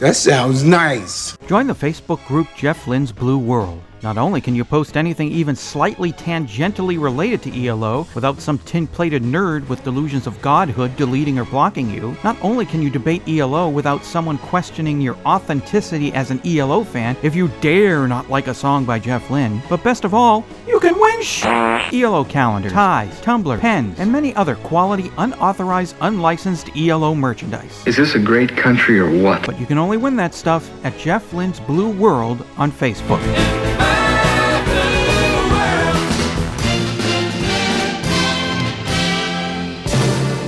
That 0.01 0.15
sounds 0.15 0.63
nice. 0.63 1.37
Join 1.45 1.67
the 1.67 1.75
Facebook 1.75 2.25
group 2.25 2.47
Jeff 2.55 2.87
Lynne's 2.87 3.11
Blue 3.11 3.37
World. 3.37 3.83
Not 4.01 4.17
only 4.17 4.41
can 4.41 4.55
you 4.55 4.65
post 4.65 4.97
anything 4.97 5.31
even 5.31 5.55
slightly 5.55 6.11
tangentially 6.11 6.99
related 6.99 7.43
to 7.43 7.67
ELO 7.67 8.07
without 8.15 8.41
some 8.41 8.57
tin 8.57 8.87
plated 8.87 9.21
nerd 9.21 9.69
with 9.69 9.83
delusions 9.83 10.25
of 10.25 10.41
godhood 10.41 10.95
deleting 10.97 11.37
or 11.37 11.45
blocking 11.45 11.87
you, 11.87 12.17
not 12.23 12.35
only 12.41 12.65
can 12.65 12.81
you 12.81 12.89
debate 12.89 13.21
ELO 13.27 13.69
without 13.69 14.03
someone 14.03 14.39
questioning 14.39 15.01
your 15.01 15.15
authenticity 15.23 16.11
as 16.13 16.31
an 16.31 16.41
ELO 16.47 16.83
fan 16.83 17.15
if 17.21 17.35
you 17.35 17.51
dare 17.61 18.07
not 18.07 18.27
like 18.27 18.47
a 18.47 18.55
song 18.55 18.85
by 18.85 18.97
Jeff 18.97 19.29
Lynne, 19.29 19.61
but 19.69 19.83
best 19.83 20.03
of 20.03 20.15
all, 20.15 20.43
you 20.67 20.79
can 20.79 20.99
win 21.21 21.27
sh- 21.27 21.93
ELO 21.93 22.23
calendars, 22.23 22.71
ties, 22.71 23.21
tumbler, 23.21 23.57
pens, 23.57 23.99
and 23.99 24.11
many 24.11 24.35
other 24.35 24.55
quality, 24.55 25.11
unauthorized, 25.17 25.95
unlicensed 26.01 26.69
ELO 26.75 27.13
merchandise. 27.13 27.83
Is 27.85 27.95
this 27.95 28.15
a 28.15 28.19
great 28.19 28.55
country 28.57 28.99
or 28.99 29.09
what? 29.21 29.45
But 29.45 29.59
you 29.59 29.65
can 29.65 29.77
only 29.77 29.97
win 29.97 30.15
that 30.15 30.33
stuff 30.33 30.69
at 30.83 30.97
Jeff 30.97 31.31
Lynne's 31.33 31.59
Blue 31.59 31.89
World 31.91 32.45
on 32.57 32.71
Facebook. 32.71 33.21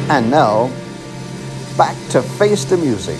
And 0.09 0.29
now, 0.29 0.69
back 1.77 1.95
to 2.09 2.21
Face 2.21 2.65
the 2.65 2.77
Music, 2.77 3.19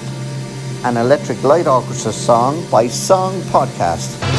an 0.86 0.98
Electric 0.98 1.42
Light 1.44 1.66
Orchestra 1.66 2.12
song 2.12 2.64
by 2.70 2.88
Song 2.88 3.34
Podcast. 3.44 4.33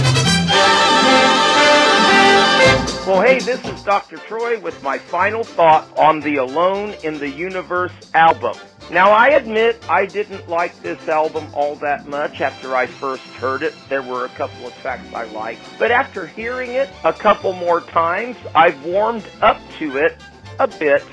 Well, 3.06 3.20
hey, 3.20 3.38
this 3.38 3.62
is 3.66 3.82
Dr. 3.82 4.16
Troy 4.16 4.58
with 4.58 4.82
my 4.82 4.96
final 4.96 5.44
thought 5.44 5.86
on 5.98 6.20
the 6.20 6.36
Alone 6.36 6.94
in 7.04 7.18
the 7.18 7.28
Universe 7.28 7.92
album. 8.14 8.56
Now, 8.90 9.10
I 9.10 9.28
admit 9.28 9.84
I 9.90 10.06
didn't 10.06 10.48
like 10.48 10.80
this 10.80 11.06
album 11.06 11.46
all 11.52 11.74
that 11.76 12.08
much 12.08 12.40
after 12.40 12.74
I 12.74 12.86
first 12.86 13.22
heard 13.34 13.62
it. 13.62 13.74
There 13.90 14.00
were 14.00 14.24
a 14.24 14.30
couple 14.30 14.66
of 14.66 14.74
tracks 14.76 15.06
I 15.12 15.24
liked. 15.24 15.60
But 15.78 15.90
after 15.90 16.26
hearing 16.26 16.70
it 16.70 16.88
a 17.04 17.12
couple 17.12 17.52
more 17.52 17.82
times, 17.82 18.38
I've 18.54 18.82
warmed 18.86 19.26
up 19.42 19.60
to 19.80 19.98
it 19.98 20.16
a 20.58 20.66
bit. 20.66 21.04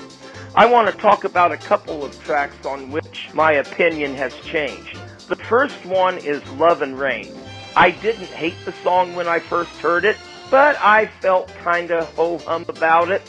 I 0.56 0.68
want 0.68 0.90
to 0.90 0.96
talk 0.96 1.26
about 1.26 1.52
a 1.52 1.58
couple 1.58 2.06
of 2.06 2.18
tracks 2.24 2.66
on 2.66 2.90
which 2.90 3.32
my 3.34 3.52
opinion 3.52 4.16
has 4.16 4.34
changed. 4.46 4.98
The 5.28 5.36
first 5.36 5.86
one 5.86 6.20
is 6.20 6.42
Love 6.52 6.84
and 6.84 6.98
Rain. 6.98 7.36
I 7.76 7.92
didn't 7.92 8.28
hate 8.28 8.56
the 8.64 8.72
song 8.82 9.14
when 9.14 9.28
I 9.28 9.40
first 9.40 9.72
heard 9.82 10.06
it, 10.06 10.16
but 10.52 10.78
I 10.80 11.08
felt 11.22 11.52
kinda 11.64 12.06
ho-hum 12.16 12.66
about 12.68 13.10
it. 13.10 13.24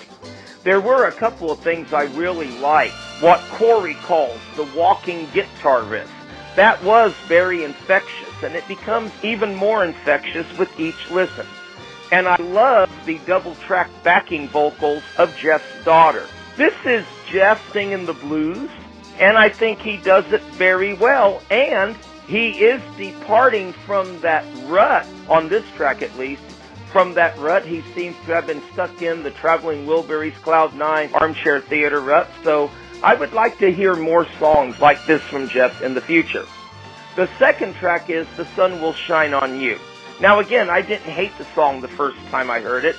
There 0.64 0.81
were 0.81 1.07
a 1.07 1.12
couple 1.12 1.51
of 1.51 1.61
things 1.61 1.93
I 1.93 2.03
really 2.03 2.51
liked. 2.59 2.95
What 3.20 3.41
Corey 3.53 3.95
calls 3.95 4.39
the 4.57 4.68
walking 4.77 5.29
guitar 5.33 5.83
riff. 5.83 6.11
That 6.57 6.83
was 6.85 7.14
very 7.29 7.64
infectious, 7.64 8.43
and 8.43 8.55
it 8.55 8.68
becomes 8.68 9.11
even 9.23 9.55
more 9.55 9.85
infectious 9.85 10.47
with 10.59 10.68
each 10.79 11.11
listen. 11.11 11.47
And 12.11 12.29
I 12.29 12.37
love 12.37 12.91
the 13.07 13.18
double 13.27 13.55
track 13.66 13.89
backing 14.03 14.49
vocals 14.49 15.03
of 15.16 15.35
Jeff's 15.37 15.85
daughter. 15.85 16.27
This 16.57 16.75
is 16.85 17.07
Jeff 17.31 17.73
singing 17.73 18.05
the 18.05 18.12
blues, 18.12 18.68
and 19.18 19.39
I 19.39 19.49
think 19.49 19.79
he 19.79 19.97
does 19.97 20.31
it 20.33 20.43
very 20.43 20.93
well, 20.93 21.41
and 21.51 21.97
he 22.27 22.51
is 22.51 22.83
departing 22.99 23.73
from 23.73 24.20
that 24.20 24.45
rut, 24.66 25.07
on 25.29 25.49
this 25.49 25.64
track 25.77 26.03
at 26.03 26.16
least, 26.18 26.43
from 26.93 27.14
that 27.14 27.36
rut 27.38 27.64
he 27.64 27.80
seems 27.95 28.14
to 28.26 28.34
have 28.34 28.47
been 28.47 28.62
stuck 28.72 29.01
in, 29.01 29.22
the 29.22 29.30
Traveling 29.30 29.86
Wilburys 29.86 30.34
Cloud 30.34 30.74
9 30.74 31.14
armchair 31.14 31.61
theater 31.61 32.01
rut, 32.01 32.30
so 32.45 32.70
I 33.03 33.14
would 33.14 33.32
like 33.32 33.59
to 33.59 33.72
hear 33.72 33.97
more 33.97 34.26
songs 34.38 34.78
like 34.78 35.05
this 35.07 35.22
from 35.22 35.49
Jeff 35.49 35.82
in 35.82 35.95
the 35.95 36.01
future. 36.01 36.45
The 37.16 37.28
second 37.38 37.74
track 37.74 38.11
is 38.11 38.26
The 38.36 38.45
Sun 38.55 38.80
Will 38.80 38.93
Shine 38.93 39.34
on 39.34 39.59
You. 39.59 39.78
Now 40.20 40.38
again, 40.38 40.70
I 40.70 40.82
didn't 40.82 41.11
hate 41.11 41.36
the 41.38 41.47
song 41.55 41.80
the 41.80 41.88
first 41.88 42.18
time 42.26 42.51
I 42.51 42.61
heard 42.61 42.84
it. 42.84 42.97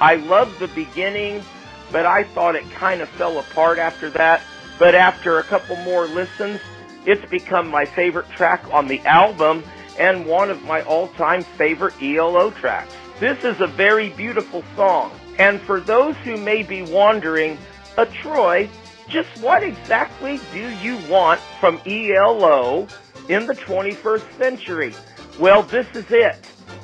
I 0.00 0.16
loved 0.16 0.58
the 0.58 0.68
beginning, 0.68 1.42
but 1.90 2.06
I 2.06 2.22
thought 2.22 2.56
it 2.56 2.68
kind 2.70 3.02
of 3.02 3.08
fell 3.10 3.38
apart 3.38 3.78
after 3.78 4.08
that. 4.10 4.42
But 4.78 4.94
after 4.94 5.38
a 5.38 5.42
couple 5.42 5.76
more 5.76 6.06
listens, 6.06 6.60
it's 7.04 7.28
become 7.30 7.68
my 7.68 7.84
favorite 7.84 8.30
track 8.30 8.64
on 8.72 8.86
the 8.86 9.00
album 9.00 9.64
and 9.98 10.26
one 10.26 10.50
of 10.50 10.64
my 10.64 10.82
all-time 10.82 11.42
favorite 11.42 11.94
ELO 12.00 12.50
tracks. 12.50 12.96
This 13.20 13.44
is 13.44 13.60
a 13.60 13.66
very 13.66 14.10
beautiful 14.10 14.64
song. 14.74 15.12
And 15.38 15.60
for 15.60 15.80
those 15.80 16.16
who 16.18 16.36
may 16.36 16.62
be 16.62 16.82
wondering, 16.82 17.58
uh, 17.96 18.06
Troy, 18.06 18.68
just 19.08 19.28
what 19.40 19.62
exactly 19.62 20.40
do 20.52 20.68
you 20.76 20.96
want 21.08 21.40
from 21.60 21.80
ELO 21.86 22.88
in 23.28 23.46
the 23.46 23.54
21st 23.54 24.38
century? 24.38 24.94
Well, 25.38 25.62
this 25.62 25.86
is 25.94 26.06
it. 26.10 26.36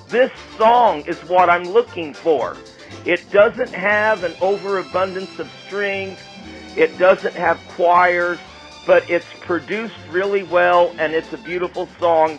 This 0.08 0.30
song 0.56 1.02
is 1.06 1.18
what 1.28 1.50
I'm 1.50 1.64
looking 1.64 2.14
for. 2.14 2.56
It 3.04 3.30
doesn't 3.30 3.72
have 3.72 4.24
an 4.24 4.34
overabundance 4.40 5.38
of 5.38 5.50
strings. 5.66 6.18
It 6.76 6.96
doesn't 6.98 7.34
have 7.34 7.60
choirs, 7.68 8.38
but 8.86 9.08
it's 9.10 9.26
produced 9.40 9.94
really 10.10 10.44
well 10.44 10.94
and 10.98 11.12
it's 11.12 11.32
a 11.32 11.38
beautiful 11.38 11.88
song. 11.98 12.38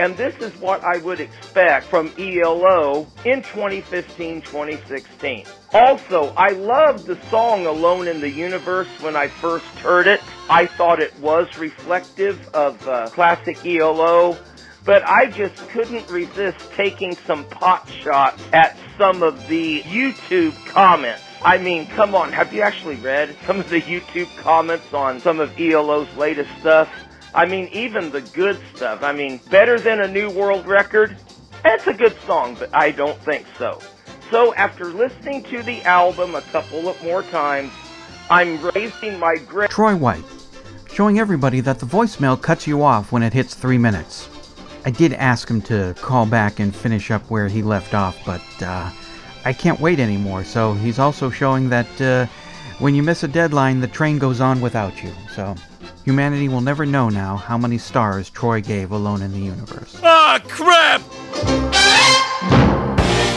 And 0.00 0.16
this 0.16 0.34
is 0.38 0.50
what 0.62 0.82
I 0.82 0.96
would 0.96 1.20
expect 1.20 1.84
from 1.84 2.10
ELO 2.18 3.06
in 3.26 3.42
2015-2016. 3.42 5.46
Also, 5.74 6.32
I 6.38 6.52
loved 6.52 7.06
the 7.06 7.20
song 7.28 7.66
Alone 7.66 8.08
in 8.08 8.22
the 8.22 8.30
Universe 8.30 8.88
when 9.02 9.14
I 9.14 9.28
first 9.28 9.66
heard 9.80 10.06
it. 10.06 10.22
I 10.48 10.64
thought 10.64 11.00
it 11.00 11.12
was 11.20 11.58
reflective 11.58 12.48
of 12.54 12.88
uh, 12.88 13.10
classic 13.10 13.58
ELO 13.66 14.38
but 14.86 15.06
I 15.06 15.26
just 15.26 15.54
couldn't 15.68 16.10
resist 16.10 16.72
taking 16.72 17.14
some 17.14 17.44
pot 17.44 17.86
shots 17.86 18.42
at 18.54 18.78
some 18.96 19.22
of 19.22 19.46
the 19.46 19.82
YouTube 19.82 20.54
comments. 20.66 21.22
I 21.44 21.58
mean, 21.58 21.86
come 21.88 22.14
on, 22.14 22.32
have 22.32 22.54
you 22.54 22.62
actually 22.62 22.96
read 22.96 23.36
some 23.46 23.60
of 23.60 23.68
the 23.68 23.82
YouTube 23.82 24.34
comments 24.38 24.94
on 24.94 25.20
some 25.20 25.38
of 25.38 25.60
ELO's 25.60 26.08
latest 26.16 26.48
stuff? 26.60 26.88
I 27.34 27.46
mean, 27.46 27.68
even 27.72 28.10
the 28.10 28.20
good 28.20 28.58
stuff. 28.74 29.02
I 29.02 29.12
mean, 29.12 29.40
better 29.50 29.78
than 29.78 30.00
a 30.00 30.08
New 30.08 30.30
World 30.30 30.66
Record? 30.66 31.16
It's 31.64 31.86
a 31.86 31.92
good 31.92 32.16
song, 32.22 32.56
but 32.58 32.74
I 32.74 32.90
don't 32.90 33.18
think 33.20 33.46
so. 33.58 33.80
So 34.30 34.54
after 34.54 34.86
listening 34.86 35.42
to 35.44 35.62
the 35.62 35.82
album 35.82 36.34
a 36.34 36.42
couple 36.42 36.88
of 36.88 37.02
more 37.02 37.22
times, 37.24 37.72
I'm 38.30 38.60
raising 38.74 39.18
my 39.18 39.36
grade. 39.36 39.70
Troy 39.70 39.96
White, 39.96 40.24
showing 40.92 41.18
everybody 41.18 41.60
that 41.60 41.78
the 41.78 41.86
voicemail 41.86 42.40
cuts 42.40 42.66
you 42.66 42.82
off 42.82 43.12
when 43.12 43.22
it 43.22 43.32
hits 43.32 43.54
three 43.54 43.78
minutes. 43.78 44.28
I 44.84 44.90
did 44.90 45.12
ask 45.14 45.48
him 45.48 45.60
to 45.62 45.94
call 46.00 46.26
back 46.26 46.58
and 46.58 46.74
finish 46.74 47.10
up 47.10 47.22
where 47.30 47.48
he 47.48 47.62
left 47.62 47.92
off, 47.92 48.18
but 48.24 48.62
uh, 48.62 48.90
I 49.44 49.52
can't 49.52 49.78
wait 49.80 50.00
anymore. 50.00 50.44
So 50.44 50.74
he's 50.74 50.98
also 50.98 51.28
showing 51.28 51.68
that 51.68 52.00
uh, 52.00 52.26
when 52.78 52.94
you 52.94 53.02
miss 53.02 53.22
a 53.22 53.28
deadline, 53.28 53.80
the 53.80 53.88
train 53.88 54.18
goes 54.18 54.40
on 54.40 54.60
without 54.60 55.02
you. 55.02 55.12
So 55.34 55.54
Humanity 56.04 56.48
will 56.48 56.62
never 56.62 56.86
know 56.86 57.08
now 57.08 57.36
how 57.36 57.58
many 57.58 57.76
stars 57.78 58.30
Troy 58.30 58.60
gave 58.60 58.90
Alone 58.90 59.22
in 59.22 59.32
the 59.32 59.38
Universe. 59.38 59.98
Ah, 60.02 60.40
crap! 60.48 61.69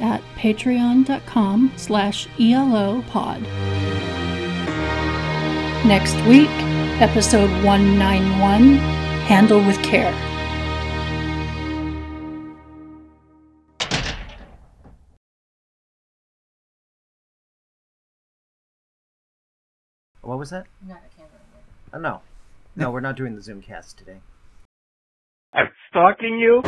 at 0.00 0.22
patreon.com 0.36 1.72
slash 1.76 2.28
elopod. 2.38 3.42
Next 5.86 6.16
week, 6.26 6.50
episode 7.00 7.50
191, 7.64 8.76
Handle 9.26 9.64
with 9.64 9.80
Care. 9.82 10.12
What 20.22 20.38
was 20.38 20.50
that? 20.50 20.66
Not 20.86 20.98
a 20.98 21.16
camera. 21.16 21.30
Uh, 21.92 21.98
no. 21.98 22.20
No, 22.76 22.90
we're 22.90 23.00
not 23.00 23.16
doing 23.16 23.34
the 23.34 23.40
Zoomcast 23.40 23.96
today. 23.96 24.18
I'm 25.54 25.70
stalking 25.88 26.38
you? 26.38 26.62